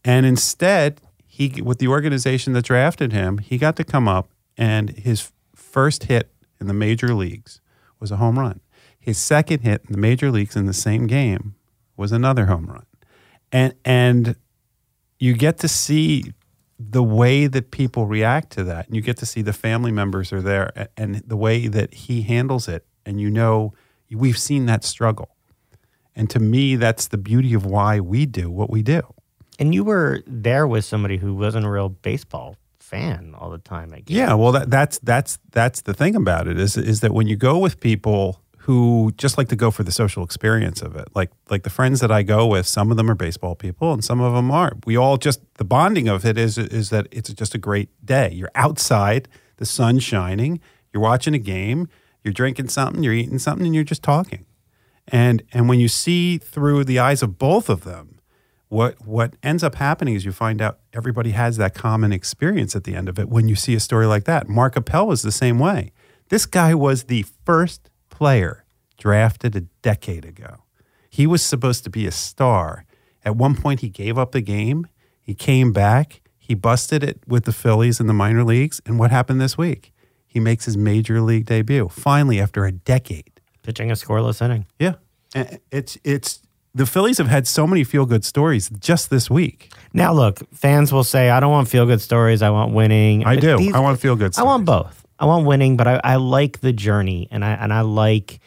and 0.03 0.25
instead 0.25 1.01
he 1.25 1.61
with 1.61 1.79
the 1.79 1.87
organization 1.87 2.53
that 2.53 2.65
drafted 2.65 3.13
him, 3.13 3.37
he 3.37 3.57
got 3.57 3.75
to 3.77 3.83
come 3.83 4.07
up 4.07 4.29
and 4.57 4.91
his 4.91 5.31
first 5.55 6.05
hit 6.05 6.31
in 6.59 6.67
the 6.67 6.73
major 6.73 7.13
leagues 7.13 7.61
was 7.99 8.11
a 8.11 8.17
home 8.17 8.37
run. 8.37 8.59
His 8.99 9.17
second 9.17 9.61
hit 9.61 9.83
in 9.87 9.93
the 9.93 9.97
major 9.97 10.31
leagues 10.31 10.55
in 10.55 10.65
the 10.65 10.73
same 10.73 11.07
game 11.07 11.55
was 11.97 12.11
another 12.11 12.45
home 12.47 12.67
run, 12.67 12.85
and 13.51 13.73
and 13.85 14.35
you 15.19 15.33
get 15.33 15.59
to 15.59 15.67
see 15.67 16.33
the 16.89 17.03
way 17.03 17.47
that 17.47 17.71
people 17.71 18.07
react 18.07 18.51
to 18.51 18.63
that. 18.63 18.87
And 18.87 18.95
you 18.95 19.01
get 19.01 19.17
to 19.17 19.25
see 19.25 19.41
the 19.41 19.53
family 19.53 19.91
members 19.91 20.33
are 20.33 20.41
there 20.41 20.89
and 20.97 21.15
the 21.27 21.37
way 21.37 21.67
that 21.67 21.93
he 21.93 22.23
handles 22.23 22.67
it. 22.67 22.85
And 23.05 23.21
you 23.21 23.29
know, 23.29 23.73
we've 24.09 24.37
seen 24.37 24.65
that 24.65 24.83
struggle. 24.83 25.29
And 26.15 26.29
to 26.31 26.39
me, 26.39 26.75
that's 26.75 27.07
the 27.07 27.17
beauty 27.17 27.53
of 27.53 27.65
why 27.65 27.99
we 27.99 28.25
do 28.25 28.49
what 28.49 28.69
we 28.69 28.81
do. 28.81 29.01
And 29.61 29.75
you 29.75 29.83
were 29.83 30.23
there 30.25 30.65
with 30.65 30.83
somebody 30.83 31.17
who 31.17 31.35
wasn't 31.35 31.67
a 31.67 31.69
real 31.69 31.89
baseball 31.89 32.57
fan 32.79 33.35
all 33.37 33.51
the 33.51 33.59
time. 33.59 33.93
I 33.93 33.99
guess. 33.99 34.17
Yeah, 34.17 34.33
well, 34.33 34.51
that, 34.53 34.71
that's 34.71 34.97
that's 34.99 35.37
that's 35.51 35.81
the 35.81 35.93
thing 35.93 36.15
about 36.15 36.47
it 36.47 36.59
is 36.59 36.75
is 36.75 37.01
that 37.01 37.13
when 37.13 37.27
you 37.27 37.35
go 37.35 37.59
with 37.59 37.79
people 37.79 38.41
who 38.57 39.11
just 39.17 39.37
like 39.37 39.49
to 39.49 39.55
go 39.55 39.71
for 39.71 39.83
the 39.83 39.91
social 39.91 40.23
experience 40.23 40.81
of 40.81 40.95
it, 40.95 41.07
like 41.13 41.31
like 41.51 41.61
the 41.61 41.69
friends 41.69 41.99
that 41.99 42.11
I 42.11 42.23
go 42.23 42.47
with, 42.47 42.65
some 42.65 42.89
of 42.89 42.97
them 42.97 43.09
are 43.09 43.15
baseball 43.15 43.53
people 43.53 43.93
and 43.93 44.03
some 44.03 44.19
of 44.19 44.33
them 44.33 44.49
aren't. 44.49 44.87
We 44.87 44.97
all 44.97 45.17
just 45.17 45.41
the 45.55 45.63
bonding 45.63 46.09
of 46.09 46.25
it 46.25 46.39
is 46.39 46.57
is 46.57 46.89
that 46.89 47.07
it's 47.11 47.31
just 47.31 47.53
a 47.53 47.59
great 47.59 47.89
day. 48.03 48.31
You're 48.31 48.51
outside, 48.55 49.27
the 49.57 49.67
sun's 49.67 50.03
shining, 50.03 50.59
you're 50.91 51.03
watching 51.03 51.35
a 51.35 51.39
game, 51.39 51.87
you're 52.23 52.33
drinking 52.33 52.69
something, 52.69 53.03
you're 53.03 53.13
eating 53.13 53.37
something, 53.37 53.67
and 53.67 53.75
you're 53.75 53.83
just 53.83 54.01
talking. 54.01 54.47
And 55.07 55.43
and 55.53 55.69
when 55.69 55.79
you 55.79 55.87
see 55.87 56.39
through 56.39 56.83
the 56.85 56.97
eyes 56.97 57.21
of 57.21 57.37
both 57.37 57.69
of 57.69 57.83
them, 57.83 58.20
what 58.71 59.05
what 59.05 59.35
ends 59.43 59.63
up 59.63 59.75
happening 59.75 60.15
is 60.15 60.23
you 60.23 60.31
find 60.31 60.61
out 60.61 60.79
everybody 60.93 61.31
has 61.31 61.57
that 61.57 61.75
common 61.75 62.13
experience 62.13 62.73
at 62.73 62.85
the 62.85 62.95
end 62.95 63.09
of 63.09 63.19
it 63.19 63.27
when 63.27 63.49
you 63.49 63.55
see 63.55 63.75
a 63.75 63.79
story 63.81 64.05
like 64.05 64.23
that. 64.23 64.47
Mark 64.47 64.77
Appel 64.77 65.07
was 65.07 65.23
the 65.23 65.31
same 65.31 65.59
way. 65.59 65.91
This 66.29 66.45
guy 66.45 66.73
was 66.73 67.03
the 67.03 67.25
first 67.45 67.89
player 68.09 68.63
drafted 68.97 69.55
a 69.57 69.61
decade 69.81 70.23
ago. 70.23 70.63
He 71.09 71.27
was 71.27 71.43
supposed 71.43 71.83
to 71.83 71.89
be 71.89 72.07
a 72.07 72.11
star. 72.11 72.85
At 73.25 73.35
one 73.35 73.55
point 73.55 73.81
he 73.81 73.89
gave 73.89 74.17
up 74.17 74.31
the 74.31 74.41
game. 74.41 74.87
He 75.19 75.33
came 75.35 75.73
back. 75.73 76.21
He 76.39 76.55
busted 76.55 77.03
it 77.03 77.19
with 77.27 77.43
the 77.43 77.51
Phillies 77.51 77.99
in 77.99 78.07
the 78.07 78.13
minor 78.13 78.45
leagues. 78.45 78.79
And 78.85 78.97
what 78.97 79.11
happened 79.11 79.41
this 79.41 79.57
week? 79.57 79.91
He 80.25 80.39
makes 80.39 80.63
his 80.63 80.77
major 80.77 81.19
league 81.19 81.45
debut 81.45 81.89
finally 81.89 82.39
after 82.39 82.65
a 82.65 82.71
decade. 82.71 83.41
pitching 83.63 83.91
a 83.91 83.95
scoreless 83.95 84.41
inning. 84.41 84.65
Yeah. 84.79 84.93
It's 85.71 85.97
it's 86.05 86.41
the 86.73 86.85
Phillies 86.85 87.17
have 87.17 87.27
had 87.27 87.47
so 87.47 87.67
many 87.67 87.83
feel 87.83 88.05
good 88.05 88.23
stories 88.23 88.69
just 88.79 89.09
this 89.09 89.29
week. 89.29 89.73
Now, 89.93 90.13
look, 90.13 90.39
fans 90.53 90.91
will 90.93 91.03
say, 91.03 91.29
"I 91.29 91.39
don't 91.39 91.51
want 91.51 91.67
feel 91.67 91.85
good 91.85 92.01
stories. 92.01 92.41
I 92.41 92.49
want 92.49 92.73
winning." 92.73 93.25
I 93.25 93.35
do. 93.35 93.57
these- 93.57 93.73
I 93.73 93.79
want 93.79 93.99
feel 93.99 94.15
good 94.15 94.33
stories. 94.33 94.45
I 94.45 94.47
want 94.47 94.65
both. 94.65 95.05
I 95.19 95.25
want 95.25 95.45
winning, 95.45 95.77
but 95.77 95.87
I, 95.87 96.01
I 96.03 96.15
like 96.15 96.61
the 96.61 96.73
journey, 96.73 97.27
and 97.31 97.43
I 97.45 97.51
and 97.51 97.71
I 97.73 97.81
like 97.81 98.39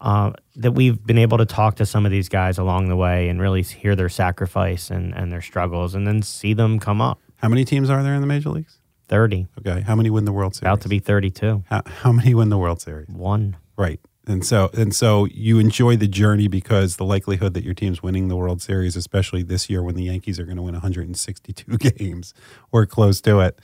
uh, 0.00 0.32
that 0.56 0.72
we've 0.72 1.04
been 1.06 1.18
able 1.18 1.38
to 1.38 1.46
talk 1.46 1.76
to 1.76 1.86
some 1.86 2.04
of 2.04 2.10
these 2.12 2.28
guys 2.28 2.58
along 2.58 2.88
the 2.88 2.96
way 2.96 3.28
and 3.28 3.40
really 3.40 3.62
hear 3.62 3.94
their 3.96 4.08
sacrifice 4.08 4.90
and, 4.90 5.14
and 5.14 5.30
their 5.32 5.40
struggles, 5.42 5.94
and 5.94 6.06
then 6.06 6.22
see 6.22 6.52
them 6.54 6.78
come 6.78 7.00
up. 7.00 7.20
How 7.36 7.48
many 7.48 7.64
teams 7.64 7.88
are 7.90 8.02
there 8.02 8.14
in 8.14 8.20
the 8.20 8.26
major 8.26 8.50
leagues? 8.50 8.78
Thirty, 9.08 9.46
Okay. 9.60 9.82
How 9.82 9.94
many 9.94 10.10
win 10.10 10.24
the 10.24 10.32
World 10.32 10.54
Series? 10.56 10.62
about 10.66 10.80
to 10.80 10.88
be 10.88 10.98
thirty-two. 10.98 11.62
How, 11.70 11.82
how 11.86 12.10
many 12.12 12.34
win 12.34 12.48
the 12.48 12.58
World 12.58 12.80
Series? 12.80 13.08
One. 13.08 13.56
Right. 13.76 14.00
And 14.26 14.44
so 14.44 14.70
and 14.72 14.94
so 14.94 15.26
you 15.26 15.58
enjoy 15.58 15.96
the 15.96 16.08
journey 16.08 16.48
because 16.48 16.96
the 16.96 17.04
likelihood 17.04 17.54
that 17.54 17.62
your 17.62 17.74
team's 17.74 18.02
winning 18.02 18.26
the 18.28 18.36
World 18.36 18.60
Series, 18.60 18.96
especially 18.96 19.42
this 19.44 19.70
year 19.70 19.82
when 19.82 19.94
the 19.94 20.04
Yankees 20.04 20.40
are 20.40 20.44
going 20.44 20.56
to 20.56 20.62
win 20.62 20.74
162 20.74 21.78
games 21.78 22.34
or 22.72 22.86
close 22.86 23.20
to 23.20 23.38
it, 23.40 23.58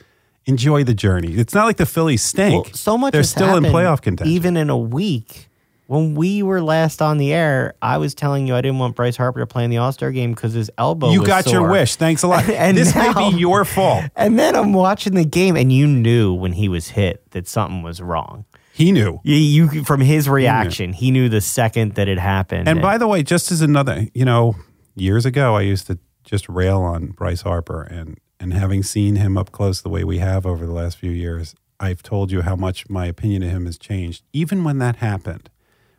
enjoy 0.46 0.84
the 0.84 0.94
journey. 0.94 1.34
It's 1.34 1.54
not 1.54 1.64
like 1.64 1.78
the 1.78 1.86
Phillies 1.86 2.22
stink. 2.22 2.64
Well, 2.66 2.74
so 2.74 2.96
much 2.96 3.12
They're 3.12 3.24
still 3.24 3.56
in 3.56 3.64
playoff 3.64 4.02
contention. 4.02 4.32
Even 4.32 4.56
in 4.56 4.70
a 4.70 4.78
week, 4.78 5.48
when 5.86 6.14
we 6.14 6.42
were 6.42 6.62
last 6.62 7.02
on 7.02 7.18
the 7.18 7.32
air, 7.32 7.74
I 7.82 7.98
was 7.98 8.14
telling 8.14 8.46
you 8.46 8.54
I 8.54 8.60
didn't 8.60 8.78
want 8.78 8.94
Bryce 8.94 9.16
Harper 9.16 9.40
to 9.40 9.46
play 9.46 9.64
in 9.64 9.70
the 9.70 9.78
All 9.78 9.92
Star 9.92 10.12
game 10.12 10.32
because 10.32 10.52
his 10.52 10.70
elbow. 10.78 11.10
you 11.10 11.24
got 11.26 11.50
your 11.50 11.68
wish. 11.68 11.96
Thanks 11.96 12.22
a 12.22 12.28
lot. 12.28 12.48
And 12.48 12.76
this 12.76 12.94
now- 12.94 13.12
may 13.12 13.30
be 13.30 13.38
your 13.38 13.64
fault. 13.64 14.04
And 14.16 14.38
then 14.38 14.54
I'm 14.54 14.72
watching 14.72 15.14
the 15.14 15.24
game, 15.24 15.56
and 15.56 15.72
you 15.72 15.86
knew 15.86 16.32
when 16.32 16.52
he 16.52 16.68
was 16.68 16.88
hit 16.88 17.28
that 17.32 17.48
something 17.48 17.82
was 17.82 18.00
wrong. 18.00 18.44
He 18.74 18.90
knew. 18.92 19.20
You, 19.22 19.36
you 19.36 19.84
from 19.84 20.00
his 20.00 20.28
reaction, 20.28 20.92
he 20.92 21.10
knew 21.10 21.28
the 21.28 21.40
second 21.40 21.94
that 21.96 22.08
it 22.08 22.18
happened. 22.18 22.68
And 22.68 22.80
by 22.80 22.96
the 22.98 23.06
way, 23.06 23.22
just 23.22 23.52
as 23.52 23.60
another, 23.60 24.06
you 24.14 24.24
know, 24.24 24.56
years 24.94 25.26
ago, 25.26 25.54
I 25.56 25.60
used 25.62 25.86
to 25.88 25.98
just 26.24 26.48
rail 26.48 26.80
on 26.80 27.08
Bryce 27.08 27.42
Harper, 27.42 27.82
and 27.82 28.18
and 28.40 28.52
having 28.54 28.82
seen 28.82 29.16
him 29.16 29.36
up 29.36 29.52
close 29.52 29.82
the 29.82 29.88
way 29.88 30.04
we 30.04 30.18
have 30.18 30.46
over 30.46 30.66
the 30.66 30.72
last 30.72 30.96
few 30.96 31.10
years, 31.10 31.54
I've 31.78 32.02
told 32.02 32.32
you 32.32 32.42
how 32.42 32.56
much 32.56 32.88
my 32.88 33.06
opinion 33.06 33.42
of 33.42 33.50
him 33.50 33.66
has 33.66 33.76
changed. 33.78 34.24
Even 34.32 34.64
when 34.64 34.78
that 34.78 34.96
happened, 34.96 35.50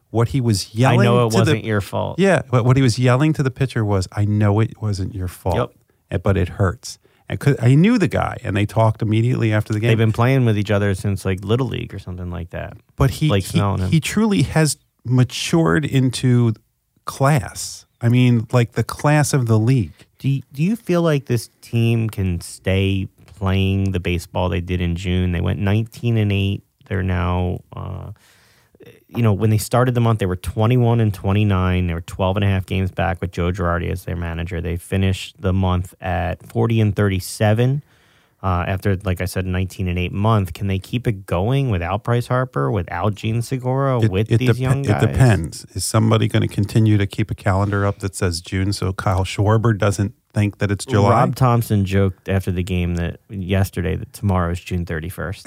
what 0.10 0.30
he 0.30 0.42
was 0.42 0.74
yelling. 0.74 1.02
I 1.02 1.04
know 1.04 1.28
it 1.28 1.32
to 1.32 1.38
wasn't 1.38 1.62
the, 1.62 1.68
your 1.68 1.82
fault. 1.82 2.20
yeah, 2.20 2.42
but 2.50 2.66
what 2.66 2.76
he 2.76 2.82
was 2.82 2.98
yelling 2.98 3.34
to 3.34 3.44
the 3.44 3.52
pitcher 3.52 3.86
was, 3.86 4.08
"I 4.12 4.26
know 4.26 4.60
it 4.60 4.82
wasn't 4.82 5.14
your 5.14 5.28
fault, 5.28 5.76
Yep. 6.10 6.24
but 6.24 6.38
it 6.38 6.50
hurts." 6.50 6.98
I 7.34 7.36
could 7.36 7.60
I 7.60 7.74
knew 7.74 7.98
the 7.98 8.08
guy, 8.08 8.38
and 8.44 8.56
they 8.56 8.68
talked 8.68 9.02
immediately 9.02 9.52
after 9.52 9.74
the 9.74 9.80
game. 9.80 9.88
They've 9.88 9.98
been 9.98 10.14
playing 10.14 10.46
with 10.46 10.56
each 10.56 10.70
other 10.70 10.94
since 10.94 11.26
like 11.26 11.44
little 11.44 11.68
league 11.68 11.94
or 11.94 12.00
something 12.00 12.30
like 12.30 12.52
that. 12.52 12.78
but 12.96 13.10
he 13.10 13.28
Blake 13.28 13.46
he, 13.46 13.58
him. 13.58 13.80
he 13.90 14.00
truly 14.00 14.44
has 14.44 14.78
matured 15.04 15.84
into 15.84 16.54
class. 17.06 17.88
I 18.02 18.10
mean, 18.10 18.48
like 18.52 18.74
the 18.74 18.84
class 18.84 19.34
of 19.34 19.48
the 19.48 19.58
league. 19.58 19.94
Do 20.20 20.30
you, 20.30 20.44
do 20.54 20.62
you 20.62 20.76
feel 20.76 21.02
like 21.02 21.26
this 21.26 21.50
team 21.62 22.10
can 22.10 22.40
stay 22.42 23.08
playing 23.26 23.92
the 23.92 24.00
baseball 24.00 24.48
they 24.48 24.62
did 24.62 24.80
in 24.80 24.96
June? 24.96 25.32
They 25.32 25.42
went 25.42 25.60
19 25.60 26.18
and 26.18 26.32
8. 26.32 26.64
They're 26.88 27.04
now 27.04 27.62
uh, 27.76 28.12
you 29.16 29.24
know, 29.24 29.34
when 29.34 29.50
they 29.50 29.58
started 29.58 29.94
the 29.96 30.02
month 30.02 30.20
they 30.20 30.26
were 30.26 30.36
21 30.36 31.00
and 31.00 31.14
29. 31.14 31.88
They 31.88 31.94
were 31.94 32.02
12 32.02 32.38
and 32.38 32.44
a 32.44 32.48
half 32.48 32.66
games 32.66 32.92
back 32.92 33.22
with 33.22 33.32
Joe 33.32 33.52
Girardi 33.52 33.90
as 33.92 34.06
their 34.06 34.16
manager. 34.16 34.62
They 34.62 34.78
finished 34.78 35.42
the 35.42 35.54
month 35.54 35.94
at 36.02 36.46
40 36.48 36.82
and 36.82 36.96
37. 36.96 37.84
Uh, 38.42 38.66
after, 38.68 38.98
like 39.06 39.22
I 39.22 39.26
said, 39.26 39.46
19 39.46 39.88
and 39.88 39.98
8 39.98 40.12
month, 40.12 40.54
can 40.54 40.68
they 40.68 40.78
keep 40.78 41.08
it 41.08 41.26
going 41.26 41.70
without 41.70 42.04
Bryce 42.04 42.28
Harper, 42.28 42.70
without 42.70 43.16
Jean 43.16 43.42
Segura, 43.42 44.02
It, 44.04 44.12
with 44.12 44.30
it 44.30 44.38
these 44.40 44.50
depe- 44.50 44.60
young 44.60 44.82
guys? 44.82 45.02
it 45.02 45.08
depends. 45.08 45.66
Is 45.74 45.86
somebody 45.86 46.28
going 46.28 46.42
to 46.42 46.54
continue 46.54 46.98
to 46.98 47.08
keep 47.08 47.32
a 47.32 47.36
calendar 47.36 47.86
up 47.86 48.00
that 48.00 48.16
says 48.16 48.42
June 48.42 48.74
so 48.74 48.92
Kyle 48.92 49.24
Schwarber 49.24 49.78
doesn't 49.78 50.14
think 50.34 50.58
that 50.60 50.72
it's 50.72 50.86
July? 50.86 51.10
Rob 51.12 51.36
Thompson 51.36 51.86
joked 51.86 52.28
after 52.30 52.52
the 52.52 52.64
game 52.64 52.96
that 52.96 53.20
yesterday 53.30 53.96
that 53.96 54.12
tomorrow 54.14 54.52
is 54.52 54.60
June 54.60 54.86
31st. 54.86 55.44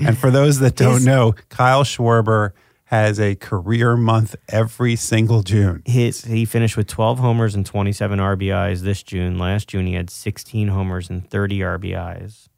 And 0.00 0.16
for 0.16 0.30
those 0.30 0.58
that 0.60 0.74
don't 0.76 0.94
His- 0.94 1.06
know, 1.06 1.34
Kyle 1.48 1.84
Schwarber 1.84 2.52
has 2.84 3.18
a 3.20 3.34
career 3.34 3.96
month 3.96 4.36
every 4.48 4.96
single 4.96 5.42
June. 5.42 5.82
His 5.84 6.24
he 6.24 6.44
finished 6.44 6.76
with 6.76 6.86
12 6.86 7.18
homers 7.18 7.54
and 7.54 7.66
27 7.66 8.18
RBIs 8.18 8.80
this 8.82 9.02
June. 9.02 9.38
Last 9.38 9.68
June 9.68 9.86
he 9.86 9.94
had 9.94 10.08
16 10.08 10.68
homers 10.68 11.10
and 11.10 11.28
30 11.28 11.58
RBIs. 11.60 12.48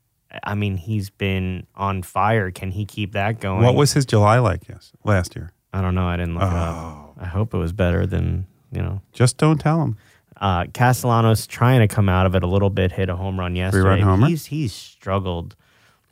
I 0.45 0.55
mean, 0.55 0.77
he's 0.77 1.09
been 1.11 1.67
on 1.75 2.03
fire. 2.03 2.51
Can 2.51 2.71
he 2.73 2.85
keep 2.85 3.13
that 3.13 3.41
going? 3.41 3.65
What 3.65 3.75
was 3.75 3.95
his 3.95 4.05
July 4.05 4.39
like? 4.39 4.69
Yes, 4.69 4.93
last 5.03 5.35
year. 5.35 5.53
I 5.73 5.81
don't 5.81 5.95
know. 5.95 6.07
I 6.07 6.17
didn't 6.19 6.35
look 6.35 6.43
it 6.45 6.49
up. 6.57 6.77
Oh. 6.77 7.15
I 7.19 7.25
hope 7.27 7.55
it 7.55 7.59
was 7.59 7.73
better 7.73 8.07
than 8.07 8.47
you 8.71 8.83
know. 8.83 9.01
Just 9.15 9.39
don't 9.39 9.59
tell 9.59 9.83
him. 9.83 9.97
Uh, 10.41 10.67
Castellanos 10.67 11.47
trying 11.47 11.81
to 11.81 11.89
come 11.89 12.09
out 12.09 12.27
of 12.27 12.35
it 12.35 12.43
a 12.43 12.47
little 12.47 12.71
bit, 12.71 12.93
hit 12.93 13.09
a 13.09 13.17
home 13.17 13.39
run 13.39 13.57
yesterday. 13.57 14.01
homer? 14.01 14.29
He's 14.29 14.47
he's 14.47 14.73
struggled 14.73 15.57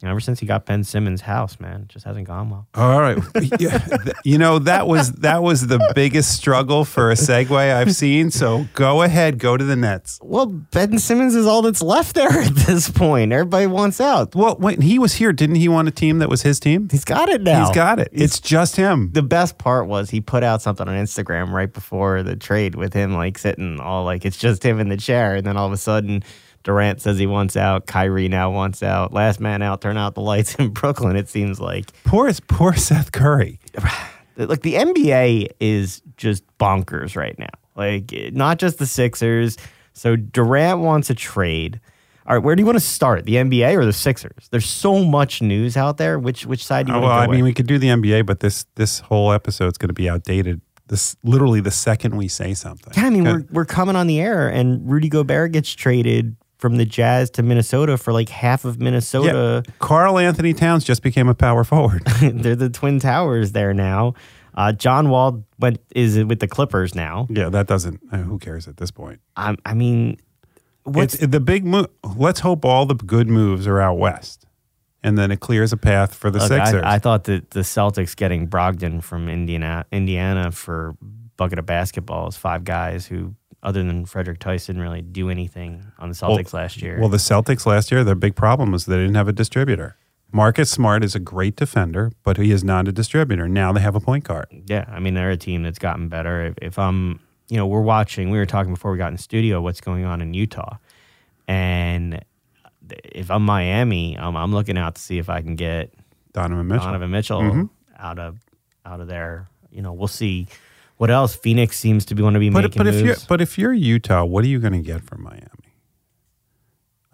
know, 0.04 0.10
ever 0.10 0.20
since 0.20 0.40
he 0.40 0.46
got 0.46 0.66
Ben 0.66 0.84
Simmons' 0.84 1.22
house. 1.22 1.58
Man, 1.58 1.86
just 1.88 2.04
hasn't 2.04 2.26
gone 2.26 2.50
well. 2.50 2.66
All 2.74 3.00
right. 3.00 3.18
Yeah, 3.58 3.78
you 4.24 4.36
know 4.38 4.58
that 4.58 4.86
was 4.86 5.12
that 5.12 5.42
was 5.42 5.66
the 5.66 5.92
biggest 5.94 6.34
struggle 6.36 6.84
for 6.84 7.10
a 7.10 7.14
segue 7.14 7.50
I've 7.74 7.94
seen. 7.94 8.30
So 8.30 8.66
go 8.74 9.02
ahead, 9.02 9.38
go 9.38 9.56
to 9.56 9.64
the 9.64 9.76
Nets. 9.76 10.18
Well, 10.22 10.46
Ben 10.46 10.98
Simmons 10.98 11.34
is 11.34 11.46
all 11.46 11.62
that's 11.62 11.80
left 11.80 12.14
there 12.14 12.28
at 12.40 12.54
this 12.54 12.90
point. 12.90 13.32
Everybody 13.32 13.66
wants 13.66 14.00
out. 14.00 14.34
Well, 14.34 14.56
when 14.56 14.80
he 14.82 14.98
was 14.98 15.14
here, 15.14 15.32
didn't 15.32 15.56
he 15.56 15.68
want 15.68 15.88
a 15.88 15.90
team 15.90 16.18
that 16.18 16.28
was 16.28 16.42
his 16.42 16.60
team? 16.60 16.88
He's 16.90 17.04
got 17.04 17.28
it 17.28 17.40
now. 17.42 17.66
He's 17.66 17.74
got 17.74 17.98
it. 17.98 18.08
It's 18.12 18.40
just 18.40 18.76
him. 18.76 19.10
the 19.12 19.22
best 19.22 19.56
part 19.58 19.86
was 19.86 20.10
he 20.10 20.20
put 20.20 20.42
out 20.42 20.60
something 20.60 20.86
on 20.86 20.94
Instagram 20.94 21.50
right 21.52 21.72
before 21.72 22.22
the 22.22 22.36
trade 22.36 22.74
with 22.74 22.92
him 22.92 23.14
like 23.14 23.38
sitting 23.38 23.80
all 23.80 24.04
like 24.04 24.26
it's 24.26 24.36
just 24.36 24.62
him 24.64 24.80
in 24.80 24.88
the 24.88 24.96
chair, 24.96 25.36
and 25.36 25.46
then 25.46 25.56
all 25.56 25.66
of 25.66 25.72
a 25.72 25.78
sudden 25.78 26.22
Durant 26.66 27.00
says 27.00 27.16
he 27.16 27.28
wants 27.28 27.56
out. 27.56 27.86
Kyrie 27.86 28.26
now 28.26 28.50
wants 28.50 28.82
out. 28.82 29.12
Last 29.12 29.38
man 29.38 29.62
out. 29.62 29.80
Turn 29.80 29.96
out 29.96 30.16
the 30.16 30.20
lights 30.20 30.56
in 30.56 30.68
Brooklyn. 30.72 31.14
It 31.14 31.28
seems 31.28 31.60
like 31.60 31.92
Poor, 32.02 32.28
poor 32.48 32.74
Seth 32.74 33.12
Curry. 33.12 33.60
like 34.36 34.62
the 34.62 34.74
NBA 34.74 35.50
is 35.60 36.02
just 36.16 36.42
bonkers 36.58 37.14
right 37.16 37.38
now. 37.38 37.46
Like 37.76 38.12
not 38.32 38.58
just 38.58 38.78
the 38.78 38.86
Sixers. 38.86 39.56
So 39.92 40.16
Durant 40.16 40.80
wants 40.80 41.08
a 41.08 41.14
trade. 41.14 41.80
All 42.26 42.34
right, 42.34 42.42
where 42.42 42.56
do 42.56 42.62
you 42.62 42.66
want 42.66 42.74
to 42.78 42.84
start? 42.84 43.26
The 43.26 43.36
NBA 43.36 43.76
or 43.76 43.84
the 43.84 43.92
Sixers? 43.92 44.48
There's 44.50 44.66
so 44.68 45.04
much 45.04 45.40
news 45.40 45.76
out 45.76 45.98
there. 45.98 46.18
Which 46.18 46.46
which 46.46 46.66
side 46.66 46.86
do 46.86 46.92
you 46.92 46.98
uh, 46.98 47.00
Oh, 47.00 47.02
want 47.02 47.10
well, 47.12 47.20
to 47.20 47.26
go 47.28 47.30
I 47.30 47.36
mean, 47.36 47.44
with? 47.44 47.50
we 47.50 47.54
could 47.54 47.68
do 47.68 47.78
the 47.78 47.86
NBA, 47.86 48.26
but 48.26 48.40
this 48.40 48.66
this 48.74 48.98
whole 48.98 49.30
episode's 49.30 49.78
going 49.78 49.90
to 49.90 49.94
be 49.94 50.08
outdated. 50.10 50.60
This 50.88 51.14
literally 51.22 51.60
the 51.60 51.70
second 51.70 52.16
we 52.16 52.26
say 52.26 52.54
something. 52.54 52.92
Yeah, 52.96 53.06
I 53.06 53.10
mean, 53.10 53.22
we're 53.22 53.44
we're 53.52 53.64
coming 53.64 53.94
on 53.94 54.08
the 54.08 54.18
air, 54.20 54.48
and 54.48 54.90
Rudy 54.90 55.08
Gobert 55.08 55.52
gets 55.52 55.72
traded 55.72 56.34
from 56.58 56.76
the 56.76 56.84
Jazz 56.84 57.30
to 57.30 57.42
Minnesota 57.42 57.96
for 57.98 58.12
like 58.12 58.28
half 58.28 58.64
of 58.64 58.80
Minnesota. 58.80 59.62
Karl-Anthony 59.78 60.54
Towns 60.54 60.84
just 60.84 61.02
became 61.02 61.28
a 61.28 61.34
power 61.34 61.64
forward. 61.64 62.02
They're 62.20 62.56
the 62.56 62.70
Twin 62.70 62.98
Towers 62.98 63.52
there 63.52 63.74
now. 63.74 64.14
Uh, 64.54 64.72
John 64.72 65.10
Wall 65.10 65.44
went 65.58 65.78
is 65.94 66.16
with 66.24 66.40
the 66.40 66.48
Clippers 66.48 66.94
now. 66.94 67.26
yeah, 67.28 67.50
that 67.50 67.66
doesn't. 67.66 68.00
uh, 68.10 68.18
who 68.18 68.38
cares 68.38 68.66
at 68.66 68.78
this 68.78 68.90
point? 68.90 69.20
I, 69.36 69.54
I 69.66 69.74
mean, 69.74 70.16
what's 70.84 71.14
It's 71.16 71.26
the 71.26 71.40
big 71.40 71.66
move. 71.66 71.88
Let's 72.16 72.40
hope 72.40 72.64
all 72.64 72.86
the 72.86 72.94
good 72.94 73.28
moves 73.28 73.66
are 73.66 73.80
out 73.80 73.98
west, 73.98 74.46
and 75.02 75.18
then 75.18 75.30
it 75.30 75.40
clears 75.40 75.74
a 75.74 75.76
path 75.76 76.14
for 76.14 76.30
the 76.30 76.38
Look, 76.38 76.48
Sixers. 76.48 76.82
I, 76.82 76.94
I 76.94 76.98
thought 76.98 77.24
that 77.24 77.50
the 77.50 77.60
Celtics 77.60 78.16
getting 78.16 78.48
Brogdon 78.48 79.02
from 79.02 79.28
Indiana, 79.28 79.84
Indiana 79.92 80.50
for 80.50 80.96
bucket 81.36 81.58
of 81.58 81.66
basketballs, 81.66 82.38
five 82.38 82.64
guys 82.64 83.04
who, 83.04 83.34
other 83.66 83.82
than 83.82 84.06
Frederick 84.06 84.38
Tyson, 84.38 84.80
really 84.80 85.02
do 85.02 85.28
anything 85.28 85.84
on 85.98 86.08
the 86.08 86.14
Celtics 86.14 86.54
last 86.54 86.80
year. 86.80 86.98
Well, 86.98 87.10
the 87.10 87.16
Celtics 87.18 87.66
last 87.66 87.90
year, 87.92 88.02
their 88.04 88.14
big 88.14 88.34
problem 88.34 88.70
was 88.72 88.86
they 88.86 88.96
didn't 88.96 89.16
have 89.16 89.28
a 89.28 89.32
distributor. 89.32 89.96
Marcus 90.32 90.70
Smart 90.70 91.04
is 91.04 91.14
a 91.14 91.20
great 91.20 91.56
defender, 91.56 92.12
but 92.22 92.36
he 92.36 92.50
is 92.52 92.62
not 92.64 92.88
a 92.88 92.92
distributor. 92.92 93.48
Now 93.48 93.72
they 93.72 93.80
have 93.80 93.94
a 93.94 94.00
point 94.00 94.24
guard. 94.24 94.46
Yeah, 94.66 94.84
I 94.88 95.00
mean 95.00 95.14
they're 95.14 95.30
a 95.30 95.36
team 95.36 95.62
that's 95.62 95.78
gotten 95.78 96.08
better. 96.08 96.46
If, 96.46 96.54
if 96.62 96.78
I'm, 96.78 97.20
you 97.48 97.56
know, 97.56 97.66
we're 97.66 97.80
watching. 97.82 98.30
We 98.30 98.38
were 98.38 98.46
talking 98.46 98.72
before 98.72 98.92
we 98.92 98.98
got 98.98 99.12
in 99.12 99.18
studio 99.18 99.60
what's 99.60 99.80
going 99.80 100.04
on 100.04 100.20
in 100.22 100.32
Utah, 100.34 100.76
and 101.48 102.24
if 103.04 103.30
I'm 103.30 103.44
Miami, 103.44 104.16
I'm, 104.18 104.36
I'm 104.36 104.52
looking 104.52 104.78
out 104.78 104.94
to 104.96 105.00
see 105.02 105.18
if 105.18 105.28
I 105.28 105.42
can 105.42 105.56
get 105.56 105.92
Donovan 106.32 106.66
Mitchell. 106.68 106.84
Donovan 106.86 107.10
Mitchell 107.10 107.40
Mm-hmm. 107.40 107.64
out 107.98 108.18
of 108.18 108.38
out 108.84 109.00
of 109.00 109.08
there. 109.08 109.48
You 109.70 109.82
know, 109.82 109.92
we'll 109.92 110.08
see 110.08 110.46
what 110.96 111.10
else. 111.10 111.34
Phoenix 111.34 111.78
seems 111.78 112.04
to 112.06 112.14
be 112.14 112.22
want 112.22 112.34
to 112.34 112.40
be 112.40 112.50
But 112.50 112.64
making 112.64 112.78
but 112.78 112.86
if 112.86 113.04
you're 113.04 113.16
but 113.28 113.40
if 113.40 113.58
you're 113.58 113.72
Utah, 113.72 114.24
what 114.24 114.44
are 114.44 114.48
you 114.48 114.58
going 114.58 114.72
to 114.72 114.80
get 114.80 115.02
from 115.02 115.22
Miami? 115.22 115.50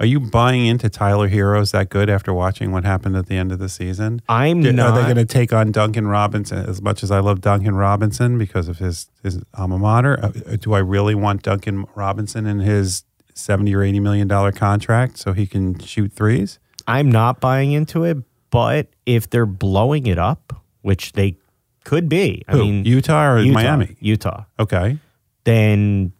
Are 0.00 0.06
you 0.06 0.18
buying 0.18 0.66
into 0.66 0.88
Tyler 0.88 1.28
Herro's 1.28 1.70
that 1.70 1.88
good 1.88 2.10
after 2.10 2.34
watching 2.34 2.72
what 2.72 2.84
happened 2.84 3.14
at 3.16 3.26
the 3.26 3.36
end 3.36 3.52
of 3.52 3.60
the 3.60 3.68
season? 3.68 4.20
I'm 4.28 4.60
not. 4.60 4.88
Are 4.88 5.00
they 5.00 5.02
going 5.04 5.16
to 5.16 5.24
take 5.24 5.52
on 5.52 5.70
Duncan 5.70 6.08
Robinson 6.08 6.58
as 6.68 6.82
much 6.82 7.04
as 7.04 7.12
I 7.12 7.20
love 7.20 7.40
Duncan 7.40 7.76
Robinson 7.76 8.36
because 8.36 8.66
of 8.66 8.78
his 8.78 9.08
his 9.22 9.40
alma 9.54 9.78
mater? 9.78 10.18
Uh, 10.20 10.56
do 10.56 10.72
I 10.72 10.80
really 10.80 11.14
want 11.14 11.44
Duncan 11.44 11.86
Robinson 11.94 12.46
in 12.46 12.58
his 12.58 13.04
seventy 13.34 13.76
or 13.76 13.82
eighty 13.82 14.00
million 14.00 14.26
dollar 14.26 14.50
contract 14.50 15.18
so 15.18 15.34
he 15.34 15.46
can 15.46 15.78
shoot 15.78 16.12
threes? 16.12 16.58
I'm 16.88 17.10
not 17.10 17.40
buying 17.40 17.70
into 17.70 18.02
it. 18.02 18.18
But 18.50 18.88
if 19.06 19.30
they're 19.30 19.46
blowing 19.46 20.06
it 20.06 20.18
up, 20.18 20.52
which 20.82 21.12
they 21.12 21.36
could 21.84 22.08
be, 22.08 22.44
I 22.48 22.52
Who, 22.52 22.58
mean, 22.60 22.84
Utah 22.84 23.32
or 23.32 23.38
Utah, 23.40 23.54
Miami? 23.54 23.96
Utah, 24.00 24.44
Okay, 24.58 24.98
then 25.44 26.12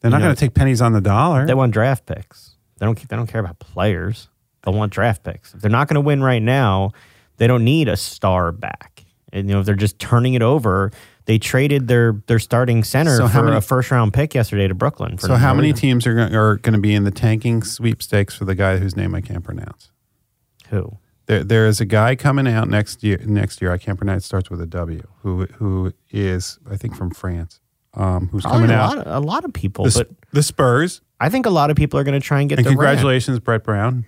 they're 0.00 0.10
not 0.10 0.16
You 0.18 0.20
know, 0.20 0.26
going 0.28 0.36
to 0.36 0.40
take 0.40 0.54
pennies 0.54 0.80
on 0.82 0.92
the 0.92 1.00
dollar. 1.00 1.46
They 1.46 1.54
want 1.54 1.72
draft 1.72 2.06
picks. 2.06 2.56
They 2.78 2.86
don't. 2.86 2.98
They 3.08 3.16
don't 3.16 3.26
care 3.26 3.40
about 3.40 3.58
players. 3.60 4.28
They 4.64 4.72
want 4.72 4.92
draft 4.92 5.22
picks. 5.24 5.54
If 5.54 5.60
they're 5.60 5.70
not 5.70 5.88
going 5.88 5.94
to 5.96 6.00
win 6.00 6.22
right 6.22 6.42
now, 6.42 6.90
they 7.36 7.46
don't 7.46 7.64
need 7.64 7.88
a 7.88 7.96
star 7.96 8.52
back. 8.52 9.04
And 9.32 9.48
you 9.48 9.54
know, 9.54 9.60
if 9.60 9.66
they're 9.66 9.74
just 9.74 9.98
turning 9.98 10.34
it 10.34 10.42
over, 10.42 10.90
they 11.24 11.38
traded 11.38 11.88
their 11.88 12.20
their 12.26 12.38
starting 12.38 12.82
center 12.84 13.16
So 13.16 13.28
for 13.28 13.42
many- 13.44 13.56
a 13.56 13.60
first 13.60 13.90
round 13.90 14.12
pick 14.12 14.34
yesterday 14.34 14.66
to 14.68 14.74
Brooklyn. 14.74 15.16
For 15.18 15.26
So 15.28 15.34
how 15.36 15.54
many 15.54 15.72
teams 15.72 16.06
are 16.06 16.14
going, 16.14 16.34
are 16.34 16.56
going 16.56 16.74
to 16.74 16.80
be 16.80 16.94
in 16.94 17.04
the 17.04 17.10
tanking 17.12 17.62
sweepstakes 17.62 18.34
for 18.34 18.44
the 18.44 18.54
guy 18.54 18.76
whose 18.78 18.96
name 18.96 19.14
I 19.14 19.20
can't 19.20 19.42
pronounce? 19.44 19.90
Who? 20.70 20.98
There, 21.26 21.44
there 21.44 21.66
is 21.66 21.80
a 21.80 21.84
guy 21.84 22.16
coming 22.16 22.48
out 22.48 22.68
next 22.68 23.02
year. 23.04 23.18
Next 23.24 23.60
year, 23.62 23.72
I 23.72 23.78
can't 23.78 23.96
pronounce. 23.98 24.24
It 24.24 24.26
starts 24.26 24.50
with 24.50 24.60
a 24.60 24.66
W. 24.66 25.02
Who, 25.22 25.46
who 25.46 25.92
is 26.10 26.58
I 26.70 26.76
think 26.76 26.96
from 26.96 27.10
France? 27.10 27.60
Um, 27.94 28.28
who's 28.28 28.42
Probably 28.42 28.60
coming 28.62 28.70
a 28.76 28.78
out? 28.78 28.96
lot, 28.96 29.06
of, 29.06 29.22
a 29.22 29.26
lot 29.26 29.44
of 29.44 29.52
people, 29.52 29.84
The, 29.84 30.06
but 30.08 30.30
the 30.32 30.42
Spurs. 30.42 31.00
I 31.20 31.28
think 31.28 31.46
a 31.46 31.50
lot 31.50 31.70
of 31.70 31.76
people 31.76 32.00
are 32.00 32.04
going 32.04 32.18
to 32.20 32.26
try 32.26 32.40
and 32.40 32.48
get. 32.48 32.58
And 32.58 32.66
congratulations, 32.66 33.38
Brett 33.38 33.62
Brown. 33.64 34.04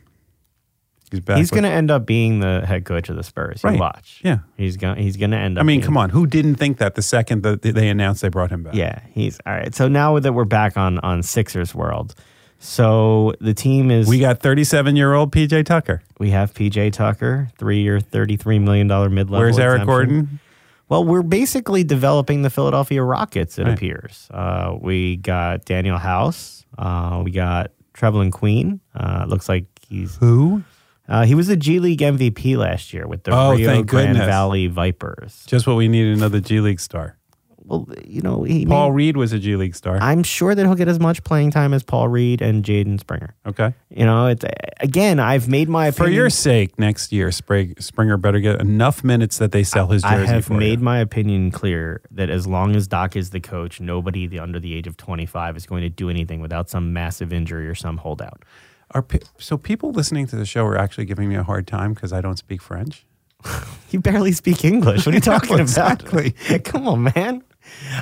He's 1.10 1.20
back. 1.20 1.36
He's 1.36 1.50
going 1.50 1.62
to 1.64 1.68
end 1.70 1.90
up 1.92 2.06
being 2.06 2.40
the 2.40 2.64
head 2.66 2.84
coach 2.84 3.08
of 3.08 3.14
the 3.16 3.22
Spurs. 3.22 3.62
You 3.62 3.70
Right. 3.70 3.78
watch. 3.78 4.20
Yeah. 4.24 4.38
he's 4.56 4.76
going. 4.76 4.96
He's 4.96 5.16
going 5.16 5.30
to 5.30 5.36
end 5.36 5.58
up. 5.58 5.62
I 5.62 5.64
mean, 5.64 5.80
come 5.82 5.96
on. 5.96 6.10
Who 6.10 6.26
didn't 6.26 6.56
think 6.56 6.78
that 6.78 6.94
the 6.96 7.02
second 7.02 7.42
that 7.44 7.62
they 7.62 7.88
announced 7.88 8.22
they 8.22 8.30
brought 8.30 8.50
him 8.50 8.64
back? 8.64 8.74
Yeah, 8.74 9.00
he's 9.12 9.38
all 9.46 9.52
right. 9.52 9.72
So 9.74 9.86
now 9.86 10.18
that 10.18 10.32
we're 10.32 10.44
back 10.44 10.76
on 10.76 10.98
on 11.00 11.22
Sixers 11.22 11.72
world, 11.74 12.14
so 12.58 13.34
the 13.40 13.54
team 13.54 13.90
is 13.90 14.08
We 14.08 14.18
got 14.18 14.40
37 14.40 14.96
year 14.96 15.14
old 15.14 15.32
PJ 15.32 15.64
Tucker. 15.66 16.02
we 16.18 16.30
have 16.30 16.54
PJ 16.54 16.92
Tucker, 16.92 17.48
three 17.58 17.82
year, 17.82 18.00
thirty 18.00 18.36
three 18.36 18.58
million 18.58 18.86
dollar 18.88 19.08
mid 19.10 19.30
level. 19.30 19.44
Where's 19.44 19.58
Eric 19.58 19.84
Gordon? 19.86 20.40
Well, 20.88 21.04
we're 21.04 21.22
basically 21.22 21.82
developing 21.82 22.42
the 22.42 22.50
Philadelphia 22.50 23.02
Rockets. 23.02 23.58
It 23.58 23.64
Right. 23.64 23.72
appears. 23.72 24.28
Uh, 24.30 24.76
we 24.80 25.16
got 25.16 25.64
Danuel 25.64 25.98
House. 25.98 26.64
Uh, 26.76 27.22
we 27.24 27.30
got 27.30 27.70
Trevelin 27.94 28.30
Queen. 28.30 28.80
Uh, 28.94 29.24
looks 29.26 29.48
like 29.48 29.64
he's 29.88 30.16
Who? 30.16 30.62
uh, 31.08 31.24
he 31.24 31.34
was 31.34 31.46
the 31.46 31.56
G 31.56 31.78
League 31.80 32.00
MVP 32.00 32.56
last 32.56 32.92
year 32.92 33.06
with 33.06 33.24
the 33.24 33.30
Oh, 33.32 33.52
Rio 33.54 33.82
Grande 33.82 33.86
goodness. 33.88 34.26
Valley 34.26 34.66
Vipers. 34.66 35.44
Just 35.46 35.66
what 35.66 35.76
we 35.76 35.88
need 35.88 36.16
another 36.16 36.40
G 36.40 36.60
League 36.60 36.80
star. 36.80 37.16
Well, 37.64 37.88
you 38.06 38.20
know, 38.20 38.42
he 38.42 38.66
Paul 38.66 38.90
may- 38.90 38.94
Reed 38.96 39.16
was 39.16 39.32
a 39.32 39.38
G 39.38 39.56
League 39.56 39.74
star. 39.74 39.96
I'm 40.00 40.22
sure 40.22 40.54
that 40.54 40.62
he'll 40.66 40.74
get 40.74 40.88
as 40.88 41.00
much 41.00 41.24
playing 41.24 41.50
time 41.50 41.72
as 41.72 41.82
Paul 41.82 42.08
Reed 42.08 42.42
and 42.42 42.62
Jaden 42.64 43.00
Springer. 43.00 43.34
okay. 43.46 43.72
You 43.90 44.04
know, 44.04 44.26
it's 44.26 44.44
again, 44.80 45.18
I've 45.18 45.48
made 45.48 45.68
my 45.68 45.90
For 45.90 46.02
opinion. 46.04 46.14
your 46.20 46.30
sake, 46.30 46.78
next 46.78 47.10
year, 47.12 47.30
Springer 47.32 48.16
better 48.18 48.40
get 48.40 48.60
enough 48.60 49.02
minutes 49.02 49.38
that 49.38 49.52
they 49.52 49.62
sell 49.64 49.86
his 49.88 50.02
jersey. 50.02 50.14
I 50.14 50.26
have 50.26 50.44
for 50.46 50.54
made 50.54 50.80
you. 50.80 50.84
my 50.84 50.98
opinion 50.98 51.50
clear 51.50 52.02
that 52.10 52.28
as 52.28 52.46
long 52.46 52.76
as 52.76 52.86
Doc 52.86 53.16
is 53.16 53.30
the 53.30 53.40
coach, 53.40 53.80
nobody 53.80 54.26
the, 54.26 54.38
under 54.40 54.60
the 54.60 54.74
age 54.74 54.86
of 54.86 54.96
25 54.96 55.56
is 55.56 55.64
going 55.66 55.82
to 55.82 55.88
do 55.88 56.10
anything 56.10 56.40
without 56.40 56.68
some 56.68 56.92
massive 56.92 57.32
injury 57.32 57.66
or 57.68 57.74
some 57.74 57.96
holdout. 57.98 58.44
Are 58.90 59.02
pe- 59.02 59.20
so 59.38 59.56
people 59.56 59.90
listening 59.92 60.26
to 60.26 60.36
the 60.36 60.44
show 60.44 60.64
are 60.66 60.76
actually 60.76 61.06
giving 61.06 61.28
me 61.28 61.34
a 61.36 61.42
hard 61.42 61.66
time 61.66 61.94
because 61.94 62.12
I 62.12 62.20
don't 62.20 62.36
speak 62.38 62.60
French. 62.60 63.06
You 63.90 64.00
barely 64.00 64.32
speak 64.32 64.64
English. 64.64 65.06
What 65.06 65.12
are 65.12 65.16
you 65.16 65.20
talking 65.34 65.50
about? 65.52 65.60
exactly. 65.60 66.32
Come 66.64 66.88
on, 66.88 67.04
man. 67.14 67.44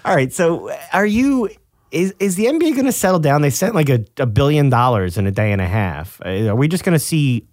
All 0.04 0.14
right. 0.14 0.32
So, 0.32 0.74
are 0.92 1.06
you? 1.06 1.50
Is 1.90 2.14
is 2.18 2.36
the 2.36 2.46
NBA 2.46 2.72
going 2.74 2.86
to 2.86 2.92
settle 2.92 3.20
down? 3.20 3.42
They 3.42 3.50
sent 3.50 3.74
like 3.74 3.90
a, 3.90 4.04
a 4.18 4.26
billion 4.26 4.70
dollars 4.70 5.18
in 5.18 5.26
a 5.26 5.30
day 5.30 5.52
and 5.52 5.60
a 5.60 5.66
half. 5.66 6.20
Uh, 6.24 6.48
Are 6.48 6.56
we 6.56 6.66
just 6.68 6.84
going 6.84 6.94
to 6.94 7.04
see 7.04 7.46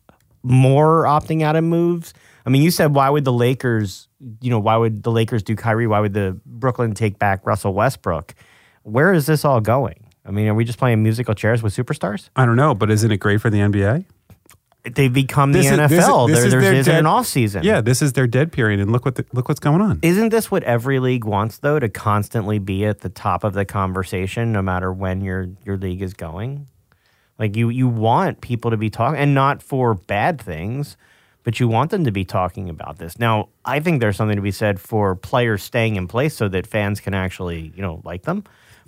more 0.43 1.03
opting 1.03 1.43
out 1.43 1.55
of 1.55 1.63
moves? 1.63 2.13
I 2.45 2.49
mean, 2.49 2.61
you 2.61 2.71
said 2.71 2.95
why 2.95 3.09
would 3.09 3.25
the 3.25 3.33
Lakers? 3.33 4.07
You 4.41 4.49
know, 4.49 4.59
why 4.59 4.77
would 4.77 5.03
the 5.03 5.11
Lakers 5.11 5.43
do 5.43 5.55
Kyrie? 5.55 5.87
Why 5.87 5.99
would 5.99 6.13
the 6.13 6.39
Brooklyn 6.45 6.93
take 6.93 7.19
back 7.19 7.45
Russell 7.45 7.73
Westbrook? 7.73 8.33
Where 8.83 9.13
is 9.13 9.25
this 9.25 9.43
all 9.43 9.59
going? 9.59 10.05
I 10.25 10.31
mean, 10.31 10.47
are 10.47 10.53
we 10.53 10.63
just 10.63 10.79
playing 10.79 11.03
musical 11.03 11.33
chairs 11.33 11.61
with 11.61 11.75
superstars? 11.75 12.29
I 12.35 12.45
don't 12.45 12.55
know, 12.55 12.73
but 12.73 12.89
isn't 12.91 13.11
it 13.11 13.17
great 13.17 13.41
for 13.41 13.49
the 13.49 13.59
NBA? 13.59 14.05
They've 14.83 15.11
become 15.11 15.51
the 15.51 15.59
is- 15.59 15.65
NFL. 15.67 16.27
this 16.27 16.37
is- 16.39 16.43
this 16.43 16.43
there 16.43 16.45
is 16.45 16.51
there 16.51 16.61
their 16.61 16.73
isn't 16.75 16.93
an 16.95 17.03
dead- 17.03 17.09
off 17.09 17.27
season. 17.27 17.63
Yeah, 17.63 17.81
this 17.81 18.01
is 18.01 18.13
their 18.13 18.27
dead 18.27 18.51
period, 18.51 18.79
and 18.79 18.91
look 18.91 19.03
what 19.03 19.15
the, 19.15 19.25
look 19.33 19.47
what's 19.49 19.59
going 19.59 19.81
on. 19.81 19.99
Isn't 20.01 20.29
this 20.29 20.49
what 20.49 20.63
every 20.63 20.99
league 20.99 21.25
wants 21.25 21.57
though 21.57 21.79
to 21.79 21.89
constantly 21.89 22.59
be 22.59 22.85
at 22.85 23.01
the 23.01 23.09
top 23.09 23.43
of 23.43 23.53
the 23.53 23.65
conversation 23.65 24.51
no 24.53 24.61
matter 24.61 24.91
when 24.93 25.21
your 25.21 25.47
your 25.65 25.77
league 25.77 26.01
is 26.01 26.13
going? 26.13 26.67
Like 27.37 27.55
you 27.57 27.69
you 27.69 27.87
want 27.89 28.41
people 28.41 28.71
to 28.71 28.77
be 28.77 28.89
talking 28.89 29.19
and 29.19 29.33
not 29.33 29.61
for 29.61 29.95
bad 29.95 30.39
things, 30.41 30.95
but 31.43 31.59
you 31.59 31.67
want 31.67 31.91
them 31.91 32.05
to 32.05 32.11
be 32.11 32.23
talking 32.23 32.69
about 32.69 32.99
this. 32.99 33.19
Now, 33.19 33.49
I 33.65 33.81
think 33.81 33.99
there's 33.99 34.15
something 34.15 34.35
to 34.37 34.41
be 34.41 34.51
said 34.51 34.79
for 34.79 35.13
players 35.15 35.61
staying 35.61 35.97
in 35.97 36.07
place 36.07 36.35
so 36.35 36.47
that 36.49 36.65
fans 36.67 36.99
can 37.01 37.13
actually, 37.13 37.73
you 37.75 37.81
know, 37.81 38.01
like 38.05 38.23
them. 38.23 38.45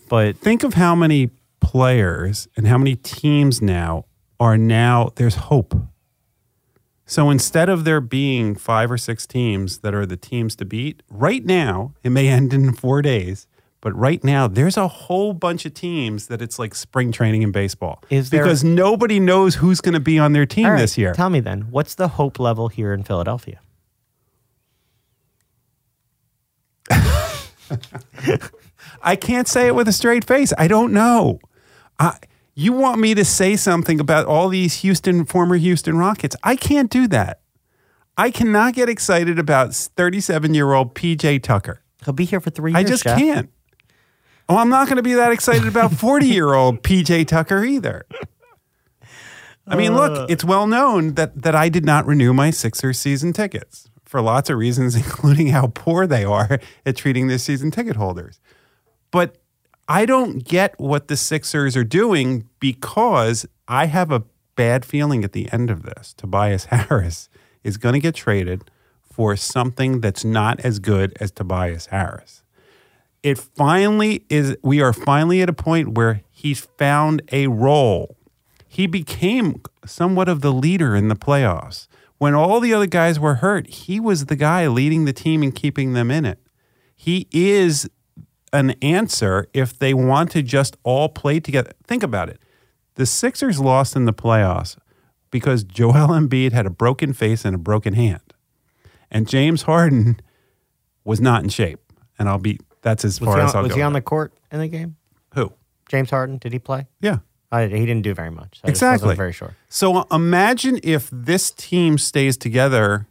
But 0.10 0.38
Think 0.38 0.64
of 0.64 0.74
how 0.74 0.96
many 0.96 1.32
players 1.62 2.48
and 2.58 2.68
how 2.68 2.78
many 2.78 2.96
teams 2.96 3.62
now 3.62 4.06
are 4.42 4.58
now 4.58 5.12
there's 5.16 5.36
hope. 5.36 5.76
So 7.06 7.30
instead 7.30 7.70
of 7.70 7.84
there 7.84 8.02
being 8.02 8.56
five 8.56 8.90
or 8.92 8.98
six 8.98 9.28
teams 9.28 9.80
that 9.80 9.94
are 9.94 10.06
the 10.06 10.18
teams 10.18 10.56
to 10.56 10.66
beat, 10.66 11.04
right 11.10 11.46
now, 11.46 11.94
it 12.04 12.10
may 12.10 12.28
end 12.28 12.52
in 12.54 12.74
four 12.74 13.02
days, 13.04 13.48
but 13.82 13.96
right 13.96 14.24
now 14.24 14.48
there's 14.48 14.78
a 14.78 14.88
whole 14.88 15.34
bunch 15.34 15.66
of 15.66 15.74
teams 15.76 16.26
that 16.28 16.42
it's 16.42 16.58
like 16.58 16.74
spring 16.74 17.12
training 17.12 17.44
in 17.44 17.52
baseball. 17.52 18.02
Is 18.10 18.32
there- 18.32 18.44
because 18.44 18.64
nobody 18.64 19.20
knows 19.20 19.56
who's 19.56 19.80
going 19.80 19.94
to 19.94 20.00
be 20.00 20.18
on 20.18 20.34
their 20.34 20.46
team 20.48 20.68
right, 20.68 20.80
this 20.80 20.98
year. 20.98 21.14
Tell 21.14 21.30
me 21.30 21.40
then, 21.40 21.68
what's 21.70 21.94
the 21.94 22.08
hope 22.08 22.40
level 22.40 22.70
here 22.70 22.94
in 22.94 23.04
Philadelphia? 23.04 23.60
I 29.04 29.16
can't 29.16 29.48
say 29.48 29.68
it 29.68 29.76
with 29.76 29.88
a 29.88 29.94
straight 29.94 30.26
face. 30.26 30.52
I 30.58 30.68
don't 30.68 30.92
know. 30.94 31.40
I, 32.00 32.18
you 32.62 32.74
want 32.74 33.00
me 33.00 33.14
to 33.16 33.26
say 33.26 33.56
something 33.56 34.00
about 34.00 34.26
all 34.26 34.50
these 34.50 34.82
Houston, 34.82 35.26
former 35.26 35.56
Houston 35.56 35.98
Rockets? 35.98 36.36
I 36.44 36.56
can't 36.56 36.90
do 36.90 37.08
that. 37.08 37.42
I 38.18 38.30
cannot 38.30 38.74
get 38.74 38.90
excited 38.90 39.40
about 39.40 39.74
37 39.74 40.54
year 40.54 40.74
old 40.74 40.94
PJ 40.94 41.42
Tucker. 41.44 41.82
He'll 42.06 42.14
be 42.14 42.26
here 42.26 42.40
for 42.40 42.50
three 42.50 42.72
years. 42.72 42.80
I 42.80 42.84
just 42.84 43.04
Jeff. 43.04 43.18
can't. 43.18 43.50
Oh, 44.48 44.58
I'm 44.58 44.70
not 44.70 44.88
going 44.88 44.98
to 44.98 45.04
be 45.04 45.14
that 45.14 45.32
excited 45.32 45.68
about 45.68 45.92
40 45.94 46.28
year 46.28 46.54
old 46.54 46.84
PJ 46.84 47.28
Tucker 47.28 47.64
either. 47.64 48.06
I 49.68 49.76
mean, 49.76 49.96
look, 49.96 50.12
uh. 50.12 50.26
it's 50.28 50.44
well 50.44 50.68
known 50.68 51.14
that, 51.14 51.42
that 51.42 51.56
I 51.56 51.70
did 51.70 51.86
not 51.86 52.06
renew 52.06 52.34
my 52.34 52.52
Sixers 52.52 53.00
season 53.00 53.32
tickets 53.32 53.90
for 54.06 54.22
lots 54.22 54.50
of 54.50 54.58
reasons, 54.58 54.96
including 55.04 55.48
how 55.48 55.68
poor 55.68 56.06
they 56.06 56.26
are 56.26 56.60
at 56.86 56.96
treating 56.98 57.28
their 57.28 57.38
season 57.38 57.72
ticket 57.72 57.96
holders. 57.96 58.40
But 59.10 59.41
I 59.88 60.06
don't 60.06 60.44
get 60.44 60.80
what 60.80 61.08
the 61.08 61.18
Sixers 61.18 61.76
are 61.76 61.84
doing 61.84 62.48
because 62.60 63.46
I 63.68 63.88
have 63.88 64.12
a 64.12 64.24
bad 64.56 64.86
feeling 64.86 65.24
at 65.24 65.32
the 65.32 65.52
end 65.52 65.70
of 65.70 65.84
this. 65.84 66.14
Tobias 66.14 66.66
Harris 66.72 67.30
is 67.64 67.78
going 67.78 67.94
to 67.94 68.00
get 68.00 68.16
traded 68.16 68.70
for 69.02 69.36
something 69.36 70.02
that's 70.02 70.24
not 70.24 70.60
as 70.62 70.80
good 70.80 71.16
as 71.20 71.32
Tobias 71.32 71.88
Harris. 71.88 72.44
It 73.24 73.38
finally 73.38 74.26
is, 74.30 74.56
we 74.64 74.82
are 74.82 74.94
finally 74.94 75.42
at 75.42 75.50
a 75.50 75.54
point 75.54 75.96
where 75.96 76.22
he's 76.30 76.62
found 76.62 77.22
a 77.32 77.48
role. 77.48 78.18
He 78.68 78.88
became 78.88 79.62
somewhat 79.86 80.30
of 80.30 80.42
the 80.42 80.54
leader 80.54 80.96
in 80.96 81.08
the 81.08 81.16
playoffs. 81.16 81.88
When 82.18 82.34
all 82.34 82.60
the 82.60 82.74
other 82.74 82.88
guys 82.88 83.20
were 83.20 83.36
hurt, 83.36 83.68
he 83.68 84.00
was 84.00 84.26
the 84.26 84.36
guy 84.36 84.68
leading 84.68 85.06
the 85.06 85.14
team 85.14 85.44
and 85.44 85.54
keeping 85.54 85.94
them 85.94 86.10
in 86.10 86.26
it. 86.26 86.40
He 86.96 87.28
is 87.32 87.90
an 88.54 88.72
answer 88.82 89.48
if 89.54 89.78
they 89.78 89.94
want 89.94 90.32
to 90.32 90.42
just 90.42 90.78
all 90.84 91.10
play 91.10 91.40
together. 91.40 91.72
Think 91.86 92.04
about 92.04 92.30
it. 92.30 92.40
The 92.96 93.06
Sixers 93.06 93.60
lost 93.60 93.96
in 93.96 94.06
the 94.06 94.14
playoffs 94.14 94.78
because 95.30 95.64
Joel 95.64 96.10
Embiid 96.10 96.52
had 96.52 96.66
a 96.66 96.70
broken 96.70 97.14
face 97.14 97.46
and 97.46 97.56
a 97.56 97.60
broken 97.60 97.94
hand. 97.94 98.34
And 99.10 99.28
James 99.28 99.64
Harden 99.64 100.20
was 101.04 101.20
not 101.20 101.44
in 101.44 101.50
shape. 101.50 101.80
And 102.20 102.30
I'll 102.30 102.38
be 102.38 102.60
that's 102.82 103.06
as 103.06 103.20
Was, 103.22 103.28
far 103.28 103.38
he, 103.38 103.44
as 103.44 103.52
on, 103.52 103.58
I'll 103.58 103.64
was 103.64 103.72
go. 103.72 103.76
he 103.78 103.82
on 103.82 103.94
the 103.94 104.02
court 104.02 104.34
in 104.52 104.60
the 104.60 104.68
game? 104.68 104.96
Who? 105.36 105.54
James 105.88 106.10
Harden, 106.10 106.38
did 106.38 106.54
he 106.54 106.60
play? 106.60 106.88
Yeah. 107.00 107.20
I, 107.52 107.68
he 107.68 107.86
didn't 107.86 108.04
do 108.04 108.14
very 108.14 108.32
much. 108.32 108.62
Exactly. 108.64 109.16
very 109.16 109.34
sure. 109.34 109.56
So 109.68 109.98
uh, 109.98 110.04
imagine 110.12 110.80
if 110.84 111.10
this 111.12 111.52
team 111.52 111.98
stays 111.98 112.38
together 112.38 113.08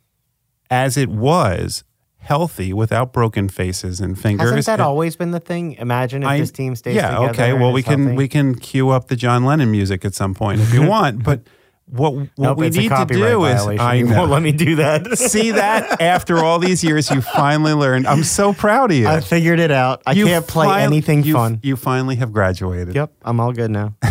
as 0.70 0.97
it 0.97 1.11
was, 1.11 1.84
healthy, 2.21 2.73
without 2.73 3.12
broken 3.12 3.49
faces 3.49 4.01
and 4.01 4.18
fingers. 4.18 4.49
Hasn't 4.51 4.66
that 4.66 4.73
and- 4.75 4.83
always 4.83 5.16
been 5.16 5.31
the 5.33 5.41
thing? 5.41 5.73
Imagine 5.75 6.23
if 6.23 6.29
I- 6.29 6.39
this 6.39 6.51
team 6.51 6.77
stays 6.77 6.95
yeah, 6.95 7.11
together. 7.11 7.31
okay. 7.31 7.53
Well, 7.53 7.73
we 7.73 7.83
can 7.83 8.01
healthy. 8.03 8.16
we 8.16 8.29
can 8.29 8.55
cue 8.55 8.91
up 8.91 9.09
the 9.09 9.16
John 9.16 9.45
Lennon 9.45 9.71
music 9.71 10.05
at 10.05 10.14
some 10.14 10.35
point 10.35 10.61
if 10.61 10.73
you 10.73 10.83
want. 10.87 11.25
But 11.25 11.41
what 11.87 12.14
what 12.14 12.29
Nope, 12.39 12.59
we 12.59 12.71
need 12.71 12.89
to 12.91 13.05
do 13.09 13.45
is. 13.47 13.66
I 13.66 14.05
won't 14.05 14.31
let 14.31 14.43
me 14.43 14.53
do 14.53 14.77
that. 14.77 15.18
see 15.18 15.51
that 15.53 16.01
after 16.01 16.39
all 16.39 16.61
these 16.61 16.85
years, 16.85 17.11
you 17.11 17.21
finally 17.21 17.73
learned. 17.73 18.07
I'm 18.07 18.23
so 18.23 18.53
proud 18.53 18.93
of 18.93 18.97
you. 18.97 19.09
I 19.09 19.18
figured 19.21 19.59
it 19.59 19.73
out. 19.73 20.01
I 20.07 20.12
You 20.12 20.27
can't 20.27 20.47
play 20.47 20.68
fin- 20.68 20.79
anything 20.85 21.25
you- 21.25 21.35
fun. 21.35 21.59
You 21.64 21.75
finally 21.75 22.14
have 22.16 22.33
graduated. 22.33 22.95
Yep, 22.95 23.12
I'm 23.23 23.41
all 23.41 23.53
good 23.53 23.71
now. 23.73 23.95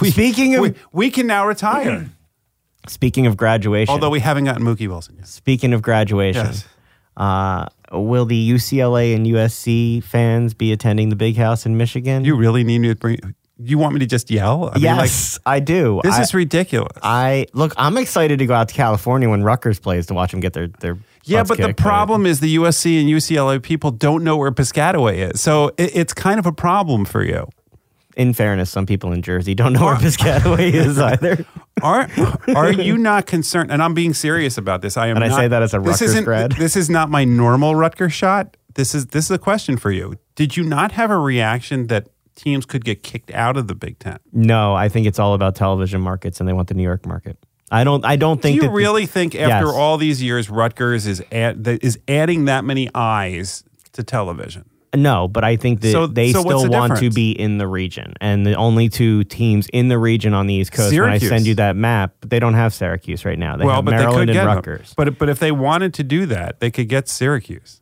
We, 0.00 0.10
Speaking 0.12 0.54
of- 0.54 0.60
we, 0.62 0.74
we 0.92 1.10
can 1.10 1.26
now 1.26 1.46
retire. 1.46 2.08
Speaking 2.86 3.26
of 3.26 3.36
graduation, 3.36 3.92
Although 3.92 4.10
we 4.10 4.20
haven't 4.20 4.44
gotten 4.44 4.62
Mookie 4.64 4.86
Wilson 4.88 5.16
yet. 5.16 5.26
speaking 5.26 5.72
of 5.74 5.82
graduation, 5.82 6.46
Yes. 6.46 6.64
Uh, 7.18 7.66
will 7.92 8.24
the 8.24 8.50
UCLA 8.50 9.14
and 9.14 9.26
USC 9.26 10.02
fans 10.02 10.54
be 10.54 10.72
attending 10.72 11.08
the 11.08 11.16
Big 11.16 11.36
House 11.36 11.66
in 11.66 11.76
Michigan? 11.76 12.24
You 12.24 12.36
really 12.36 12.64
need 12.64 12.78
me 12.78 12.88
to 12.88 12.94
bring. 12.94 13.34
You 13.60 13.76
want 13.76 13.94
me 13.94 13.98
to 14.00 14.06
just 14.06 14.30
yell? 14.30 14.70
I 14.72 14.78
yes, 14.78 15.36
I 15.44 15.58
do. 15.58 16.00
this 16.04 16.14
I, 16.14 16.22
is 16.22 16.32
ridiculous. 16.32 16.96
I 17.02 17.46
look. 17.52 17.74
I'm 17.76 17.96
excited 17.96 18.38
to 18.38 18.46
go 18.46 18.54
out 18.54 18.68
to 18.68 18.74
California 18.74 19.28
when 19.28 19.42
Rutgers 19.42 19.80
plays 19.80 20.06
to 20.06 20.14
watch 20.14 20.30
them 20.30 20.38
get 20.38 20.52
their 20.52 20.68
their. 20.68 20.96
yeah, 21.24 21.42
but 21.42 21.58
the 21.58 21.74
problem 21.74 22.24
is 22.24 22.38
the 22.38 22.54
USC 22.54 23.00
and 23.00 23.10
UCLA 23.10 23.60
people 23.60 23.90
don't 23.90 24.22
know 24.22 24.36
where 24.36 24.52
Piscataway 24.52 25.32
is, 25.32 25.40
so 25.40 25.68
it, 25.76 25.96
it's 25.96 26.14
kind 26.14 26.38
of 26.38 26.46
a 26.46 26.52
problem 26.52 27.04
for 27.04 27.24
you. 27.24 27.48
In 28.18 28.34
fairness, 28.34 28.68
some 28.70 28.84
people 28.84 29.12
in 29.12 29.22
Jersey 29.22 29.54
don't 29.54 29.72
know 29.72 29.84
where 29.86 29.94
Piscataway 29.94 30.72
is 30.74 30.98
either. 30.98 31.46
Are 31.82 32.08
are 32.54 32.72
you 32.72 32.98
not 32.98 33.26
concerned? 33.26 33.70
And 33.70 33.82
I'm 33.82 33.94
being 33.94 34.12
serious 34.12 34.58
about 34.58 34.82
this. 34.82 34.96
I 34.98 35.06
am. 35.06 35.16
And 35.16 35.24
I 35.24 35.28
not- 35.28 35.36
say 35.38 35.48
that 35.48 35.62
as 35.62 35.72
a 35.72 35.80
Rutgers 35.80 36.00
this 36.00 36.10
isn't- 36.10 36.24
grad. 36.24 36.52
This 36.52 36.76
is 36.76 36.90
not 36.90 37.08
my 37.08 37.24
normal 37.24 37.74
Rutgers 37.76 38.12
shot. 38.12 38.56
This 38.74 38.94
is 38.94 39.06
this 39.06 39.24
is 39.26 39.30
a 39.30 39.38
question 39.38 39.76
for 39.78 39.90
you. 39.90 40.14
Did 40.34 40.56
you 40.56 40.64
not 40.64 40.92
have 40.92 41.10
a 41.10 41.18
reaction 41.18 41.86
that 41.86 42.08
teams 42.36 42.66
could 42.66 42.84
get 42.84 43.02
kicked 43.02 43.30
out 43.32 43.56
of 43.56 43.66
the 43.68 43.74
Big 43.74 43.98
Ten? 44.00 44.18
No, 44.32 44.74
I 44.74 44.88
think 44.88 45.06
it's 45.06 45.18
all 45.18 45.34
about 45.34 45.54
television 45.54 46.00
markets, 46.00 46.40
and 46.40 46.48
they 46.48 46.52
want 46.52 46.68
the 46.68 46.74
New 46.74 46.82
York 46.82 47.06
market. 47.06 47.38
I 47.70 47.84
don't. 47.84 48.04
I 48.04 48.16
don't 48.16 48.40
think. 48.42 48.58
Do 48.60 48.66
you 48.66 48.72
really 48.72 49.06
think 49.06 49.34
after 49.34 49.66
Yes. 49.66 49.74
all 49.74 49.96
these 49.98 50.22
years, 50.22 50.48
Rutgers 50.50 51.06
is 51.06 51.22
add, 51.30 51.66
is 51.82 51.98
adding 52.08 52.46
that 52.46 52.64
many 52.64 52.88
eyes 52.94 53.62
to 53.92 54.02
television? 54.02 54.64
No, 54.96 55.28
but 55.28 55.44
I 55.44 55.56
think 55.56 55.82
that 55.82 55.92
So- 55.92 56.06
they 56.06 56.32
so 56.32 56.42
what's 56.42 56.60
still 56.60 56.70
the 56.70 56.78
want 56.78 56.96
to 56.98 57.10
be 57.10 57.32
in 57.32 57.58
the 57.58 57.66
region, 57.66 58.14
and 58.20 58.46
the 58.46 58.54
only 58.54 58.88
two 58.88 59.22
teams 59.24 59.68
in 59.72 59.88
the 59.88 59.98
region 59.98 60.32
on 60.34 60.46
the 60.46 60.54
East 60.54 60.72
Coast. 60.72 60.92
When 60.92 61.02
I 61.04 61.18
Syracuse. 61.18 61.28
send 61.28 61.46
you 61.46 61.54
that 61.56 61.76
map, 61.76 62.14
they 62.26 62.38
don't 62.38 62.54
have 62.54 62.72
Syracuse 62.72 63.24
right 63.24 63.38
now. 63.38 63.56
They 63.56 63.66
well, 63.66 63.76
have 63.76 63.84
but 63.84 63.90
Maryland 63.92 64.14
they 64.14 64.20
could 64.20 64.28
and 64.30 64.34
get 64.36 64.44
them. 64.44 64.56
Rutgers. 64.56 64.94
But 64.96 65.18
but 65.18 65.28
if 65.28 65.38
they 65.38 65.52
wanted 65.52 65.92
to 65.94 66.02
do 66.04 66.24
that, 66.26 66.60
they 66.60 66.70
could 66.70 66.88
get 66.88 67.06
Syracuse, 67.08 67.80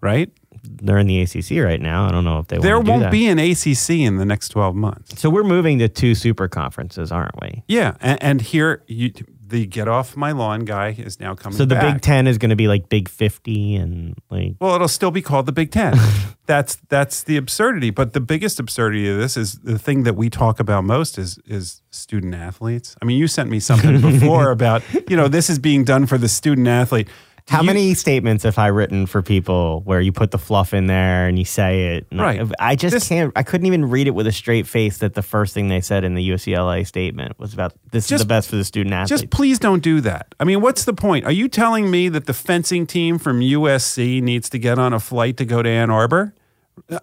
right? 0.00 0.30
They're 0.62 0.98
in 0.98 1.06
the 1.06 1.20
ACC 1.22 1.60
right 1.64 1.80
now. 1.80 2.06
I 2.06 2.12
don't 2.12 2.24
know 2.24 2.38
if 2.38 2.48
they 2.48 2.58
There 2.58 2.74
want 2.76 2.86
to 2.86 2.88
do 2.88 2.90
won't 2.92 3.02
that. 3.04 3.12
be 3.12 3.26
an 3.28 3.38
ACC 3.38 4.04
in 4.04 4.16
the 4.18 4.24
next 4.26 4.48
twelve 4.50 4.74
months. 4.74 5.18
So 5.20 5.30
we're 5.30 5.44
moving 5.44 5.78
to 5.78 5.88
two 5.88 6.14
super 6.14 6.48
conferences, 6.48 7.10
aren't 7.12 7.40
we? 7.40 7.62
Yeah, 7.68 7.94
and, 8.00 8.22
and 8.22 8.40
here 8.42 8.82
you, 8.86 9.12
the 9.50 9.66
get 9.66 9.88
off 9.88 10.16
my 10.16 10.32
lawn 10.32 10.64
guy 10.64 10.94
is 10.96 11.20
now 11.20 11.34
coming. 11.34 11.58
So 11.58 11.64
the 11.64 11.74
back. 11.74 11.94
Big 11.94 12.02
Ten 12.02 12.26
is 12.26 12.38
going 12.38 12.50
to 12.50 12.56
be 12.56 12.68
like 12.68 12.88
Big 12.88 13.08
Fifty 13.08 13.76
and 13.76 14.14
like 14.30 14.54
Well, 14.60 14.74
it'll 14.74 14.88
still 14.88 15.10
be 15.10 15.22
called 15.22 15.46
the 15.46 15.52
Big 15.52 15.70
Ten. 15.70 15.94
that's 16.46 16.76
that's 16.88 17.22
the 17.22 17.36
absurdity. 17.36 17.90
But 17.90 18.12
the 18.12 18.20
biggest 18.20 18.58
absurdity 18.58 19.08
of 19.08 19.18
this 19.18 19.36
is 19.36 19.58
the 19.58 19.78
thing 19.78 20.04
that 20.04 20.16
we 20.16 20.30
talk 20.30 20.58
about 20.58 20.84
most 20.84 21.18
is 21.18 21.38
is 21.46 21.82
student 21.90 22.34
athletes. 22.34 22.96
I 23.02 23.04
mean, 23.04 23.18
you 23.18 23.28
sent 23.28 23.50
me 23.50 23.60
something 23.60 24.00
before 24.00 24.50
about 24.50 24.82
you 25.08 25.16
know 25.16 25.28
this 25.28 25.50
is 25.50 25.58
being 25.58 25.84
done 25.84 26.06
for 26.06 26.18
the 26.18 26.28
student 26.28 26.66
athlete. 26.66 27.08
How 27.50 27.62
you- 27.62 27.66
many 27.66 27.94
statements 27.94 28.44
have 28.44 28.58
I 28.58 28.68
written 28.68 29.06
for 29.06 29.22
people 29.22 29.82
where 29.84 30.00
you 30.00 30.12
put 30.12 30.30
the 30.30 30.38
fluff 30.38 30.72
in 30.72 30.86
there 30.86 31.26
and 31.26 31.36
you 31.36 31.44
say 31.44 31.96
it? 31.96 32.06
Right. 32.12 32.40
I, 32.40 32.70
I 32.70 32.76
just 32.76 32.92
This- 32.92 33.08
can't. 33.08 33.32
I 33.34 33.42
couldn't 33.42 33.66
even 33.66 33.90
read 33.90 34.06
it 34.06 34.12
with 34.12 34.28
a 34.28 34.32
straight 34.32 34.68
face. 34.68 34.98
That 34.98 35.14
the 35.14 35.22
first 35.22 35.52
thing 35.52 35.66
they 35.66 35.80
said 35.80 36.04
in 36.04 36.14
the 36.14 36.22
UCLA 36.30 36.86
statement 36.86 37.38
was 37.40 37.52
about 37.52 37.72
this 37.90 38.12
is 38.12 38.20
the 38.20 38.24
best 38.26 38.48
for 38.50 38.56
the 38.56 38.64
student 38.64 38.94
athlete. 38.94 39.08
Just 39.20 39.30
please 39.30 39.58
don't 39.58 39.82
do 39.82 40.00
that. 40.02 40.32
I 40.38 40.44
mean, 40.44 40.60
what's 40.60 40.84
the 40.84 40.92
point? 40.94 41.24
Are 41.24 41.32
you 41.32 41.48
telling 41.48 41.90
me 41.90 42.08
that 42.08 42.26
the 42.26 42.34
fencing 42.34 42.86
team 42.86 43.18
from 43.18 43.40
USC 43.40 44.22
needs 44.22 44.48
to 44.50 44.58
get 44.58 44.78
on 44.78 44.92
a 44.92 45.00
flight 45.00 45.36
to 45.38 45.44
go 45.44 45.60
to 45.60 45.68
Ann 45.68 45.90
Arbor? 45.90 46.34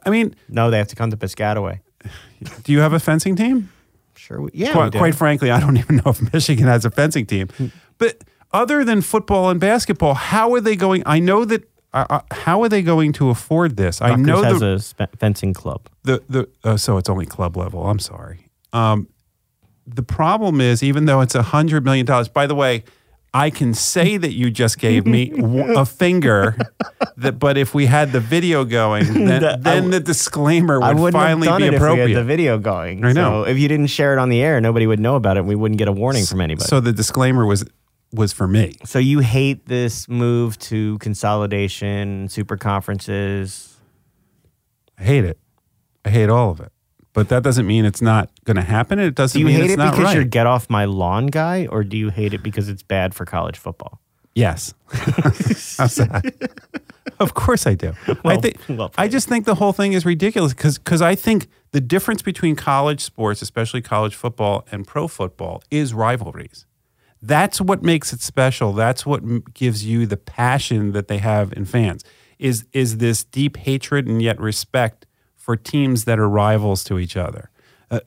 I 0.06 0.10
mean, 0.10 0.34
no, 0.48 0.72
they 0.72 0.78
have 0.78 0.88
to 0.88 0.96
come 0.96 1.12
to 1.12 1.18
Piscataway. 1.18 1.82
do 2.64 2.72
you 2.72 2.80
have 2.80 2.94
a 2.94 3.00
fencing 3.00 3.36
team? 3.36 3.70
Sure. 4.16 4.42
We, 4.42 4.52
yeah. 4.54 4.72
quite, 4.72 4.92
quite 4.94 5.16
frankly, 5.16 5.52
I 5.52 5.60
don't 5.60 5.78
even 5.78 5.98
know 5.98 6.12
if 6.12 6.34
Michigan 6.34 6.68
has 6.68 6.86
a 6.86 6.90
fencing 6.90 7.26
team. 7.26 7.50
Hmm. 7.50 7.68
But 7.98 8.24
other 8.52 8.84
than 8.84 9.02
football 9.02 9.50
and 9.50 9.60
basketball, 9.60 10.14
how 10.14 10.54
are 10.54 10.62
they 10.62 10.76
going? 10.76 11.04
I 11.06 11.20
know 11.20 11.46
that. 11.46 11.68
Uh, 11.94 12.06
uh, 12.10 12.20
how 12.32 12.62
are 12.62 12.70
they 12.70 12.82
going 12.82 13.14
to 13.14 13.30
afford 13.30 13.78
this? 13.78 14.02
I 14.02 14.10
Rutgers 14.10 14.26
know 14.28 14.44
has 14.44 14.60
the 14.60 14.74
a 14.74 14.80
spe- 14.80 15.18
fencing 15.20 15.54
club. 15.54 15.88
the 16.04 16.22
the 16.30 16.48
uh, 16.64 16.78
so 16.78 16.98
it's 16.98 17.10
only 17.10 17.26
club 17.26 17.56
level. 17.56 17.88
I'm 17.88 17.98
sorry. 18.00 18.50
Um, 18.74 19.08
the 19.88 20.04
problem 20.04 20.60
is, 20.60 20.84
even 20.84 21.06
though 21.06 21.22
it's 21.22 21.34
a 21.34 21.42
hundred 21.42 21.86
million 21.86 22.06
dollars. 22.06 22.28
By 22.28 22.46
the 22.46 22.56
way, 22.56 22.84
I 23.34 23.50
can 23.50 23.74
say 23.74 24.18
that 24.18 24.34
you 24.34 24.52
just 24.52 24.80
gave 24.80 25.06
me 25.08 25.32
a 25.76 25.86
finger. 25.86 26.58
That, 27.16 27.40
but 27.40 27.58
if 27.58 27.74
we 27.74 27.86
had 27.86 28.12
the 28.12 28.20
video 28.20 28.66
going, 28.66 29.06
then, 29.14 29.44
I 29.44 29.56
then 29.56 29.84
w- 29.84 29.90
the 29.92 30.00
disclaimer 30.02 30.80
would 30.82 31.00
wouldn't 31.00 31.14
finally 31.14 31.48
have 31.48 31.54
done 31.60 31.62
be 31.62 31.68
it 31.68 31.74
appropriate. 31.76 32.04
if 32.04 32.10
we 32.10 32.14
had 32.16 32.22
the 32.22 32.26
video 32.28 32.58
going. 32.60 33.06
I 33.06 33.14
know. 33.14 33.44
So 33.46 33.50
if 33.50 33.58
you 33.58 33.68
didn't 33.70 33.88
share 33.88 34.12
it 34.14 34.20
on 34.20 34.28
the 34.30 34.42
air, 34.42 34.60
nobody 34.60 34.86
would 34.86 35.00
know 35.00 35.16
about 35.16 35.38
it. 35.38 35.40
and 35.40 35.48
We 35.50 35.56
wouldn't 35.56 35.78
get 35.80 35.88
a 35.88 35.92
warning 35.94 36.26
from 36.26 36.42
anybody. 36.42 36.68
So 36.68 36.80
the 36.82 36.92
disclaimer 36.92 37.46
was 37.46 37.64
was 38.14 38.32
for 38.34 38.48
me. 38.48 38.76
So 38.86 39.00
you 39.00 39.20
hate 39.20 39.66
this 39.68 40.08
move 40.08 40.58
to 40.60 40.98
consolidation, 41.00 42.30
super 42.30 42.58
conferences. 42.58 43.78
I 44.98 45.04
hate 45.04 45.26
it. 45.26 45.38
I 46.06 46.10
hate 46.10 46.30
all 46.30 46.52
of 46.52 46.60
it. 46.60 46.72
But 47.14 47.30
that 47.30 47.42
doesn't 47.44 47.66
mean 47.66 47.84
it's 47.86 48.02
not 48.02 48.30
going 48.46 48.58
to 48.58 48.62
happen. 48.64 49.00
It 49.00 49.16
doesn't 49.16 49.38
Do 49.38 49.40
you 49.40 49.46
mean 49.46 49.56
hate 49.56 49.64
it's 49.66 49.74
it 49.74 49.78
not 49.78 49.92
because 49.92 50.06
right. 50.06 50.16
you're 50.16 50.24
get 50.24 50.46
off 50.48 50.70
my 50.70 50.86
lawn 50.86 51.28
guy, 51.28 51.66
or 51.68 51.84
do 51.84 51.98
you 51.98 52.10
hate 52.10 52.34
it 52.34 52.44
because 52.44 52.70
it's 52.70 52.84
bad 52.84 53.14
for 53.16 53.26
college 53.26 53.58
football? 53.58 54.00
Yes. 54.36 54.74
Of 57.20 57.34
course 57.34 57.66
I 57.66 57.74
do. 57.74 57.94
I 58.08 58.16
Well- 58.24 58.42
think 58.42 58.58
well 58.70 58.92
I 58.98 59.08
just 59.08 59.28
think 59.28 59.46
the 59.46 59.56
whole 59.56 59.74
thing 59.74 59.94
is 59.94 60.06
ridiculous 60.06 60.54
because 60.54 61.02
I 61.02 61.16
think 61.16 61.48
the 61.72 61.82
difference 61.82 62.22
between 62.22 62.56
college 62.56 63.02
sports, 63.02 63.42
especially 63.42 63.82
college 63.82 64.14
football 64.14 64.68
and 64.72 64.86
pro 64.86 65.08
football, 65.08 65.64
is 65.72 65.96
rivalries. 65.96 66.66
That's 67.22 67.60
what 67.60 67.84
makes 67.84 68.14
it 68.14 68.22
special. 68.22 68.74
That's 68.74 69.06
what 69.06 69.54
gives 69.54 69.86
you 69.86 70.06
the 70.06 70.18
passion 70.18 70.92
that 70.92 71.08
they 71.08 71.18
have 71.18 71.54
in 71.54 71.66
fans. 71.66 72.04
Is 72.38 72.66
is 72.72 72.98
this 72.98 73.24
deep 73.24 73.58
hatred 73.58 74.08
and 74.08 74.22
yet 74.22 74.40
respect 74.40 75.08
for 75.36 75.56
teams 75.56 76.06
that 76.06 76.20
are 76.20 76.30
rivals 76.30 76.84
to 76.84 77.00
each 77.00 77.18
other. 77.18 77.50
Uh, 77.90 78.02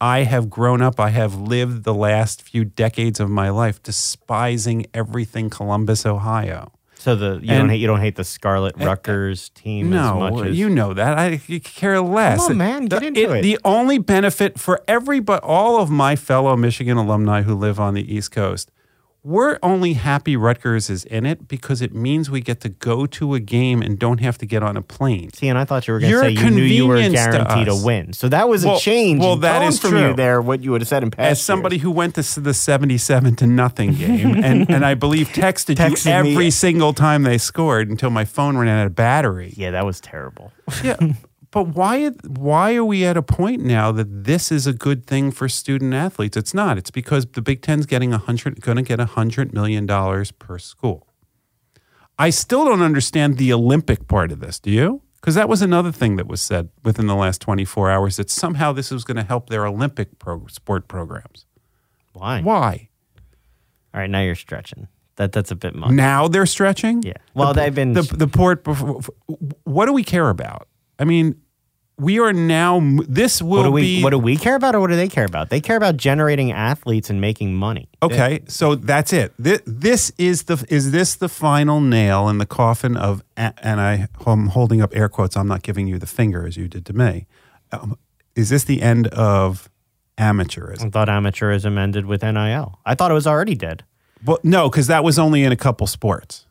I 0.00 0.20
have 0.20 0.48
grown 0.48 0.80
up, 0.80 0.98
I 0.98 1.10
have 1.10 1.34
lived 1.34 1.84
the 1.84 1.92
last 1.92 2.40
few 2.40 2.64
decades 2.64 3.20
of 3.20 3.28
my 3.28 3.50
life 3.50 3.82
despising 3.82 4.86
everything 4.94 5.50
Columbus, 5.50 6.06
Ohio. 6.06 6.72
So 7.02 7.16
the 7.16 7.40
you 7.42 7.50
And- 7.50 7.58
don't 7.62 7.68
hate 7.70 7.80
you 7.80 7.86
don't 7.88 8.00
hate 8.00 8.14
the 8.14 8.22
Scarlet 8.22 8.74
eh, 8.80 8.86
Rutgers 8.86 9.48
team 9.48 9.92
as 9.92 10.12
much 10.14 10.46
as 10.46 10.56
you 10.56 10.70
know 10.70 10.94
that. 10.94 11.18
I 11.18 11.38
care 11.64 12.00
less. 12.00 12.38
Come 12.42 12.52
on, 12.52 12.58
man, 12.58 12.84
get 12.86 13.00
The- 13.00 13.06
into 13.08 13.32
it. 13.32 13.42
The 13.42 13.58
only 13.64 13.98
benefit 13.98 14.60
for 14.60 14.80
every 14.86 15.18
but 15.18 15.42
all 15.42 15.80
of 15.80 15.90
my 15.90 16.14
fellow 16.14 16.56
Michigan 16.56 16.96
alumni 16.96 17.42
who 17.42 17.56
live 17.56 17.80
on 17.80 17.94
the 17.94 18.14
East 18.14 18.30
Coast, 18.30 18.70
we're 19.24 19.56
only 19.62 19.92
happy 19.92 20.36
Rutgers 20.36 20.90
is 20.90 21.04
in 21.04 21.24
it 21.26 21.46
because 21.46 21.80
it 21.80 21.94
means 21.94 22.28
we 22.28 22.40
get 22.40 22.60
to 22.62 22.68
go 22.68 23.06
to 23.06 23.34
a 23.34 23.40
game 23.40 23.80
and 23.80 23.96
don't 23.98 24.18
have 24.18 24.36
to 24.38 24.46
get 24.46 24.64
on 24.64 24.76
a 24.76 24.82
plane. 24.82 25.32
See, 25.32 25.46
and 25.46 25.56
I 25.56 25.64
thought 25.64 25.86
you 25.86 25.94
were 25.94 26.00
going 26.00 26.12
to 26.12 26.18
say 26.20 26.30
you 26.30 26.50
knew 26.50 26.62
you 26.62 26.88
were 26.88 27.00
to 27.00 27.08
guaranteed 27.08 27.66
to, 27.66 27.76
win. 27.84 28.12
So 28.14 28.28
that 28.30 28.48
was 28.48 28.64
Well- 28.64 28.78
a 28.78 28.80
change. 28.80 29.20
well, 29.20 29.36
that 29.36 29.62
is 29.62 29.78
from 29.78 29.90
true. 29.90 30.08
you 30.08 30.14
there. 30.14 30.42
What 30.42 30.62
you 30.64 30.72
would 30.72 30.80
have 30.80 30.88
said 30.88 31.04
in 31.04 31.12
past 31.12 31.30
As 31.30 31.40
somebody 31.42 31.76
years. 31.76 31.82
who 31.84 31.90
went 31.92 32.16
to 32.16 32.40
the 32.40 32.52
77 32.52 33.36
to 33.36 33.46
nothing 33.46 33.94
game 33.94 34.34
and, 34.44 34.68
and 34.68 34.84
I 34.84 34.94
believe 34.94 35.28
texted, 35.28 35.76
Texted 35.76 36.06
you 36.16 36.22
me. 36.24 36.32
every 36.32 36.50
single 36.50 36.92
time 36.92 37.22
they 37.22 37.38
scored 37.38 37.88
until 37.90 38.10
my 38.10 38.24
phone 38.24 38.56
ran 38.58 38.68
out 38.80 38.86
of 38.86 38.96
battery. 38.96 39.54
yeah, 39.56 39.70
that 39.70 39.86
was 39.86 40.00
terrible. 40.00 40.52
Yeah. 40.82 40.96
But 41.52 41.68
why 41.68 42.08
why 42.26 42.74
are 42.74 42.84
we 42.84 43.04
at 43.04 43.16
a 43.16 43.22
point 43.22 43.62
now 43.62 43.92
that 43.92 44.24
this 44.24 44.50
is 44.50 44.66
a 44.66 44.72
good 44.72 45.06
thing 45.06 45.30
for 45.30 45.48
student 45.48 45.94
athletes? 45.94 46.36
It's 46.36 46.52
not. 46.54 46.78
It's 46.78 46.90
because 46.90 47.26
the 47.26 47.42
Big 47.42 47.62
Ten's 47.62 47.86
getting 47.86 48.12
a 48.12 48.18
hundred 48.18 48.60
going 48.60 48.76
to 48.78 48.82
get 48.82 48.98
a 48.98 49.04
hundred 49.04 49.52
million 49.54 49.86
dollars 49.86 50.32
per 50.32 50.58
school. 50.58 51.06
I 52.18 52.30
still 52.30 52.64
don't 52.64 52.82
understand 52.82 53.36
the 53.36 53.52
Olympic 53.52 54.08
part 54.08 54.32
of 54.32 54.40
this. 54.40 54.58
Do 54.58 54.70
you? 54.70 55.02
Because 55.20 55.34
that 55.36 55.48
was 55.48 55.62
another 55.62 55.92
thing 55.92 56.16
that 56.16 56.26
was 56.26 56.40
said 56.40 56.70
within 56.84 57.06
the 57.06 57.14
last 57.14 57.40
24 57.40 57.90
hours 57.90 58.16
that 58.16 58.28
somehow 58.28 58.72
this 58.72 58.90
was 58.90 59.04
going 59.04 59.16
to 59.18 59.22
help 59.22 59.50
their 59.50 59.66
Olympic 59.66 60.18
pro- 60.18 60.46
sport 60.48 60.88
programs. 60.88 61.46
Why? 62.12 62.40
Why? 62.42 62.88
All 63.94 64.00
right, 64.00 64.10
now 64.10 64.20
you're 64.22 64.34
stretching. 64.34 64.88
That 65.16 65.32
that's 65.32 65.50
a 65.50 65.54
bit 65.56 65.74
much. 65.74 65.90
Now 65.90 66.28
they're 66.28 66.46
stretching. 66.46 67.02
Yeah. 67.02 67.12
Well, 67.34 67.52
they've 67.52 67.74
been. 67.74 67.92
the 67.92 68.02
the 68.02 68.26
port. 68.26 68.64
before- 68.64 69.02
What 69.64 69.84
do 69.86 69.92
we 69.92 70.02
care 70.02 70.30
about? 70.30 70.66
I 70.98 71.04
mean, 71.04 71.36
we 72.02 72.18
are 72.18 72.32
now. 72.32 72.80
This 73.08 73.40
will 73.40 73.58
what 73.58 73.62
do 73.64 73.70
we 73.72 73.82
be. 73.82 74.02
what 74.02 74.10
do 74.10 74.18
we 74.18 74.36
care 74.36 74.54
about, 74.54 74.74
or 74.74 74.80
what 74.80 74.88
do 74.88 74.96
they 74.96 75.08
care 75.08 75.24
about? 75.24 75.50
They 75.50 75.60
care 75.60 75.76
about 75.76 75.96
generating 75.96 76.52
athletes 76.52 77.08
and 77.10 77.20
making 77.20 77.54
money. 77.54 77.88
Okay, 78.02 78.40
so 78.48 78.74
that's 78.74 79.12
it. 79.12 79.32
This, 79.38 79.60
this 79.64 80.12
is 80.18 80.44
the 80.44 80.64
is 80.68 80.90
this 80.90 81.14
the 81.14 81.28
final 81.28 81.80
nail 81.80 82.28
in 82.28 82.38
the 82.38 82.46
coffin 82.46 82.96
of 82.96 83.22
and 83.36 83.80
I 83.80 84.08
I'm 84.26 84.48
holding 84.48 84.82
up 84.82 84.94
air 84.94 85.08
quotes. 85.08 85.36
I'm 85.36 85.48
not 85.48 85.62
giving 85.62 85.86
you 85.86 85.98
the 85.98 86.06
finger 86.06 86.46
as 86.46 86.56
you 86.56 86.68
did 86.68 86.84
to 86.86 86.92
me. 86.92 87.26
Um, 87.70 87.96
is 88.34 88.48
this 88.50 88.64
the 88.64 88.82
end 88.82 89.06
of 89.08 89.70
amateurism? 90.18 90.86
I 90.86 90.90
thought 90.90 91.08
amateurism 91.08 91.78
ended 91.78 92.06
with 92.06 92.22
NIL. 92.22 92.78
I 92.84 92.94
thought 92.94 93.10
it 93.10 93.14
was 93.14 93.26
already 93.26 93.54
dead. 93.54 93.84
Well, 94.24 94.38
no, 94.42 94.68
because 94.70 94.86
that 94.86 95.02
was 95.04 95.18
only 95.18 95.42
in 95.42 95.52
a 95.52 95.56
couple 95.56 95.86
sports. 95.86 96.46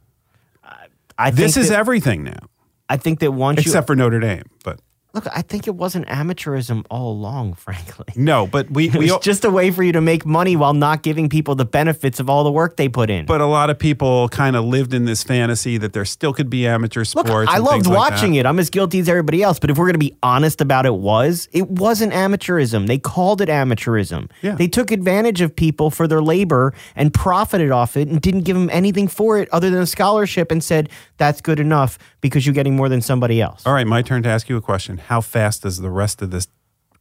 I 1.18 1.30
This 1.30 1.54
think 1.54 1.66
is 1.66 1.70
that, 1.70 1.78
everything 1.78 2.24
now, 2.24 2.47
I 2.89 2.97
think 2.97 3.20
that 3.20 3.32
once 3.32 3.60
except 3.60 3.86
for 3.86 3.95
Notre 3.95 4.20
Dame. 4.20 4.43
But 4.64 4.78
you 4.78 4.84
look, 5.14 5.28
I 5.36 5.41
think 5.41 5.68
it 5.68 5.76
wasn't 5.76 6.07
amateurism 6.07 6.86
all 6.89 7.12
along. 7.12 7.53
Frankly, 7.62 8.05
no, 8.16 8.47
but 8.47 8.70
we 8.72 8.89
we 8.89 9.12
just 9.22 9.45
a 9.45 9.49
way 9.49 9.72
for 9.72 9.84
you 9.84 9.91
to 9.93 10.01
make 10.01 10.26
money 10.26 10.55
while 10.55 10.74
not 10.74 11.03
giving 11.03 11.30
people 11.30 11.55
the 11.55 11.66
benefits 11.66 12.20
of 12.20 12.30
all 12.30 12.43
the 12.43 12.51
work 12.51 12.78
they 12.78 12.89
put 12.89 13.09
in. 13.09 13.26
but 13.26 13.41
a 13.41 13.45
lot 13.45 13.70
of 13.70 13.78
people 13.78 14.30
kind 14.30 14.55
of 14.55 14.66
lived 14.66 14.93
in 14.93 15.05
this 15.05 15.24
fantasy 15.24 15.78
that 15.78 15.93
there 15.93 16.05
still 16.05 16.34
could 16.34 16.49
be 16.49 16.66
amateur 16.68 17.03
sports. 17.03 17.30
Look. 17.30 17.49
I 17.49 17.57
loved 17.57 17.88
like 17.88 17.97
watching 17.97 18.36
it. 18.36 18.45
I'm 18.45 18.59
as 18.59 18.70
guilty 18.70 18.99
as 18.99 19.09
everybody 19.09 19.43
else. 19.43 19.59
But 19.59 19.70
if 19.70 19.78
we're 19.78 19.86
going 19.86 19.93
to 19.93 19.99
be 19.99 20.18
honest 20.24 20.62
about 20.62 20.86
it, 20.86 20.95
was 20.95 21.47
it 21.51 21.70
wasn't 21.70 22.14
amateurism? 22.14 22.88
They 22.88 22.97
called 22.97 23.41
it 23.41 23.49
amateurism. 23.49 24.30
Yeah. 24.41 24.55
They 24.55 24.68
took 24.68 24.91
advantage 24.91 25.41
of 25.41 25.55
people 25.55 25.89
for 25.91 26.07
their 26.07 26.22
labor 26.22 26.74
and 26.95 27.14
profited 27.14 27.72
off 27.72 27.97
it, 27.97 28.07
and 28.07 28.22
didn't 28.22 28.41
give 28.41 28.55
them 28.55 28.70
anything 28.72 29.07
for 29.07 29.38
it 29.39 29.49
other 29.51 29.70
than 29.70 29.82
a 29.82 29.88
scholarship, 29.88 30.51
and 30.51 30.64
said 30.64 30.89
that's 31.18 31.41
good 31.41 31.59
enough 31.59 31.97
because 32.22 32.45
you're 32.45 32.53
getting 32.55 32.76
more 32.76 32.89
than 32.89 33.01
somebody 33.01 33.41
else. 33.41 33.66
All 33.66 33.74
right, 33.74 33.88
my 33.88 34.01
turn 34.01 34.24
to 34.24 34.30
ask 34.30 34.49
you 34.49 34.57
a 34.57 34.62
question. 34.62 35.01
How 35.08 35.22
fast 35.22 35.64
does 35.64 35.78
the 35.80 35.89
rest 35.89 36.22
of 36.22 36.32
this 36.32 36.47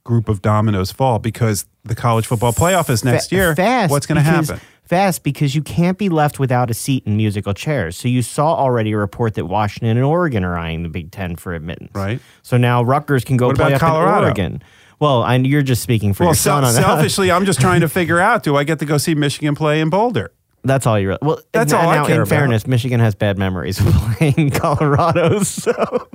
group 0.03 0.27
of 0.29 0.41
dominoes 0.41 0.91
fall? 0.91 1.19
Because 1.19 1.65
the 1.83 1.95
college 1.95 2.25
football 2.27 2.53
playoff 2.53 2.89
is 2.89 3.03
next 3.03 3.29
Fa- 3.29 3.35
year. 3.35 3.55
Fast. 3.55 3.91
What's 3.91 4.05
going 4.05 4.17
to 4.17 4.21
happen? 4.21 4.59
Fast 4.83 5.23
because 5.23 5.55
you 5.55 5.61
can't 5.61 5.97
be 5.97 6.09
left 6.09 6.37
without 6.37 6.69
a 6.69 6.73
seat 6.73 7.03
in 7.05 7.15
musical 7.15 7.53
chairs. 7.53 7.95
So 7.97 8.07
you 8.09 8.21
saw 8.21 8.55
already 8.55 8.91
a 8.91 8.97
report 8.97 9.35
that 9.35 9.45
Washington 9.45 9.95
and 9.95 10.05
Oregon 10.05 10.43
are 10.43 10.57
eyeing 10.57 10.83
the 10.83 10.89
Big 10.89 11.11
Ten 11.11 11.37
for 11.37 11.53
admittance. 11.53 11.91
Right. 11.95 12.19
So 12.41 12.57
now 12.57 12.83
Rutgers 12.83 13.23
can 13.23 13.37
go 13.37 13.47
What 13.47 13.55
play 13.55 13.73
up 13.73 13.79
Colorado? 13.79 14.17
in 14.17 14.23
Oregon. 14.25 14.63
Well, 14.99 15.23
and 15.23 15.47
you're 15.47 15.61
just 15.61 15.81
speaking 15.81 16.13
for 16.13 16.23
Well, 16.23 16.29
your 16.31 16.35
son 16.35 16.63
sel- 16.65 16.73
selfishly, 16.83 17.31
I'm 17.31 17.45
just 17.45 17.61
trying 17.61 17.81
to 17.81 17.89
figure 17.89 18.19
out: 18.19 18.43
Do 18.43 18.57
I 18.57 18.65
get 18.65 18.79
to 18.79 18.85
go 18.85 18.97
see 18.97 19.15
Michigan 19.15 19.55
play 19.55 19.79
in 19.79 19.89
Boulder? 19.89 20.31
That's 20.63 20.85
all 20.85 20.99
you 20.99 21.07
really. 21.07 21.19
Well, 21.23 21.39
That's 21.53 21.71
now, 21.71 21.81
all 21.81 21.89
I 21.89 21.95
now, 21.95 22.05
care 22.05 22.15
In 22.17 22.21
about. 22.21 22.29
fairness, 22.29 22.67
Michigan 22.67 22.99
has 22.99 23.15
bad 23.15 23.37
memories 23.39 23.79
of 23.79 23.87
playing 24.17 24.51
Colorado. 24.51 25.39
So 25.43 26.07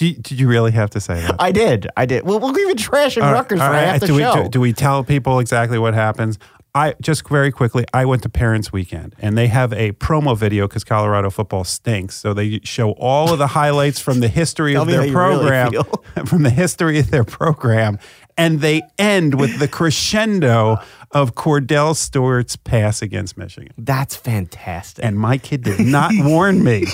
You, 0.00 0.14
did 0.14 0.40
you 0.40 0.48
really 0.48 0.72
have 0.72 0.90
to 0.90 1.00
say 1.00 1.20
that? 1.20 1.36
I 1.38 1.52
did. 1.52 1.88
I 1.96 2.06
did. 2.06 2.24
Well, 2.24 2.40
we'll 2.40 2.58
even 2.58 2.76
trash 2.76 3.16
in 3.16 3.22
All 3.22 3.32
right, 3.32 3.38
Rutgers 3.38 3.60
all 3.60 3.68
for 3.68 3.72
right, 3.72 3.84
half 3.86 4.00
the 4.00 4.06
do, 4.08 4.18
show. 4.18 4.34
we, 4.36 4.42
do, 4.42 4.48
do 4.48 4.60
we 4.60 4.72
tell 4.72 5.04
people 5.04 5.38
exactly 5.38 5.78
what 5.78 5.94
happens? 5.94 6.38
I 6.76 6.94
just 7.00 7.28
very 7.28 7.52
quickly. 7.52 7.84
I 7.94 8.04
went 8.04 8.24
to 8.24 8.28
Parents 8.28 8.72
Weekend, 8.72 9.14
and 9.20 9.38
they 9.38 9.46
have 9.46 9.72
a 9.72 9.92
promo 9.92 10.36
video 10.36 10.66
because 10.66 10.82
Colorado 10.82 11.30
football 11.30 11.62
stinks. 11.62 12.16
So 12.16 12.34
they 12.34 12.58
show 12.64 12.92
all 12.92 13.32
of 13.32 13.38
the 13.38 13.46
highlights 13.46 14.00
from 14.00 14.18
the 14.18 14.26
history 14.26 14.74
of 14.74 14.88
their 14.88 15.06
you 15.06 15.16
really 15.16 15.38
program, 15.38 15.72
from 16.26 16.42
the 16.42 16.50
history 16.50 16.98
of 16.98 17.12
their 17.12 17.22
program, 17.22 18.00
and 18.36 18.60
they 18.60 18.82
end 18.98 19.38
with 19.38 19.60
the 19.60 19.68
crescendo 19.68 20.78
of 21.14 21.34
Kordell 21.34 21.96
Stewart's 21.96 22.56
pass 22.56 23.00
against 23.00 23.38
Michigan. 23.38 23.72
That's 23.78 24.14
fantastic. 24.14 25.04
And 25.04 25.18
my 25.18 25.38
kid 25.38 25.62
did 25.62 25.80
not 25.80 26.12
warn 26.18 26.62
me 26.62 26.84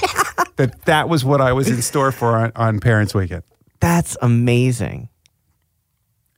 that 0.56 0.82
that 0.84 1.08
was 1.08 1.24
what 1.24 1.40
I 1.40 1.52
was 1.52 1.68
in 1.68 1.82
store 1.82 2.12
for 2.12 2.36
on, 2.36 2.52
on 2.54 2.80
Parents 2.80 3.14
Weekend. 3.14 3.42
That's 3.80 4.16
amazing. 4.22 5.08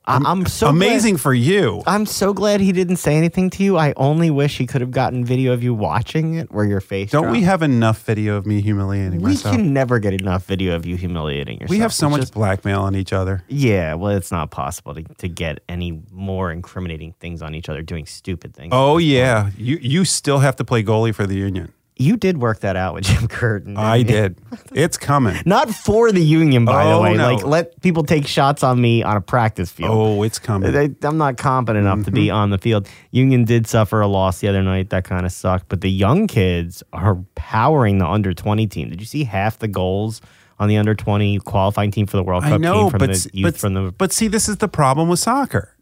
I- 0.05 0.17
I'm 0.25 0.47
so 0.47 0.67
glad- 0.73 0.75
Amazing 0.89 1.17
for 1.19 1.33
you. 1.33 1.83
I'm 1.87 2.07
so 2.07 2.33
glad 2.35 2.61
he 2.61 2.73
didn't 2.73 2.97
say 2.97 3.15
anything 3.17 3.51
to 3.51 3.63
you. 3.63 3.77
I 3.79 3.93
only 3.97 4.31
wish 4.31 4.59
he 4.59 4.67
could 4.67 4.81
have 4.81 4.91
gotten 4.91 5.25
video 5.25 5.53
of 5.53 5.63
you 5.63 5.75
watching 5.75 6.35
it 6.35 6.51
where 6.51 6.65
your 6.65 6.81
face. 6.81 7.13
Don't 7.13 7.31
we 7.31 7.43
have 7.43 7.63
enough 7.63 8.03
video 8.03 8.37
of 8.37 8.45
me 8.45 8.61
humiliating 8.61 9.21
We 9.21 9.31
myself? 9.33 9.55
We 9.57 9.63
can 9.63 9.73
never 9.73 10.01
get 10.01 10.13
enough 10.15 10.45
video 10.45 10.75
of 10.75 10.85
you 10.87 10.97
humiliating 10.97 11.55
yourself. 11.61 11.71
we 11.71 11.79
have 11.79 11.93
so 11.93 12.11
much 12.11 12.23
just- 12.23 12.35
blackmail 12.35 12.81
on 12.83 12.97
each 12.97 13.13
other. 13.13 13.45
yeah, 13.49 13.95
well, 13.95 14.11
it's 14.17 14.33
not 14.33 14.51
possible 14.51 14.93
to, 14.95 15.03
to 15.19 15.29
get 15.29 15.61
any 15.69 16.03
more 16.11 16.51
incriminating 16.51 17.15
things 17.21 17.41
on 17.41 17.55
each 17.55 17.69
other 17.69 17.83
doing 17.83 18.05
stupid 18.07 18.55
things. 18.55 18.71
Oh 18.73 18.99
yeah, 18.99 19.51
you 19.57 19.79
you 19.81 20.05
still 20.05 20.41
have 20.41 20.57
to 20.57 20.65
play 20.65 20.83
goalie 20.83 21.15
for 21.15 21.27
the 21.29 21.37
Union. 21.37 21.73
You 21.97 22.17
did 22.17 22.39
work 22.39 22.61
that 22.61 22.75
out 22.75 22.95
with 22.95 23.05
Jim 23.11 23.29
Curtin. 23.29 23.77
I 23.77 23.97
you? 23.97 24.05
did. 24.05 24.39
It's 24.73 24.97
coming. 24.97 25.37
Not 25.47 25.71
for 25.71 26.11
the 26.11 26.23
union, 26.23 26.65
by 26.65 26.85
the 26.87 26.93
Oh, 26.93 27.03
way. 27.03 27.15
no. 27.15 27.35
Like, 27.35 27.45
let 27.45 27.81
people 27.83 28.03
take 28.03 28.27
shots 28.27 28.63
on 28.63 28.81
me 28.81 29.03
on 29.03 29.17
a 29.17 29.21
practice 29.21 29.71
field. 29.71 29.91
Oh, 29.93 30.23
it's 30.23 30.39
coming. 30.39 30.75
I, 30.75 30.89
I'm 31.07 31.19
not 31.19 31.37
competent 31.37 31.85
enough 31.87 32.05
to 32.07 32.11
be 32.11 32.27
Mm-hmm. 32.29 32.37
on 32.37 32.51
the 32.51 32.59
field. 32.59 32.89
Union 33.11 33.45
did 33.45 33.67
suffer 33.67 34.01
a 34.01 34.07
loss 34.09 34.41
the 34.41 34.49
other 34.49 34.63
night. 34.63 34.91
That 34.91 35.05
kind 35.05 35.27
of 35.27 35.33
sucked. 35.33 35.69
But 35.69 35.83
the 35.83 35.91
young 35.91 36.27
kids 36.27 36.83
are 36.93 37.17
powering 37.35 37.99
the 37.99 38.07
under 38.07 38.33
20 38.33 38.67
team. 38.69 38.89
Did 38.89 38.99
you 39.01 39.07
see 39.07 39.25
half 39.25 39.59
the 39.59 39.69
goals 39.69 40.21
on 40.59 40.69
the 40.69 40.79
under 40.79 40.95
20 40.95 41.41
qualifying 41.41 41.91
team 41.91 42.07
for 42.07 42.17
the 42.17 42.23
World 42.23 42.43
Cup 42.45 42.53
I 42.55 42.57
know, 42.57 42.83
came 42.85 42.91
from 42.91 42.99
but 43.01 43.11
the 43.11 43.31
youth 43.33 43.53
but 43.55 43.57
from 43.61 43.75
the? 43.75 43.93
but 43.93 44.13
see, 44.13 44.29
this 44.29 44.49
is 44.49 44.57
the 44.57 44.69
problem 44.69 45.09
with 45.09 45.19
soccer. 45.19 45.77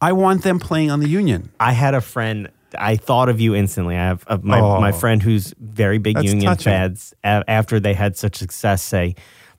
I 0.00 0.12
want 0.12 0.42
them 0.42 0.58
playing 0.60 0.90
on 0.90 1.00
the 1.00 1.08
Union. 1.08 1.50
I 1.58 1.72
had 1.72 1.94
a 1.94 2.00
friend. 2.00 2.50
I 2.78 2.96
thought 2.96 3.28
of 3.28 3.40
you 3.40 3.54
instantly. 3.54 3.96
I 3.96 4.04
have 4.04 4.24
uh, 4.26 4.38
my 4.42 4.60
Oh. 4.60 4.80
my 4.80 4.92
friend 4.92 5.22
who's 5.22 5.54
very 5.58 5.98
big 5.98 6.22
Union 6.22 6.44
touching. 6.44 6.72
fans. 6.72 7.14
A- 7.24 7.44
after 7.48 7.80
they 7.80 7.94
had 7.94 8.16
such 8.16 8.36
success, 8.36 8.82
say 8.82 9.14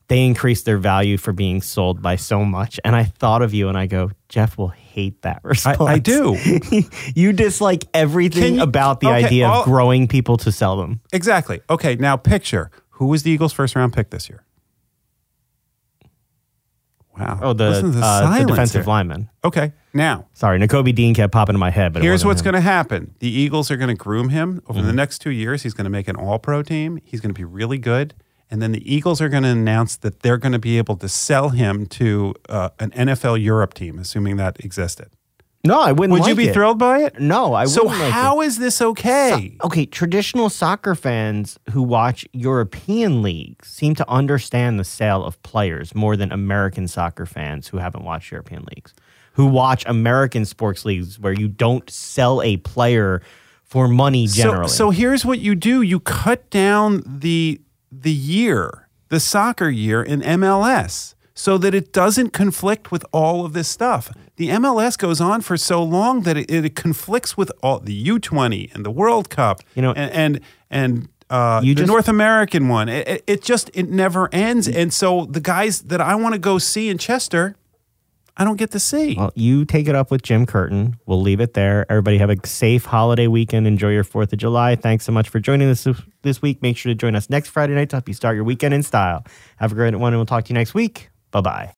they 0.08 0.26
increased 0.26 0.64
their 0.66 0.78
value 0.78 1.18
for 1.18 1.34
being 1.34 1.62
sold 1.62 2.02
by 2.02 2.16
so 2.16 2.46
much. 2.46 2.80
And 2.86 2.96
I 2.96 3.04
thought 3.04 3.42
of 3.42 3.54
you, 3.54 3.68
and 3.68 3.78
I 3.78 3.88
go, 3.88 4.12
Jeff 4.30 4.58
will 4.58 4.70
hate 4.70 5.22
that 5.24 5.40
response. 5.44 5.82
I 5.82 6.00
do. 6.00 6.38
you 7.16 7.34
dislike 7.34 7.84
everything 7.94 8.56
you- 8.56 8.62
about 8.62 9.02
the 9.02 9.08
okay, 9.08 9.26
idea 9.26 9.48
of 9.50 9.66
growing 9.66 10.08
people 10.08 10.38
to 10.38 10.52
sell 10.52 10.78
them. 10.78 11.02
Exactly. 11.12 11.60
Okay, 11.70 11.96
now 11.96 12.16
picture 12.16 12.72
who 12.92 13.08
was 13.08 13.24
the 13.24 13.32
Eagles' 13.32 13.54
first 13.54 13.76
round 13.76 13.94
pick 13.94 14.10
this 14.10 14.30
year? 14.30 14.44
Wow. 17.20 17.40
Oh, 17.42 17.54
the, 17.54 17.70
Listen 17.70 17.92
to 17.94 17.98
uh, 17.98 18.02
the 18.02 18.02
silence 18.28 18.50
defensive 18.52 18.84
here. 18.86 18.90
lineman. 18.90 19.30
Okay, 19.44 19.72
now 19.94 20.28
Sorry, 20.34 20.60
Nakobe 20.60 20.94
Dean 20.94 21.14
kept 21.14 21.34
popping 21.34 21.56
in 21.56 21.60
my 21.60 21.70
head. 21.72 21.94
But 21.94 22.02
it 22.02 22.04
here's 22.06 22.20
wasn't 22.20 22.28
what's 22.30 22.42
him. 22.42 22.46
going 22.52 22.56
to 22.56 22.62
happen. 22.62 23.16
The 23.20 23.30
Eagles 23.30 23.72
are 23.72 23.78
going 23.78 23.90
to 23.90 23.96
groom 23.96 24.30
him 24.30 24.62
over 24.68 24.80
Mm-hmm. 24.80 24.88
the 24.88 24.94
next 24.94 25.20
two 25.20 25.32
years. 25.32 25.64
He's 25.64 25.74
going 25.74 25.86
to 25.86 25.90
make 25.90 26.08
an 26.08 26.16
All 26.16 26.38
Pro 26.40 26.62
team. 26.64 27.00
He's 27.04 27.20
going 27.22 27.34
to 27.34 27.38
be 27.40 27.44
really 27.46 27.78
good. 27.80 28.14
And 28.50 28.62
then 28.62 28.72
the 28.72 28.94
Eagles 28.94 29.20
are 29.20 29.28
going 29.30 29.44
to 29.44 29.50
announce 29.50 29.98
that 29.98 30.22
they're 30.22 30.38
going 30.38 30.54
to 30.54 30.60
be 30.60 30.78
able 30.78 30.96
to 30.98 31.10
sell 31.10 31.50
him 31.50 31.86
to 31.88 32.34
uh, 32.48 32.70
an 32.80 32.92
NFL 32.92 33.44
Europe 33.44 33.74
team, 33.74 34.00
assuming 34.00 34.38
that 34.38 34.64
existed. 34.64 35.10
No, 35.64 35.82
I 35.82 35.92
wouldn't. 35.92 36.18
Would 36.18 36.28
you 36.30 36.36
be 36.36 36.48
it. 36.50 36.54
thrilled 36.54 36.78
by 36.78 37.00
it? 37.00 37.20
No, 37.20 37.54
I 37.54 37.66
So 37.66 37.84
wouldn't. 37.84 38.00
like 38.00 38.10
it. 38.10 38.14
how 38.14 38.42
is 38.42 38.58
this 38.60 38.82
okay? 38.82 39.58
okay, 39.64 39.86
traditional 39.86 40.50
soccer 40.50 40.96
fans 40.96 41.58
who 41.72 41.82
watch 41.84 42.26
European 42.32 43.22
leagues 43.22 43.68
seem 43.68 43.94
to 43.96 44.10
understand 44.10 44.80
the 44.80 44.84
sale 44.86 45.26
of 45.26 45.42
players 45.44 45.94
more 45.94 46.16
than 46.16 46.32
American 46.32 46.88
soccer 46.88 47.26
fans 47.26 47.68
who 47.68 47.78
haven't 47.78 48.04
watched 48.06 48.32
European 48.32 48.66
leagues, 48.76 48.94
who 49.34 49.46
watch 49.48 49.84
American 49.88 50.46
sports 50.46 50.86
leagues 50.86 51.20
where 51.20 51.34
you 51.34 51.48
don't 51.50 51.90
sell 51.90 52.42
a 52.44 52.58
player 52.58 53.22
for 53.64 53.88
money 53.90 54.28
generally. 54.28 54.70
So, 54.70 54.76
so 54.76 54.90
here's 54.92 55.26
what 55.26 55.40
you 55.40 55.54
do: 55.54 55.82
you 55.82 56.00
cut 56.00 56.50
down 56.50 57.04
the 57.06 57.60
the 57.92 58.14
year, 58.14 58.88
the 59.10 59.20
soccer 59.20 59.70
year 59.70 60.02
in 60.02 60.22
MLS, 60.22 61.16
so 61.40 61.56
that 61.60 61.76
it 61.76 61.94
doesn't 61.94 62.34
conflict 62.34 62.92
with 62.92 63.06
all 63.12 63.46
of 63.46 63.54
this 63.54 63.68
stuff. 63.68 64.12
The 64.38 64.50
MLS 64.50 64.98
goes 64.98 65.22
on 65.22 65.42
for 65.42 65.56
so 65.56 65.84
long 65.84 66.22
that 66.24 66.36
it, 66.36 66.50
it 66.50 66.76
conflicts 66.76 67.38
with 67.38 67.52
all 67.62 67.80
the 67.80 67.96
U20 68.08 68.74
and 68.74 68.84
the 68.84 68.90
World 68.92 69.30
Cup, 69.30 69.62
You 69.76 69.84
know- 69.84 69.94
and 69.94 70.12
and, 70.12 70.40
and 70.72 71.10
uh, 71.30 71.62
You 71.64 71.76
the 71.76 71.82
just- 71.82 71.88
North 71.92 72.08
American 72.08 72.68
one. 72.70 72.90
It, 72.90 73.24
it, 73.28 73.44
just 73.44 73.70
it 73.76 73.88
never 73.90 74.28
ends, 74.34 74.68
and 74.68 74.92
so 74.92 75.26
the 75.26 75.40
guys 75.40 75.82
that 75.84 76.02
I 76.02 76.16
want 76.16 76.34
to 76.34 76.40
go 76.40 76.58
see 76.58 76.90
in 76.90 76.98
Chester, 76.98 77.56
I 78.36 78.44
don't 78.44 78.58
get 78.58 78.72
to 78.72 78.80
see. 78.80 79.16
Well, 79.16 79.32
you 79.36 79.66
take 79.66 79.88
it 79.88 79.94
up 79.96 80.10
with 80.10 80.22
Jim 80.24 80.46
Curtin. 80.48 80.96
We'll 81.06 81.22
leave 81.22 81.40
it 81.42 81.54
there. 81.54 81.86
Everybody 81.90 82.18
have 82.20 82.30
a 82.32 82.38
safe 82.48 82.86
holiday 82.86 83.28
weekend. 83.28 83.68
Enjoy 83.68 83.90
your 83.90 84.04
4th 84.04 84.32
of 84.34 84.40
July. 84.40 84.76
Thanks 84.76 85.06
so 85.06 85.12
much 85.12 85.28
for 85.30 85.40
joining 85.40 85.70
us 85.70 85.88
this 86.22 86.42
week. 86.42 86.62
Make 86.62 86.78
sure 86.78 86.92
to 86.92 86.96
join 86.96 87.16
us 87.16 87.30
next 87.30 87.50
Friday 87.50 87.74
night 87.76 87.90
to 87.92 87.96
help 87.98 88.08
you 88.08 88.14
start 88.14 88.36
your 88.36 88.44
weekend 88.46 88.74
in 88.74 88.82
style. 88.84 89.24
Have 89.58 89.72
a 89.72 89.76
great 89.76 89.96
one, 89.96 90.14
and 90.14 90.20
we'll 90.20 90.26
talk 90.28 90.46
to 90.46 90.50
you 90.50 90.54
next 90.54 90.74
week. 90.74 91.10
Bye 91.32 91.42
bye. 91.42 91.74